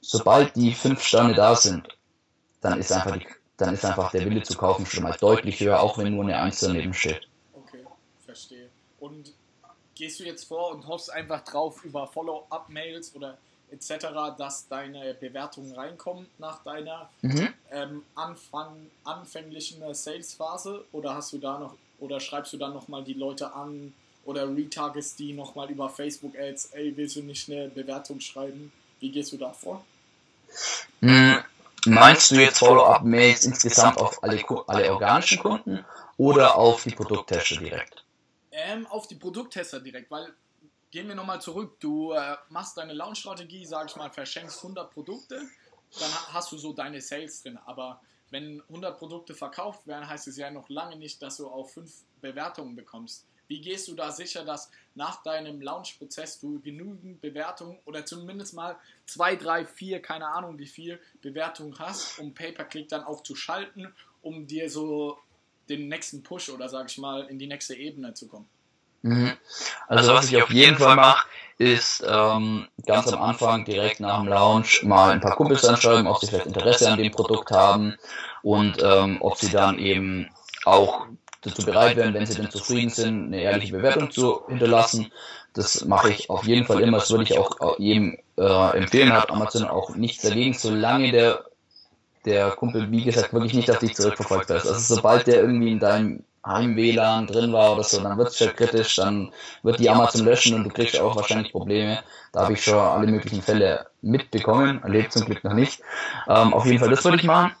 sobald 0.00 0.56
die 0.56 0.72
fünf 0.72 1.02
Sterne 1.02 1.34
da 1.34 1.54
sind, 1.54 1.86
dann 2.64 2.80
ist 2.80 2.92
einfach, 2.92 3.18
die, 3.18 3.26
dann 3.58 3.74
ist 3.74 3.84
einfach 3.84 4.10
der 4.10 4.24
Wille 4.24 4.42
zu 4.42 4.56
kaufen 4.56 4.86
schon 4.86 5.02
mal 5.02 5.16
deutlich 5.20 5.60
höher, 5.60 5.80
auch 5.80 5.98
wenn 5.98 6.14
nur 6.14 6.24
eine 6.24 6.38
Eins 6.38 6.60
daneben 6.60 6.94
steht. 6.94 7.28
Okay, 7.52 7.84
verstehe. 8.24 8.70
Und 9.00 9.32
gehst 9.94 10.18
du 10.18 10.24
jetzt 10.24 10.44
vor 10.44 10.72
und 10.72 10.86
hoffst 10.86 11.12
einfach 11.12 11.44
drauf 11.44 11.84
über 11.84 12.06
Follow-up-Mails 12.06 13.14
oder 13.14 13.36
etc., 13.70 14.06
dass 14.38 14.66
deine 14.68 15.14
Bewertungen 15.14 15.74
reinkommen 15.74 16.26
nach 16.38 16.62
deiner 16.62 17.10
mhm. 17.20 17.52
ähm, 17.70 18.02
Anfang, 18.14 18.90
anfänglichen 19.04 19.82
Sales-Phase 19.94 20.84
oder 20.92 21.14
hast 21.14 21.32
du 21.34 21.38
da 21.38 21.58
noch 21.58 21.74
oder 22.00 22.20
schreibst 22.20 22.52
du 22.54 22.56
dann 22.56 22.72
nochmal 22.72 23.04
die 23.04 23.14
Leute 23.14 23.52
an 23.52 23.92
oder 24.24 24.48
retargest 24.48 25.18
die 25.18 25.34
nochmal 25.34 25.70
über 25.70 25.90
Facebook-Ads, 25.90 26.70
ey, 26.72 26.96
willst 26.96 27.16
du 27.16 27.22
nicht 27.22 27.50
eine 27.50 27.68
Bewertung 27.68 28.20
schreiben? 28.20 28.72
Wie 29.00 29.10
gehst 29.10 29.32
du 29.32 29.36
da 29.36 29.52
vor? 29.52 29.84
Mhm. 31.00 31.43
Meinst 31.86 32.30
du 32.30 32.36
jetzt 32.36 32.58
Follow-up-Mails 32.58 33.44
insgesamt 33.44 33.98
auf 33.98 34.22
alle, 34.22 34.42
alle 34.66 34.92
organischen 34.92 35.38
Kunden 35.38 35.84
oder 36.16 36.56
auf 36.56 36.82
die 36.84 36.90
Produkttester 36.90 37.56
direkt? 37.56 38.04
Ähm, 38.52 38.86
auf 38.86 39.06
die 39.08 39.16
Produkttester 39.16 39.80
direkt, 39.80 40.10
weil 40.10 40.34
gehen 40.90 41.08
wir 41.08 41.14
nochmal 41.16 41.40
zurück. 41.40 41.80
Du 41.80 42.12
äh, 42.12 42.36
machst 42.50 42.76
deine 42.76 42.92
Launch-Strategie, 42.92 43.66
sag 43.66 43.90
ich 43.90 43.96
mal, 43.96 44.10
verschenkst 44.10 44.58
100 44.58 44.92
Produkte, 44.92 45.42
dann 45.98 46.10
hast 46.32 46.52
du 46.52 46.56
so 46.56 46.72
deine 46.72 47.00
Sales 47.00 47.42
drin. 47.42 47.58
Aber 47.66 48.00
wenn 48.30 48.62
100 48.68 48.96
Produkte 48.96 49.34
verkauft 49.34 49.86
werden, 49.86 50.08
heißt 50.08 50.28
es 50.28 50.36
ja 50.36 50.50
noch 50.50 50.68
lange 50.68 50.96
nicht, 50.96 51.20
dass 51.20 51.38
du 51.38 51.48
auch 51.48 51.68
5 51.68 51.92
Bewertungen 52.20 52.76
bekommst. 52.76 53.26
Wie 53.48 53.60
gehst 53.60 53.88
du 53.88 53.94
da 53.94 54.10
sicher, 54.10 54.44
dass 54.44 54.70
nach 54.94 55.22
deinem 55.22 55.60
Launch-Prozess 55.60 56.40
du 56.40 56.60
genügend 56.60 57.20
Bewertungen 57.20 57.78
oder 57.84 58.06
zumindest 58.06 58.54
mal 58.54 58.76
2, 59.06 59.36
3, 59.36 59.66
4, 59.66 60.00
keine 60.00 60.28
Ahnung 60.28 60.58
wie 60.58 60.66
viel 60.66 61.00
Bewertungen 61.20 61.78
hast, 61.78 62.18
um 62.18 62.32
Pay-Per-Click 62.34 62.88
dann 62.88 63.04
auch 63.04 63.22
zu 63.22 63.34
schalten, 63.34 63.92
um 64.22 64.46
dir 64.46 64.70
so 64.70 65.18
den 65.68 65.88
nächsten 65.88 66.22
Push 66.22 66.50
oder 66.50 66.68
sag 66.68 66.90
ich 66.90 66.98
mal 66.98 67.24
in 67.24 67.38
die 67.38 67.46
nächste 67.46 67.74
Ebene 67.74 68.14
zu 68.14 68.28
kommen? 68.28 68.48
Mhm. 69.02 69.36
Also 69.86 70.14
was 70.14 70.30
ich 70.30 70.42
auf 70.42 70.50
jeden 70.50 70.78
Fall 70.78 70.96
mache, 70.96 71.26
ist 71.58 72.02
ähm, 72.06 72.66
ganz 72.86 73.12
am 73.12 73.20
Anfang 73.20 73.64
direkt 73.66 74.00
nach 74.00 74.20
dem 74.20 74.28
Launch 74.28 74.82
mal 74.82 75.10
ein 75.10 75.20
paar 75.20 75.36
Kumpels 75.36 75.64
anschreiben, 75.64 76.06
ob 76.06 76.18
sie 76.18 76.28
vielleicht 76.28 76.46
Interesse 76.46 76.90
an 76.90 76.98
dem 76.98 77.12
Produkt 77.12 77.50
haben 77.50 77.96
und 78.42 78.82
ähm, 78.82 79.18
ob 79.20 79.36
sie 79.36 79.50
dann 79.50 79.78
eben 79.78 80.30
auch 80.64 81.06
dazu 81.44 81.64
bereit 81.64 81.96
wären, 81.96 82.14
wenn 82.14 82.26
sie 82.26 82.34
denn 82.34 82.50
zufrieden 82.50 82.90
sind, 82.90 83.26
eine 83.26 83.42
ehrliche 83.42 83.72
Bewertung 83.72 84.10
zu 84.10 84.42
hinterlassen. 84.48 85.12
Das 85.52 85.84
mache 85.84 86.10
ich 86.10 86.30
auf 86.30 86.44
jeden 86.46 86.66
Fall 86.66 86.80
immer. 86.80 86.98
Das 86.98 87.10
würde 87.10 87.24
ich 87.24 87.38
auch 87.38 87.78
jedem 87.78 88.18
äh, 88.36 88.76
empfehlen. 88.76 89.12
Hat 89.12 89.30
Amazon 89.30 89.64
auch 89.64 89.94
nichts 89.94 90.22
dagegen, 90.22 90.54
solange 90.54 91.12
der 91.12 91.44
der 92.24 92.52
Kumpel, 92.52 92.90
wie 92.90 93.04
gesagt, 93.04 93.32
wirklich 93.32 93.54
nicht 93.54 93.70
auf 93.70 93.78
dich 93.78 93.94
zurückverfolgt 93.94 94.50
ist. 94.50 94.66
Also 94.66 94.94
sobald 94.94 95.26
der 95.26 95.42
irgendwie 95.42 95.72
in 95.72 95.78
deinem 95.78 96.24
Heim-WLAN 96.46 97.26
drin 97.26 97.52
war 97.52 97.72
oder 97.72 97.82
so, 97.82 98.00
dann 98.00 98.18
wird 98.18 98.28
es 98.28 98.38
schon 98.38 98.54
kritisch, 98.54 98.96
dann 98.96 99.32
wird 99.62 99.78
die 99.78 99.88
Amazon 99.88 100.24
löschen 100.24 100.54
und 100.54 100.64
du 100.64 100.70
kriegst 100.70 100.98
auch 101.00 101.16
wahrscheinlich 101.16 101.52
Probleme. 101.52 102.00
Da 102.32 102.42
habe 102.42 102.54
ich 102.54 102.64
schon 102.64 102.78
alle 102.78 103.06
möglichen 103.06 103.42
Fälle 103.42 103.86
mitbekommen, 104.02 104.82
erlebt 104.82 105.12
zum 105.12 105.24
Glück 105.26 105.42
noch 105.44 105.54
nicht. 105.54 105.80
Ähm, 106.28 106.52
auf 106.52 106.66
jeden 106.66 106.78
Fall, 106.78 106.90
das 106.90 107.04
würde 107.04 107.16
ich 107.16 107.24
machen. 107.24 107.52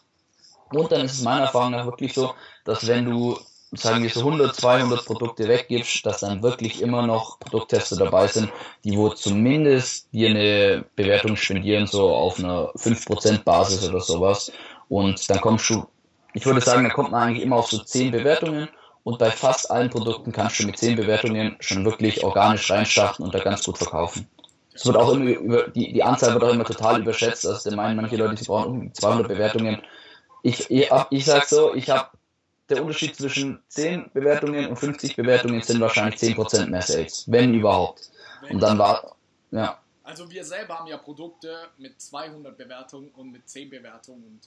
Und 0.70 0.90
dann 0.92 1.02
ist 1.02 1.12
es 1.12 1.22
meiner 1.22 1.42
Erfahrung 1.42 1.72
nach 1.72 1.86
wirklich 1.86 2.12
so, 2.12 2.34
dass 2.64 2.86
wenn 2.86 3.04
du 3.04 3.38
sagen 3.76 4.02
wir 4.02 4.10
so 4.10 4.20
100, 4.20 4.54
200 4.54 5.04
Produkte 5.04 5.48
weggibst, 5.48 6.04
dass 6.06 6.20
dann 6.20 6.42
wirklich 6.42 6.82
immer 6.82 7.06
noch 7.06 7.38
Produkttester 7.38 7.96
dabei 7.96 8.26
sind, 8.26 8.50
die 8.84 8.96
wo 8.96 9.08
zumindest 9.10 10.12
dir 10.12 10.30
eine 10.30 10.84
Bewertung 10.96 11.36
spendieren, 11.36 11.86
so 11.86 12.14
auf 12.14 12.38
einer 12.38 12.70
5% 12.74 13.44
Basis 13.44 13.88
oder 13.88 14.00
sowas. 14.00 14.52
Und 14.88 15.28
dann 15.30 15.40
kommst 15.40 15.68
du, 15.70 15.86
ich 16.34 16.44
würde 16.46 16.60
sagen, 16.60 16.84
dann 16.84 16.92
kommt 16.92 17.12
man 17.12 17.22
eigentlich 17.22 17.44
immer 17.44 17.56
auf 17.56 17.70
so 17.70 17.78
10 17.78 18.10
Bewertungen 18.10 18.68
und 19.02 19.18
bei 19.18 19.30
fast 19.30 19.70
allen 19.70 19.90
Produkten 19.90 20.32
kannst 20.32 20.60
du 20.60 20.66
mit 20.66 20.78
10 20.78 20.96
Bewertungen 20.96 21.56
schon 21.60 21.84
wirklich 21.84 22.24
organisch 22.24 22.70
reinstarten 22.70 23.24
und 23.24 23.34
da 23.34 23.38
ganz 23.38 23.64
gut 23.64 23.78
verkaufen. 23.78 24.26
Es 24.74 24.84
wird 24.86 24.96
auch 24.96 25.12
immer 25.12 25.30
über, 25.30 25.68
die, 25.68 25.92
die 25.92 26.02
Anzahl 26.02 26.34
wird 26.34 26.42
auch 26.42 26.52
immer 26.52 26.64
total 26.64 27.00
überschätzt. 27.00 27.46
Also, 27.46 27.70
meinen 27.76 27.96
manche 27.96 28.16
Leute, 28.16 28.36
sie 28.36 28.46
brauchen 28.46 28.92
200 28.92 29.28
Bewertungen. 29.28 29.80
Ich, 30.42 30.68
ich, 30.70 30.90
ich 31.10 31.24
sag 31.24 31.44
so, 31.44 31.74
ich 31.74 31.90
habe 31.90 32.08
der 32.68 32.82
Unterschied 32.82 33.14
zwischen 33.16 33.62
10 33.68 34.10
Bewertungen 34.12 34.66
und 34.68 34.76
50 34.76 35.16
Bewertungen 35.16 35.62
sind 35.62 35.80
wahrscheinlich 35.80 36.20
10% 36.20 36.66
mehr 36.66 36.82
Sales, 36.82 37.24
wenn 37.26 37.54
überhaupt. 37.54 38.10
Und 38.50 38.60
dann 38.60 38.78
war, 38.78 39.16
ja. 39.50 39.80
Also 40.02 40.30
wir 40.30 40.44
selber 40.44 40.78
haben 40.78 40.86
ja 40.86 40.98
Produkte 40.98 41.68
mit 41.78 42.00
200 42.00 42.56
Bewertungen 42.56 43.10
und 43.16 43.32
mit 43.32 43.48
10 43.48 43.70
Bewertungen. 43.70 44.22
Und 44.24 44.40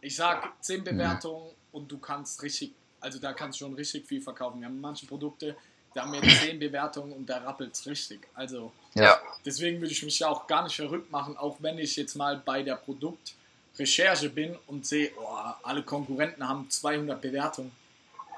ich 0.00 0.16
sag 0.16 0.52
10 0.62 0.80
mhm. 0.80 0.84
Bewertungen 0.84 1.50
und 1.72 1.90
du 1.90 1.98
kannst 1.98 2.42
richtig, 2.42 2.72
also 3.00 3.18
da 3.18 3.32
kannst 3.32 3.60
du 3.60 3.66
schon 3.66 3.74
richtig 3.74 4.06
viel 4.06 4.20
verkaufen. 4.20 4.60
Wir 4.60 4.66
haben 4.66 4.80
manche 4.80 5.06
Produkte, 5.06 5.56
da 5.94 6.02
haben 6.02 6.12
wir 6.12 6.22
10 6.22 6.58
Bewertungen 6.58 7.12
und 7.12 7.26
da 7.26 7.38
rappelt 7.38 7.74
es 7.74 7.86
richtig. 7.86 8.26
Also 8.34 8.72
ja. 8.94 9.18
deswegen 9.44 9.80
würde 9.80 9.92
ich 9.92 10.02
mich 10.02 10.18
ja 10.18 10.28
auch 10.28 10.46
gar 10.46 10.64
nicht 10.64 10.76
verrückt 10.76 11.10
machen, 11.10 11.36
auch 11.36 11.56
wenn 11.60 11.78
ich 11.78 11.96
jetzt 11.96 12.14
mal 12.14 12.38
bei 12.38 12.62
der 12.62 12.76
Produkt 12.76 13.34
Recherche 13.78 14.30
bin 14.30 14.56
und 14.66 14.86
sehe, 14.86 15.10
oh, 15.18 15.26
alle 15.62 15.82
Konkurrenten 15.82 16.48
haben 16.48 16.70
200 16.70 17.20
Bewertungen. 17.20 17.72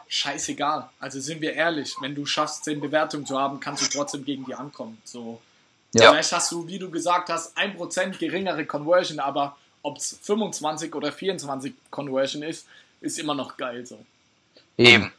Scheißegal. 0.08 0.88
Also 1.00 1.20
sind 1.20 1.40
wir 1.40 1.52
ehrlich, 1.52 1.94
wenn 2.00 2.14
du 2.14 2.24
schaffst, 2.26 2.64
10 2.64 2.80
Bewertungen 2.80 3.26
zu 3.26 3.38
haben, 3.38 3.60
kannst 3.60 3.82
du 3.82 3.98
trotzdem 3.98 4.24
gegen 4.24 4.44
die 4.44 4.54
ankommen. 4.54 4.98
So. 5.04 5.40
Ja. 5.94 6.10
Vielleicht 6.10 6.32
hast 6.32 6.52
du, 6.52 6.66
wie 6.66 6.78
du 6.78 6.90
gesagt 6.90 7.28
hast, 7.28 7.56
1% 7.58 8.18
geringere 8.18 8.64
Conversion, 8.66 9.18
aber 9.18 9.56
ob 9.82 9.98
es 9.98 10.18
25 10.22 10.94
oder 10.94 11.12
24 11.12 11.74
Conversion 11.90 12.42
ist, 12.42 12.66
ist 13.00 13.18
immer 13.18 13.34
noch 13.34 13.56
geil 13.56 13.84
so. 13.84 13.98
Eben. 14.76 15.12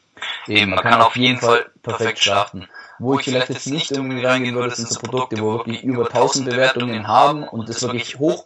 Eben, 0.47 0.71
man 0.71 0.79
kann 0.79 1.01
auf 1.01 1.15
jeden 1.15 1.39
Fall 1.39 1.69
perfekt 1.83 2.19
starten. 2.19 2.67
Wo 2.97 3.19
ich 3.19 3.25
vielleicht 3.25 3.49
jetzt 3.49 3.67
nicht 3.67 3.91
irgendwie 3.91 4.25
reingehen 4.25 4.55
würde, 4.55 4.73
sind 4.73 4.89
so 4.89 4.99
Produkte, 4.99 5.39
wo 5.41 5.59
wirklich 5.59 5.83
über 5.83 6.07
1000 6.07 6.49
Bewertungen 6.49 7.07
haben 7.07 7.43
und 7.43 7.69
das 7.69 7.83
wirklich 7.83 8.17
hoch, 8.17 8.43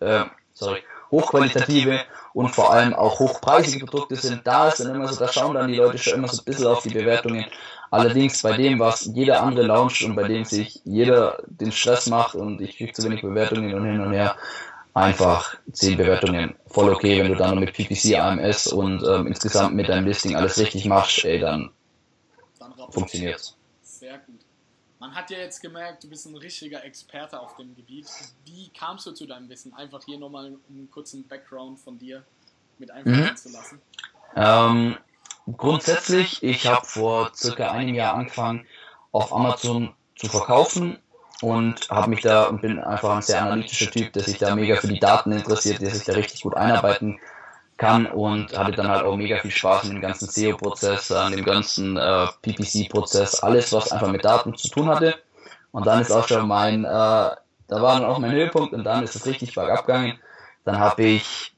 äh, 0.00 0.24
sorry, 0.54 0.82
hochqualitative 1.12 2.00
und 2.32 2.48
vor 2.48 2.72
allem 2.72 2.94
auch 2.94 3.20
hochpreisige 3.20 3.86
Produkte 3.86 4.16
sind. 4.16 4.44
Da 4.44 4.68
ist 4.68 4.80
dann 4.80 4.94
immer 4.94 5.06
so, 5.06 5.24
da 5.24 5.30
schauen 5.30 5.54
dann 5.54 5.68
die 5.68 5.76
Leute 5.76 5.98
schon 5.98 6.14
immer 6.14 6.28
so 6.28 6.42
ein 6.42 6.44
bisschen 6.44 6.66
auf 6.66 6.82
die 6.82 6.94
Bewertungen. 6.94 7.44
Allerdings 7.90 8.40
bei 8.42 8.56
dem, 8.56 8.80
was 8.80 9.04
jeder 9.04 9.42
andere 9.42 9.66
launcht 9.66 10.02
und 10.02 10.16
bei 10.16 10.26
dem 10.26 10.44
sich 10.44 10.80
jeder 10.84 11.42
den 11.46 11.70
Stress 11.70 12.08
macht 12.08 12.34
und 12.34 12.60
ich 12.62 12.78
kriege 12.78 12.92
zu 12.92 13.04
wenig 13.04 13.20
Bewertungen 13.20 13.74
und 13.74 13.84
hin 13.84 14.00
und 14.00 14.12
her, 14.12 14.34
einfach 14.94 15.56
10 15.72 15.98
Bewertungen 15.98 16.54
voll 16.66 16.90
okay, 16.90 17.22
wenn 17.22 17.32
du 17.32 17.36
dann 17.36 17.58
mit 17.58 17.74
PPC, 17.74 18.18
AMS 18.18 18.68
und 18.68 19.02
ähm, 19.06 19.26
insgesamt 19.26 19.74
mit 19.74 19.88
deinem 19.88 20.06
Listing 20.06 20.36
alles 20.36 20.58
richtig 20.58 20.86
machst, 20.86 21.24
ey, 21.24 21.38
dann, 21.38 21.70
dann 22.58 22.72
funktioniert's. 22.90 23.56
Man 25.02 25.16
hat 25.16 25.32
ja 25.32 25.38
jetzt 25.38 25.60
gemerkt, 25.60 26.04
du 26.04 26.08
bist 26.08 26.26
ein 26.26 26.36
richtiger 26.36 26.84
Experte 26.84 27.40
auf 27.40 27.56
dem 27.56 27.74
Gebiet. 27.74 28.06
Wie 28.44 28.68
kamst 28.68 29.04
du 29.04 29.10
zu 29.10 29.26
deinem 29.26 29.48
Wissen? 29.48 29.74
Einfach 29.74 30.00
hier 30.04 30.16
nochmal 30.16 30.56
einen 30.68 30.88
kurzen 30.92 31.26
Background 31.26 31.80
von 31.80 31.98
dir 31.98 32.22
mit 32.78 32.92
einfließen 32.92 33.24
mhm. 33.24 33.36
zu 33.36 33.48
lassen. 33.48 33.82
Ähm, 34.36 34.96
grundsätzlich, 35.56 36.44
ich 36.44 36.68
habe 36.68 36.86
vor 36.86 37.32
circa 37.34 37.72
einem 37.72 37.96
Jahr 37.96 38.14
angefangen, 38.14 38.64
auf 39.10 39.32
Amazon 39.34 39.92
zu 40.14 40.28
verkaufen 40.28 41.00
und 41.40 41.90
habe 41.90 42.08
mich 42.08 42.20
da 42.20 42.44
und 42.44 42.62
bin 42.62 42.78
einfach 42.78 43.16
ein 43.16 43.22
sehr 43.22 43.42
analytischer 43.42 43.90
Typ, 43.90 44.12
der 44.12 44.22
sich 44.22 44.38
da 44.38 44.54
mega 44.54 44.76
für 44.76 44.86
die 44.86 45.00
Daten 45.00 45.32
interessiert, 45.32 45.80
der 45.80 45.90
sich 45.90 46.04
da 46.04 46.12
richtig 46.12 46.42
gut 46.42 46.54
einarbeiten 46.54 47.18
kann 47.82 48.06
und 48.06 48.56
hatte 48.56 48.76
dann 48.76 48.86
halt 48.86 49.02
auch 49.02 49.16
mega 49.16 49.40
viel 49.40 49.50
Spaß 49.50 49.86
an 49.86 49.90
dem 49.90 50.00
ganzen 50.00 50.28
SEO-Prozess, 50.28 51.10
an 51.10 51.32
dem 51.32 51.44
ganzen 51.44 51.96
äh, 51.96 52.26
PPC-Prozess, 52.42 53.40
alles, 53.40 53.72
was 53.72 53.90
einfach 53.90 54.06
mit 54.06 54.24
Daten 54.24 54.54
zu 54.54 54.68
tun 54.68 54.86
hatte. 54.86 55.16
Und 55.72 55.84
dann 55.84 56.00
ist 56.00 56.12
auch 56.12 56.28
schon 56.28 56.46
mein, 56.46 56.84
äh, 56.84 56.88
da 56.88 57.36
war 57.68 57.98
dann 57.98 58.04
auch 58.04 58.20
mein 58.20 58.30
Höhepunkt 58.30 58.72
und 58.72 58.84
dann 58.84 59.02
ist 59.02 59.16
es 59.16 59.26
richtig 59.26 59.56
bergab 59.56 59.84
gegangen. 59.84 60.20
Dann 60.64 60.78
habe 60.78 61.02
ich, 61.02 61.56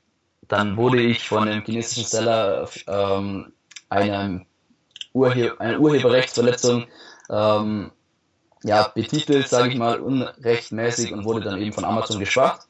dann 0.48 0.78
wurde 0.78 1.02
ich 1.02 1.28
von 1.28 1.44
dem 1.46 1.62
chinesischen 1.62 2.06
Seller 2.06 2.70
ähm, 2.86 3.52
eine, 3.90 4.46
Urhe 5.12 5.56
eine 5.58 5.78
Urheberrechtsverletzung 5.78 6.86
ähm, 7.28 7.90
ja, 8.62 8.88
betitelt, 8.94 9.46
sage 9.46 9.68
ich 9.68 9.76
mal, 9.76 10.00
unrechtmäßig 10.00 11.12
und 11.12 11.26
wurde 11.26 11.42
dann 11.42 11.60
eben 11.60 11.74
von 11.74 11.84
Amazon 11.84 12.18
geschwacht. 12.18 12.66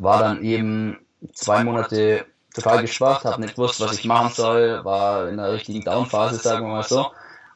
War 0.00 0.18
dann 0.18 0.42
eben 0.42 0.98
zwei 1.32 1.62
Monate 1.62 2.26
total 2.52 2.82
geschwacht, 2.82 3.24
habe 3.24 3.40
nicht 3.40 3.54
gewusst, 3.54 3.80
was 3.80 3.98
ich 3.98 4.04
machen 4.04 4.32
soll, 4.32 4.84
war 4.84 5.28
in 5.28 5.38
einer 5.38 5.52
richtigen 5.52 5.82
Downphase, 5.82 6.36
sagen 6.36 6.66
wir 6.66 6.72
mal 6.72 6.82
so. 6.82 7.06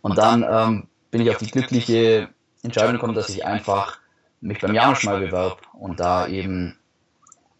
Und 0.03 0.19
dann 0.19 0.45
ähm, 0.49 0.89
bin 1.11 1.21
ich 1.21 1.31
auf 1.31 1.39
die 1.39 1.51
glückliche 1.51 2.29
Entscheidung 2.63 2.95
gekommen, 2.95 3.15
dass 3.15 3.29
ich 3.29 3.45
einfach 3.45 3.99
mich 4.41 4.61
beim 4.61 4.75
Janusz 4.75 5.05
mal 5.05 5.21
bewerbe 5.21 5.57
und 5.73 6.01
da 6.01 6.27
eben 6.27 6.79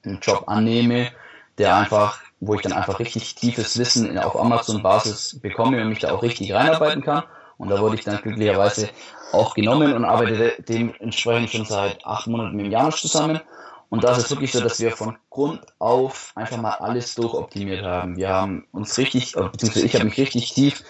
einen 0.05 0.21
Job 0.21 0.45
annehme, 0.47 1.11
der 1.59 1.77
einfach, 1.77 2.21
wo 2.41 2.55
ich 2.55 2.63
dann 2.63 2.73
einfach 2.73 2.99
richtig 2.99 3.35
tiefes 3.35 3.79
Wissen 3.79 4.19
auf 4.19 4.39
Amazon-Basis 4.39 5.41
bekomme 5.41 5.81
und 5.81 5.89
mich 5.89 6.01
da 6.01 6.13
auch 6.13 6.23
richtig 6.23 6.53
reinarbeiten 6.53 7.03
kann. 7.03 7.25
Und 7.59 7.71
da 7.71 7.81
wurde 7.81 7.97
ich 7.97 8.05
dann 8.05 8.21
glücklicherweise 8.21 8.91
auch 9.33 9.55
genommen 9.55 9.95
und 9.95 10.05
arbeite 10.05 10.63
dementsprechend 10.69 11.51
schon 11.51 11.65
seit 11.65 12.05
acht 12.05 12.27
Monaten 12.27 12.57
mit 12.57 12.67
dem 12.67 12.73
Janusz 12.73 13.01
zusammen. 13.01 13.41
Und 13.89 14.05
da 14.05 14.13
ist 14.13 14.25
es 14.25 14.31
wirklich 14.31 14.53
so, 14.53 14.61
dass 14.61 14.81
wir 14.81 14.93
von 14.93 15.17
Grund 15.31 15.61
auf 15.79 16.33
einfach 16.35 16.57
mal 16.57 16.73
alles 16.73 17.15
durchoptimiert 17.15 17.85
haben. 17.85 18.17
Wir 18.17 18.31
haben 18.31 18.67
uns 18.73 18.99
richtig, 18.99 19.35
beziehungsweise 19.35 19.87
ich 19.87 19.95
habe 19.95 20.05
mich 20.05 20.19
richtig 20.19 20.53
tief 20.53 20.83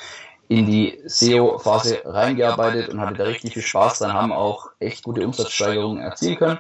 in 0.49 0.67
die 0.67 1.01
SEO-Phase 1.05 2.03
reingearbeitet 2.05 2.89
und 2.89 3.01
hatte 3.01 3.15
da 3.15 3.25
richtig 3.25 3.55
viel 3.55 3.63
Spaß 3.63 3.99
dran, 3.99 4.13
haben 4.13 4.33
auch 4.33 4.71
echt 4.79 5.03
gute 5.03 5.27
Umsatzsteigerungen 5.27 6.03
erzielen 6.03 6.37
können. 6.37 6.59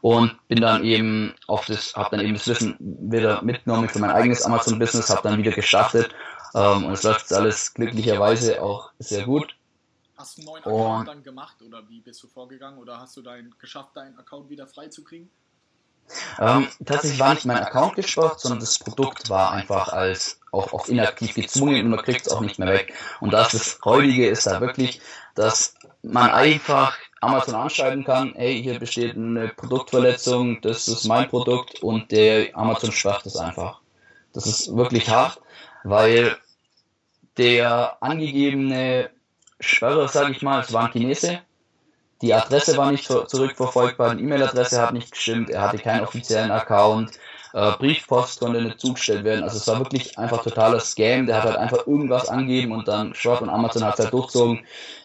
Und 0.00 0.36
bin 0.48 0.60
dann 0.60 0.82
eben 0.82 1.34
auf 1.46 1.66
das, 1.66 1.94
habe 1.94 2.16
dann 2.16 2.24
eben 2.24 2.34
das 2.34 2.48
Wissen 2.48 2.76
wieder 2.80 3.42
mitgenommen 3.42 3.88
für 3.88 4.00
mein 4.00 4.10
eigenes 4.10 4.42
Amazon-Business, 4.42 5.10
habe 5.10 5.22
dann 5.22 5.38
wieder 5.38 5.52
gestartet 5.52 6.12
ähm, 6.54 6.86
und 6.86 6.92
es 6.92 7.04
läuft 7.04 7.32
alles 7.32 7.72
glücklicherweise 7.74 8.60
auch 8.60 8.90
sehr 8.98 9.24
gut. 9.24 9.54
Hast 10.16 10.38
du 10.38 10.40
einen 10.40 10.46
neuen 10.46 10.64
Account 10.64 11.00
und, 11.00 11.08
dann 11.08 11.22
gemacht 11.22 11.62
oder 11.62 11.88
wie 11.88 12.00
bist 12.00 12.22
du 12.22 12.26
vorgegangen 12.26 12.78
oder 12.78 12.98
hast 12.98 13.16
du 13.16 13.22
dein, 13.22 13.54
geschafft, 13.60 13.96
deinen 13.96 14.18
Account 14.18 14.50
wieder 14.50 14.66
freizukriegen? 14.66 15.30
Ähm, 16.40 16.68
tatsächlich 16.84 17.20
war 17.20 17.34
nicht 17.34 17.46
mein 17.46 17.58
Account 17.58 17.96
gesperrt, 17.96 18.40
sondern 18.40 18.60
das 18.60 18.78
Produkt 18.78 19.30
war 19.30 19.52
einfach 19.52 19.92
als 19.92 20.40
auch 20.50 20.72
auf 20.72 20.88
inaktiv 20.88 21.34
gezwungen 21.34 21.84
und 21.84 21.90
man 21.90 22.02
kriegt 22.02 22.26
es 22.26 22.32
auch 22.32 22.40
nicht 22.40 22.58
mehr 22.58 22.72
weg. 22.72 22.92
Und 23.20 23.32
das 23.32 23.52
das 23.52 23.72
Freudige 23.72 24.28
ist 24.28 24.46
da 24.46 24.60
wirklich, 24.60 25.00
dass 25.34 25.74
man 26.02 26.30
einfach 26.30 26.98
Amazon 27.20 27.54
anschreiben 27.54 28.04
kann, 28.04 28.34
hey, 28.34 28.60
hier 28.62 28.78
besteht 28.78 29.16
eine 29.16 29.48
Produktverletzung, 29.48 30.60
das 30.60 30.88
ist 30.88 31.04
mein 31.06 31.28
Produkt 31.28 31.82
und 31.82 32.10
der 32.10 32.56
Amazon 32.56 32.90
sperrt 32.90 33.24
es 33.26 33.36
einfach. 33.36 33.80
Das 34.32 34.46
ist 34.46 34.74
wirklich 34.76 35.08
hart, 35.08 35.40
weil 35.84 36.36
der 37.36 37.96
angegebene 38.02 39.10
Sperrer, 39.60 40.08
sage 40.08 40.32
ich 40.32 40.42
mal, 40.42 40.60
es 40.60 40.72
war 40.72 40.86
ein 40.86 40.92
Chinese. 40.92 41.40
Die 42.22 42.32
Adresse 42.32 42.76
war 42.76 42.90
nicht 42.92 43.04
zurückverfolgbar, 43.06 44.14
die 44.14 44.22
E-Mail-Adresse 44.22 44.80
hat 44.80 44.94
nicht 44.94 45.10
gestimmt, 45.10 45.50
er 45.50 45.62
hatte 45.62 45.78
keinen 45.78 46.04
offiziellen 46.04 46.52
Account, 46.52 47.18
äh, 47.52 47.72
Briefpost 47.72 48.40
konnte 48.40 48.62
nicht 48.62 48.80
zugestellt 48.80 49.24
werden. 49.24 49.44
Also 49.44 49.58
es 49.58 49.66
war 49.66 49.78
wirklich 49.78 50.18
einfach 50.18 50.42
totaler 50.42 50.80
Scam. 50.80 51.26
Der 51.26 51.36
hat 51.36 51.44
halt 51.44 51.56
einfach 51.56 51.86
irgendwas 51.86 52.28
angegeben 52.28 52.72
und 52.72 52.88
dann 52.88 53.14
Schwab 53.14 53.42
und 53.42 53.50
Amazon 53.50 53.84
hat 53.84 53.94
es 53.94 54.00
halt 54.00 54.12
durchzogen. 54.12 54.64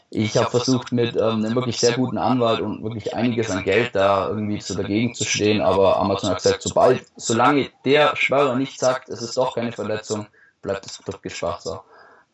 Ich 0.09 0.38
habe 0.38 0.49
versucht 0.49 0.93
mit 0.93 1.18
ähm, 1.18 1.43
einem 1.43 1.55
wirklich 1.55 1.78
sehr 1.78 1.91
guten 1.91 2.18
Anwalt 2.18 2.61
und 2.61 2.82
wirklich 2.82 3.13
einiges 3.13 3.51
an 3.51 3.65
Geld 3.65 3.93
da 3.93 4.30
irgendwie 4.30 4.59
zu 4.59 4.74
dagegen 4.74 5.13
zu 5.13 5.26
stehen, 5.26 5.61
aber 5.61 5.97
Amazon 5.97 6.30
hat 6.30 6.41
gesagt, 6.41 6.61
sobald, 6.61 7.05
solange 7.18 7.70
der 7.84 8.15
Schwörer 8.15 8.55
nicht 8.55 8.80
sagt, 8.80 9.09
es 9.09 9.22
ist 9.22 9.36
doch 9.36 9.55
keine 9.55 9.74
Verletzung, 9.74 10.28
bleibt 10.61 10.86
das 10.86 10.97
Produkt 10.99 11.24
geschwacht. 11.24 11.63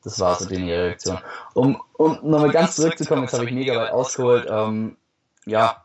Das 0.04 0.20
war 0.20 0.36
so 0.36 0.46
die 0.46 0.72
Reaktion. 0.72 1.20
Um, 1.54 1.82
um 1.94 2.20
nochmal 2.24 2.52
ganz 2.52 2.76
zurückzukommen, 2.76 3.24
jetzt 3.24 3.34
habe 3.34 3.46
ich 3.46 3.52
mega 3.52 3.76
weit 3.76 3.92
ausgeholt. 3.92 4.48
Ähm, 4.50 4.98
ja, 5.46 5.84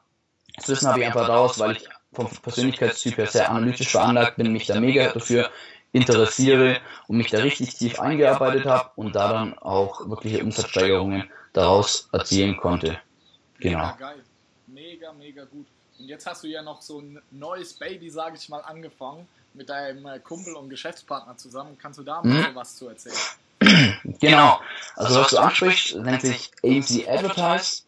das 0.56 0.68
Wissen 0.68 0.88
habe 0.88 1.00
ich 1.00 1.06
einfach 1.06 1.26
daraus, 1.26 1.58
weil 1.58 1.72
ich 1.72 1.88
vom 2.12 2.28
Persönlichkeitstyp 2.28 3.16
her 3.16 3.26
sehr 3.26 3.50
analytisch 3.50 3.90
veranlagt 3.90 4.36
bin, 4.36 4.52
mich 4.52 4.66
da 4.66 4.80
mega 4.80 5.08
dafür 5.10 5.50
interessiere 5.92 6.80
und 7.06 7.16
mich 7.16 7.30
da 7.30 7.38
richtig 7.38 7.76
tief 7.76 8.00
eingearbeitet 8.00 8.66
habe 8.66 8.90
und 8.96 9.14
da 9.14 9.32
dann 9.32 9.58
auch 9.58 10.08
wirkliche 10.08 10.42
Umsatzsteigerungen 10.42 11.30
daraus 11.52 12.08
erzielen 12.12 12.56
konnte. 12.56 12.98
Genau. 13.60 13.78
Mega 13.78 13.96
geil. 13.96 14.22
Mega, 14.66 15.12
mega 15.12 15.44
gut. 15.44 15.66
Und 15.98 16.06
jetzt 16.06 16.26
hast 16.26 16.44
du 16.44 16.48
ja 16.48 16.62
noch 16.62 16.82
so 16.82 17.00
ein 17.00 17.20
neues 17.30 17.74
Baby, 17.74 18.10
sage 18.10 18.36
ich 18.36 18.48
mal, 18.48 18.60
angefangen 18.60 19.26
mit 19.54 19.68
deinem 19.68 20.06
äh, 20.06 20.18
Kumpel 20.20 20.54
und 20.54 20.68
Geschäftspartner 20.68 21.36
zusammen. 21.36 21.76
Kannst 21.80 21.98
du 21.98 22.02
da 22.02 22.22
mal 22.22 22.50
mhm. 22.50 22.54
was 22.54 22.76
zu 22.76 22.88
erzählen? 22.88 23.16
Genau. 24.20 24.60
Also 24.96 25.20
was 25.20 25.30
du 25.30 25.38
ansprichst, 25.38 25.96
nennt 25.96 26.22
sich 26.22 26.50
AMC 26.64 27.08
Advertise. 27.08 27.82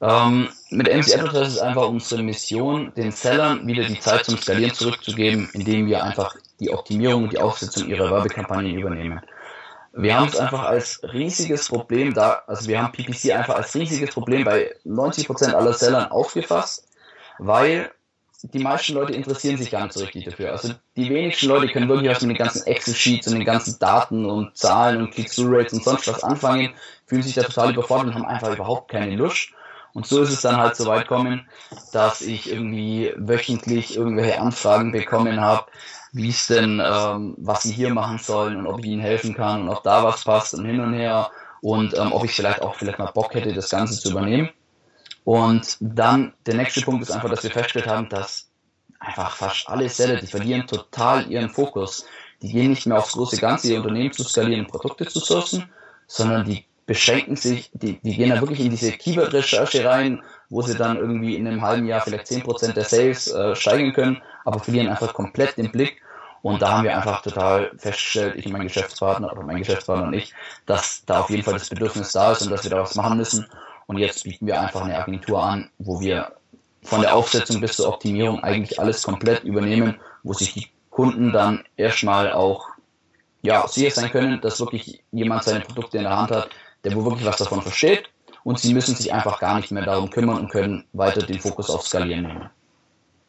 Ähm, 0.00 0.48
mit 0.70 0.88
AMC 0.88 1.14
Advertise 1.14 1.56
ist 1.56 1.58
einfach 1.58 1.88
unsere 1.88 2.22
Mission, 2.22 2.92
den 2.94 3.10
Sellern 3.10 3.66
wieder 3.66 3.84
die 3.84 3.98
Zeit 3.98 4.24
zum 4.24 4.38
Skalieren 4.38 4.74
zurückzugeben, 4.74 5.48
indem 5.52 5.86
wir 5.86 6.04
einfach 6.04 6.36
die 6.60 6.70
Optimierung 6.70 7.24
und 7.24 7.32
die 7.32 7.38
Aufsetzung 7.38 7.88
ihrer 7.88 8.10
Werbekampagnen 8.10 8.76
übernehmen. 8.76 9.20
Wir 9.92 10.16
haben 10.16 10.28
es 10.28 10.36
einfach 10.36 10.64
als 10.64 11.00
riesiges 11.12 11.68
Problem 11.68 12.14
da, 12.14 12.42
also 12.46 12.68
wir 12.68 12.80
haben 12.80 12.92
PPC 12.92 13.32
einfach 13.32 13.56
als 13.56 13.74
riesiges 13.74 14.10
Problem 14.10 14.44
bei 14.44 14.74
90% 14.86 15.54
aller 15.54 15.72
Sellern 15.72 16.10
aufgefasst, 16.12 16.86
weil 17.38 17.90
die 18.42 18.58
meisten 18.60 18.94
Leute 18.94 19.14
interessieren 19.14 19.56
sich 19.56 19.70
gar 19.70 19.82
nicht 19.82 19.94
so 19.94 20.00
richtig 20.00 20.24
dafür. 20.24 20.52
Also 20.52 20.72
die 20.96 21.10
wenigsten 21.10 21.48
Leute 21.48 21.68
können 21.68 21.88
wirklich 21.88 22.08
was 22.08 22.22
mit 22.22 22.30
den 22.30 22.44
ganzen 22.44 22.66
Excel-Sheets 22.66 23.26
und 23.28 23.34
den 23.34 23.44
ganzen 23.44 23.78
Daten 23.80 24.24
und 24.26 24.56
Zahlen 24.56 25.02
und 25.02 25.10
Click-Through-Rates 25.10 25.72
und 25.72 25.84
sonst 25.84 26.06
was 26.06 26.22
anfangen, 26.22 26.72
fühlen 27.06 27.22
sich 27.22 27.34
da 27.34 27.42
total 27.42 27.72
überfordert 27.72 28.08
und 28.08 28.14
haben 28.14 28.26
einfach 28.26 28.54
überhaupt 28.54 28.90
keine 28.90 29.16
Lust. 29.16 29.50
Und 29.92 30.06
so 30.06 30.22
ist 30.22 30.30
es 30.30 30.42
dann 30.42 30.58
halt 30.58 30.76
so 30.76 30.86
weit 30.86 31.08
kommen, 31.08 31.48
dass 31.92 32.20
ich 32.20 32.52
irgendwie 32.52 33.12
wöchentlich 33.16 33.96
irgendwelche 33.96 34.40
Anfragen 34.40 34.92
bekommen 34.92 35.40
habe, 35.40 35.66
wie 36.12 36.28
es 36.28 36.46
denn, 36.46 36.80
ähm, 36.84 37.34
was 37.38 37.64
sie 37.64 37.72
hier 37.72 37.92
machen 37.92 38.18
sollen 38.18 38.58
und 38.58 38.66
ob 38.66 38.78
ich 38.80 38.86
ihnen 38.86 39.02
helfen 39.02 39.34
kann 39.34 39.62
und 39.62 39.68
ob 39.68 39.82
da 39.82 40.04
was 40.04 40.24
passt 40.24 40.54
und 40.54 40.64
hin 40.64 40.80
und 40.80 40.92
her 40.92 41.30
und 41.60 41.96
ähm, 41.98 42.12
ob 42.12 42.24
ich 42.24 42.32
vielleicht 42.32 42.62
auch 42.62 42.76
vielleicht 42.76 42.98
mal 42.98 43.10
Bock 43.12 43.34
hätte, 43.34 43.52
das 43.52 43.70
Ganze 43.70 43.98
zu 43.98 44.10
übernehmen. 44.10 44.50
Und 45.28 45.76
dann 45.80 46.32
der 46.46 46.54
nächste 46.54 46.80
Punkt 46.80 47.02
ist 47.02 47.10
einfach, 47.10 47.28
dass 47.28 47.42
wir 47.42 47.50
festgestellt 47.50 47.86
haben, 47.86 48.08
dass 48.08 48.48
einfach 48.98 49.36
fast 49.36 49.68
alle 49.68 49.86
Seller, 49.90 50.16
die 50.16 50.26
verlieren 50.26 50.66
total 50.66 51.30
ihren 51.30 51.50
Fokus. 51.50 52.06
Die 52.40 52.50
gehen 52.50 52.70
nicht 52.70 52.86
mehr 52.86 52.96
aufs 52.96 53.12
große 53.12 53.36
Ganze, 53.36 53.70
ihr 53.70 53.76
Unternehmen 53.76 54.10
zu 54.10 54.24
skalieren, 54.24 54.66
Produkte 54.66 55.04
zu 55.04 55.18
sourcen, 55.18 55.68
sondern 56.06 56.46
die 56.46 56.64
beschränken 56.86 57.36
sich, 57.36 57.70
die, 57.74 58.00
die 58.00 58.16
gehen 58.16 58.30
da 58.30 58.40
wirklich 58.40 58.60
in 58.60 58.70
diese 58.70 58.90
Keyword-Recherche 58.90 59.84
rein, 59.84 60.22
wo 60.48 60.62
sie 60.62 60.74
dann 60.74 60.96
irgendwie 60.96 61.36
in 61.36 61.46
einem 61.46 61.60
halben 61.60 61.86
Jahr 61.86 62.00
vielleicht 62.00 62.28
10% 62.28 62.72
der 62.72 62.84
Sales 62.84 63.30
äh, 63.30 63.54
steigern 63.54 63.92
können, 63.92 64.22
aber 64.46 64.60
verlieren 64.60 64.88
einfach 64.88 65.12
komplett 65.12 65.58
den 65.58 65.70
Blick. 65.70 66.00
Und 66.40 66.62
da 66.62 66.70
haben 66.70 66.84
wir 66.84 66.96
einfach 66.96 67.20
total 67.20 67.70
festgestellt, 67.76 68.36
ich 68.36 68.46
und 68.46 68.52
mein 68.52 68.62
Geschäftspartner 68.62 69.30
oder 69.30 69.42
mein 69.42 69.58
Geschäftspartner 69.58 70.06
und 70.06 70.14
ich, 70.14 70.32
dass 70.64 71.04
da 71.04 71.20
auf 71.20 71.28
jeden 71.28 71.42
Fall 71.42 71.52
das 71.52 71.68
Bedürfnis 71.68 72.12
da 72.12 72.32
ist 72.32 72.40
und 72.40 72.50
dass 72.50 72.64
wir 72.64 72.70
da 72.70 72.80
was 72.80 72.94
machen 72.94 73.18
müssen. 73.18 73.46
Und 73.88 73.96
jetzt 73.96 74.24
bieten 74.24 74.46
wir 74.46 74.60
einfach 74.60 74.82
eine 74.82 74.98
Agentur 74.98 75.42
an, 75.42 75.70
wo 75.78 75.98
wir 76.00 76.36
von 76.82 77.00
der 77.00 77.16
Aufsetzung 77.16 77.60
bis 77.60 77.76
zur 77.76 77.88
Optimierung 77.88 78.44
eigentlich 78.44 78.78
alles 78.78 79.02
komplett 79.02 79.44
übernehmen, 79.44 79.98
wo 80.22 80.34
sich 80.34 80.52
die 80.52 80.68
Kunden 80.90 81.32
dann 81.32 81.64
erstmal 81.76 82.32
auch 82.32 82.68
ja, 83.40 83.66
sicher 83.66 83.90
sein 83.90 84.10
können, 84.10 84.40
dass 84.42 84.60
wirklich 84.60 85.02
jemand 85.10 85.44
seine 85.44 85.60
Produkte 85.60 85.96
in 85.96 86.04
der 86.04 86.16
Hand 86.16 86.30
hat, 86.30 86.50
der 86.84 86.94
wo 86.94 87.04
wirklich 87.04 87.24
was 87.24 87.38
davon 87.38 87.62
versteht 87.62 88.10
und 88.44 88.58
sie 88.58 88.74
müssen 88.74 88.94
sich 88.94 89.12
einfach 89.12 89.40
gar 89.40 89.56
nicht 89.56 89.70
mehr 89.70 89.84
darum 89.84 90.10
kümmern 90.10 90.38
und 90.38 90.50
können 90.50 90.86
weiter 90.92 91.24
den 91.24 91.40
Fokus 91.40 91.70
auf 91.70 91.86
Skalieren 91.86 92.26
nehmen. 92.26 92.50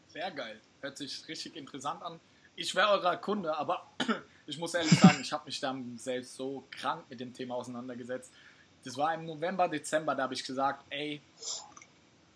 Sehr 0.09 0.29
geil. 0.31 0.59
Hört 0.81 0.97
sich 0.97 1.25
richtig 1.27 1.55
interessant 1.55 2.03
an. 2.03 2.19
Ich 2.57 2.75
wäre 2.75 2.89
eurer 2.89 3.15
Kunde, 3.15 3.57
aber 3.57 3.89
ich 4.45 4.57
muss 4.57 4.73
ehrlich 4.73 4.99
sagen, 4.99 5.19
ich 5.21 5.31
habe 5.31 5.45
mich 5.45 5.61
dann 5.61 5.97
selbst 5.97 6.35
so 6.35 6.65
krank 6.69 7.05
mit 7.09 7.21
dem 7.21 7.33
Thema 7.33 7.55
auseinandergesetzt. 7.55 8.33
Das 8.89 8.97
war 8.97 9.13
im 9.13 9.25
November, 9.25 9.67
Dezember, 9.67 10.15
da 10.15 10.23
habe 10.23 10.33
ich 10.33 10.43
gesagt, 10.43 10.83
ey, 10.89 11.21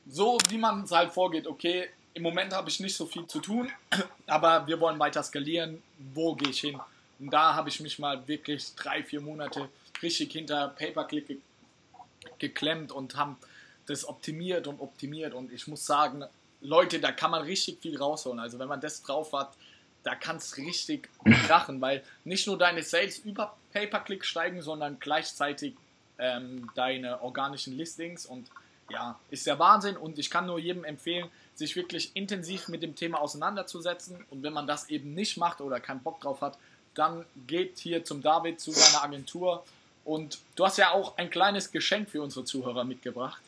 so 0.05 0.37
wie 0.49 0.59
man 0.59 0.83
es 0.83 0.91
halt 0.91 1.11
vorgeht, 1.11 1.47
okay, 1.47 1.89
im 2.13 2.21
Moment 2.21 2.53
habe 2.53 2.69
ich 2.69 2.79
nicht 2.79 2.95
so 2.95 3.07
viel 3.07 3.25
zu 3.25 3.39
tun, 3.39 3.71
aber 4.27 4.67
wir 4.67 4.79
wollen 4.79 4.99
weiter 4.99 5.23
skalieren. 5.23 5.81
Wo 6.13 6.35
gehe 6.35 6.49
ich 6.49 6.59
hin? 6.59 6.79
Und 7.17 7.33
da 7.33 7.55
habe 7.55 7.69
ich 7.69 7.79
mich 7.79 7.97
mal 7.97 8.27
wirklich 8.27 8.75
drei, 8.75 9.01
vier 9.01 9.19
Monate 9.19 9.67
richtig 10.03 10.31
hinter 10.31 10.67
Paperclick 10.67 11.27
ge 11.27 11.37
geklemmt 12.37 12.91
und 12.91 13.15
haben 13.15 13.37
das 13.87 14.07
optimiert 14.07 14.67
und 14.67 14.79
optimiert. 14.79 15.33
Und 15.33 15.51
ich 15.51 15.67
muss 15.67 15.85
sagen, 15.87 16.23
Leute, 16.61 16.99
da 16.99 17.11
kann 17.11 17.31
man 17.31 17.41
richtig 17.41 17.81
viel 17.81 17.97
rausholen. 17.97 18.39
Also 18.39 18.59
wenn 18.59 18.67
man 18.67 18.79
das 18.79 19.01
drauf 19.01 19.33
hat, 19.33 19.53
da 20.03 20.13
kann 20.13 20.35
es 20.35 20.57
richtig 20.57 21.09
krachen, 21.47 21.81
weil 21.81 22.03
nicht 22.25 22.45
nur 22.45 22.59
deine 22.59 22.83
Sales 22.83 23.17
über 23.17 23.57
Pay-Per-Click 23.71 24.23
steigen, 24.23 24.61
sondern 24.61 24.99
gleichzeitig 24.99 25.73
ähm, 26.23 26.69
deine 26.73 27.21
organischen 27.21 27.77
Listings 27.77 28.25
und 28.25 28.47
ja, 28.89 29.19
ist 29.29 29.45
der 29.45 29.59
Wahnsinn 29.59 29.97
und 29.97 30.17
ich 30.17 30.29
kann 30.29 30.45
nur 30.45 30.57
jedem 30.57 30.83
empfehlen, 30.83 31.27
sich 31.55 31.75
wirklich 31.75 32.11
intensiv 32.15 32.67
mit 32.69 32.81
dem 32.81 32.95
Thema 32.95 33.19
auseinanderzusetzen 33.21 34.23
und 34.29 34.41
wenn 34.43 34.53
man 34.53 34.67
das 34.67 34.89
eben 34.89 35.13
nicht 35.13 35.37
macht 35.37 35.61
oder 35.61 35.79
keinen 35.79 36.01
Bock 36.01 36.21
drauf 36.21 36.41
hat, 36.41 36.57
dann 36.95 37.25
geht 37.47 37.79
hier 37.79 38.05
zum 38.05 38.21
David 38.21 38.59
zu 38.59 38.71
seiner 38.71 39.03
Agentur 39.03 39.63
und 40.05 40.39
du 40.55 40.65
hast 40.65 40.77
ja 40.77 40.91
auch 40.91 41.17
ein 41.17 41.29
kleines 41.29 41.71
Geschenk 41.71 42.09
für 42.09 42.21
unsere 42.21 42.45
Zuhörer 42.45 42.83
mitgebracht. 42.83 43.41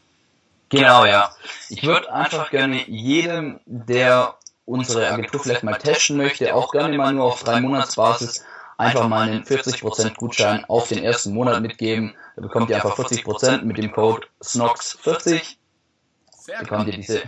Genau, 0.69 1.05
ja. 1.05 1.33
Ich 1.69 1.83
würde 1.83 2.11
einfach 2.11 2.49
gerne 2.49 2.83
jedem, 2.89 3.59
der 3.65 4.35
unsere 4.65 5.07
Agentur 5.07 5.41
vielleicht 5.41 5.63
mal 5.63 5.75
testen 5.75 6.17
möchte, 6.17 6.53
auch 6.55 6.71
gerne 6.71 6.97
mal 6.97 7.13
nur 7.13 7.25
auf 7.25 7.43
drei 7.43 7.61
Monatsbasis, 7.61 8.43
einfach 8.77 9.07
mal 9.07 9.29
einen 9.29 9.43
40% 9.43 10.15
Gutschein 10.15 10.65
auf 10.65 10.87
den 10.87 11.03
ersten 11.03 11.33
Monat 11.33 11.61
mitgeben. 11.61 12.15
Da 12.35 12.41
bekommt 12.41 12.69
ihr 12.69 12.75
einfach 12.75 12.97
40% 12.97 13.63
mit 13.63 13.77
dem 13.77 13.91
Code 13.91 14.27
SNOX40. 14.41 15.41
Bekommt 16.59 16.87
ihr 16.87 16.93
diese, 16.93 17.23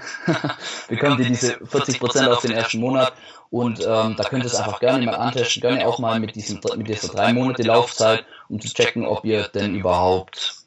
bekommt 0.87 1.19
ihr 1.19 1.25
diese 1.25 1.55
40% 1.55 2.27
auf 2.27 2.41
den 2.41 2.51
ersten 2.51 2.79
Monat 2.79 3.13
und 3.49 3.79
ähm, 3.79 4.15
da 4.15 4.23
könnt 4.23 4.43
ihr 4.43 4.47
es 4.47 4.55
einfach 4.55 4.79
gerne 4.79 5.05
mal 5.05 5.15
antesten, 5.15 5.61
gerne 5.61 5.87
auch 5.87 5.99
mal 5.99 6.19
mit, 6.19 6.35
diesem, 6.35 6.59
mit 6.75 6.87
dieser 6.87 7.07
drei 7.07 7.33
Monate 7.33 7.63
Laufzeit, 7.63 8.25
um 8.49 8.59
zu 8.59 8.67
checken, 8.67 9.05
ob 9.05 9.25
ihr 9.25 9.47
denn 9.47 9.73
überhaupt, 9.73 10.57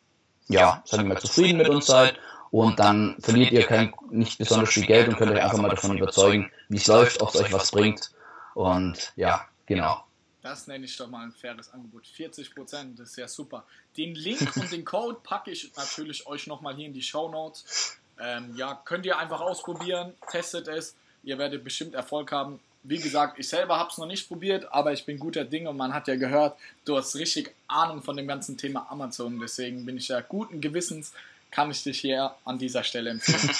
ja, 0.48 0.82
sagen 0.84 1.04
wir 1.04 1.14
mal, 1.14 1.20
zufrieden 1.20 1.58
mit 1.58 1.68
uns 1.68 1.86
seid. 1.86 2.18
Und 2.50 2.80
dann 2.80 3.16
verliert 3.20 3.52
ihr 3.52 3.64
kein, 3.64 3.94
nicht 4.10 4.38
besonders 4.38 4.70
viel 4.70 4.86
Geld 4.86 5.08
und 5.08 5.16
könnt 5.16 5.30
euch 5.30 5.40
einfach 5.40 5.58
mal 5.58 5.70
davon 5.70 5.96
überzeugen, 5.96 6.50
wie 6.68 6.78
es 6.78 6.88
läuft, 6.88 7.22
ob 7.22 7.32
es 7.32 7.40
euch 7.40 7.52
was 7.52 7.70
bringt. 7.70 8.10
Und 8.54 9.12
ja, 9.14 9.42
genau. 9.66 10.02
Das 10.42 10.66
nenne 10.66 10.86
ich 10.86 10.96
doch 10.96 11.08
mal 11.08 11.24
ein 11.24 11.32
faires 11.32 11.72
Angebot. 11.72 12.06
40 12.06 12.54
Prozent, 12.54 12.98
das 12.98 13.10
ist 13.10 13.16
ja 13.16 13.28
super. 13.28 13.64
Den 13.96 14.14
Link 14.14 14.56
und 14.56 14.72
den 14.72 14.84
Code 14.84 15.18
packe 15.22 15.50
ich 15.50 15.70
natürlich 15.76 16.26
euch 16.26 16.46
nochmal 16.46 16.74
hier 16.74 16.86
in 16.86 16.94
die 16.94 17.02
Show 17.02 17.28
Notes. 17.28 17.98
Ähm, 18.18 18.54
ja, 18.56 18.80
könnt 18.84 19.06
ihr 19.06 19.18
einfach 19.18 19.40
ausprobieren, 19.40 20.14
testet 20.30 20.68
es. 20.68 20.94
Ihr 21.22 21.36
werdet 21.38 21.62
bestimmt 21.62 21.94
Erfolg 21.94 22.32
haben 22.32 22.60
wie 22.82 22.98
gesagt, 22.98 23.38
ich 23.38 23.48
selber 23.48 23.78
habe 23.78 23.90
es 23.90 23.98
noch 23.98 24.06
nicht 24.06 24.28
probiert, 24.28 24.72
aber 24.72 24.92
ich 24.92 25.04
bin 25.04 25.18
guter 25.18 25.44
Ding 25.44 25.66
und 25.66 25.76
man 25.76 25.92
hat 25.92 26.08
ja 26.08 26.16
gehört, 26.16 26.58
du 26.84 26.96
hast 26.96 27.14
richtig 27.16 27.54
Ahnung 27.68 28.02
von 28.02 28.16
dem 28.16 28.26
ganzen 28.26 28.56
Thema 28.56 28.86
Amazon. 28.90 29.38
Deswegen 29.38 29.84
bin 29.84 29.96
ich 29.98 30.08
ja 30.08 30.20
guten 30.20 30.60
Gewissens, 30.60 31.12
kann 31.50 31.70
ich 31.70 31.82
dich 31.82 32.00
hier 32.00 32.34
an 32.44 32.58
dieser 32.58 32.82
Stelle 32.82 33.10
empfehlen. 33.10 33.54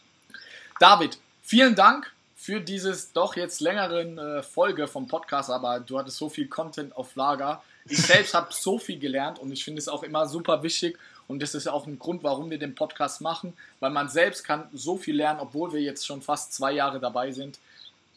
David, 0.80 1.18
vielen 1.42 1.74
Dank 1.74 2.12
für 2.46 2.60
dieses 2.60 3.12
doch 3.12 3.34
jetzt 3.34 3.60
längeren 3.60 4.18
äh, 4.18 4.40
Folge 4.40 4.86
vom 4.86 5.08
Podcast, 5.08 5.50
aber 5.50 5.80
du 5.80 5.98
hattest 5.98 6.16
so 6.16 6.28
viel 6.28 6.46
Content 6.46 6.96
auf 6.96 7.16
Lager. 7.16 7.60
Ich 7.86 7.98
selbst 7.98 8.34
habe 8.34 8.54
so 8.54 8.78
viel 8.78 9.00
gelernt 9.00 9.40
und 9.40 9.50
ich 9.50 9.64
finde 9.64 9.80
es 9.80 9.88
auch 9.88 10.04
immer 10.04 10.28
super 10.28 10.62
wichtig 10.62 10.96
und 11.26 11.42
das 11.42 11.56
ist 11.56 11.66
auch 11.66 11.88
ein 11.88 11.98
Grund, 11.98 12.22
warum 12.22 12.48
wir 12.48 12.60
den 12.60 12.76
Podcast 12.76 13.20
machen, 13.20 13.52
weil 13.80 13.90
man 13.90 14.08
selbst 14.08 14.44
kann 14.44 14.68
so 14.72 14.96
viel 14.96 15.16
lernen, 15.16 15.40
obwohl 15.40 15.72
wir 15.72 15.80
jetzt 15.80 16.06
schon 16.06 16.22
fast 16.22 16.52
zwei 16.52 16.70
Jahre 16.70 17.00
dabei 17.00 17.32
sind. 17.32 17.58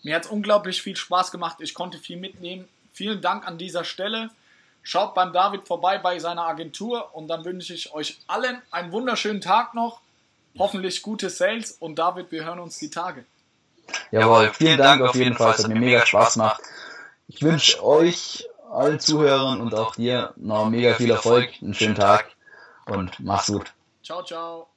Mir 0.03 0.13
hat 0.13 0.25
es 0.25 0.30
unglaublich 0.30 0.84
viel 0.84 0.95
Spaß 0.95 1.32
gemacht. 1.32 1.57
Ich 1.59 1.73
konnte 1.73 1.97
viel 1.97 2.17
mitnehmen, 2.17 2.67
vielen 2.93 3.21
Dank 3.21 3.47
an 3.47 3.57
dieser 3.57 3.84
Stelle. 3.84 4.30
Schaut 4.84 5.15
beim 5.15 5.34
David 5.34 5.65
vorbei 5.65 5.97
bei 5.97 6.19
seiner 6.19 6.45
Agentur 6.45 7.15
und 7.15 7.30
dann 7.30 7.45
wünsche 7.45 7.73
ich 7.73 7.95
euch 7.95 8.19
allen 8.27 8.61
einen 8.69 8.91
wunderschönen 8.91 9.41
Tag 9.41 9.73
noch. 9.73 10.01
Hoffentlich 10.59 11.01
gute 11.01 11.32
Sales 11.32 11.71
und 11.71 11.97
David, 11.97 12.32
wir 12.32 12.45
hören 12.45 12.59
uns 12.59 12.77
die 12.77 12.91
Tage. 12.91 13.25
Jawohl, 14.11 14.51
vielen 14.53 14.77
Dank 14.77 15.01
auf 15.01 15.15
jeden 15.15 15.35
Fall. 15.35 15.53
Es 15.53 15.63
hat 15.63 15.67
mir 15.67 15.79
mega 15.79 16.05
Spaß 16.05 16.33
gemacht. 16.33 16.61
Ich 17.27 17.41
wünsche 17.41 17.83
euch, 17.83 18.47
allen 18.71 18.99
Zuhörern 18.99 19.61
und 19.61 19.73
auch 19.75 19.95
dir 19.95 20.33
noch 20.37 20.69
mega 20.69 20.93
viel 20.93 21.11
Erfolg, 21.11 21.49
einen 21.61 21.73
schönen 21.73 21.95
Tag 21.95 22.29
und 22.85 23.19
mach's 23.19 23.47
gut. 23.47 23.71
Ciao, 24.03 24.23
ciao. 24.23 24.68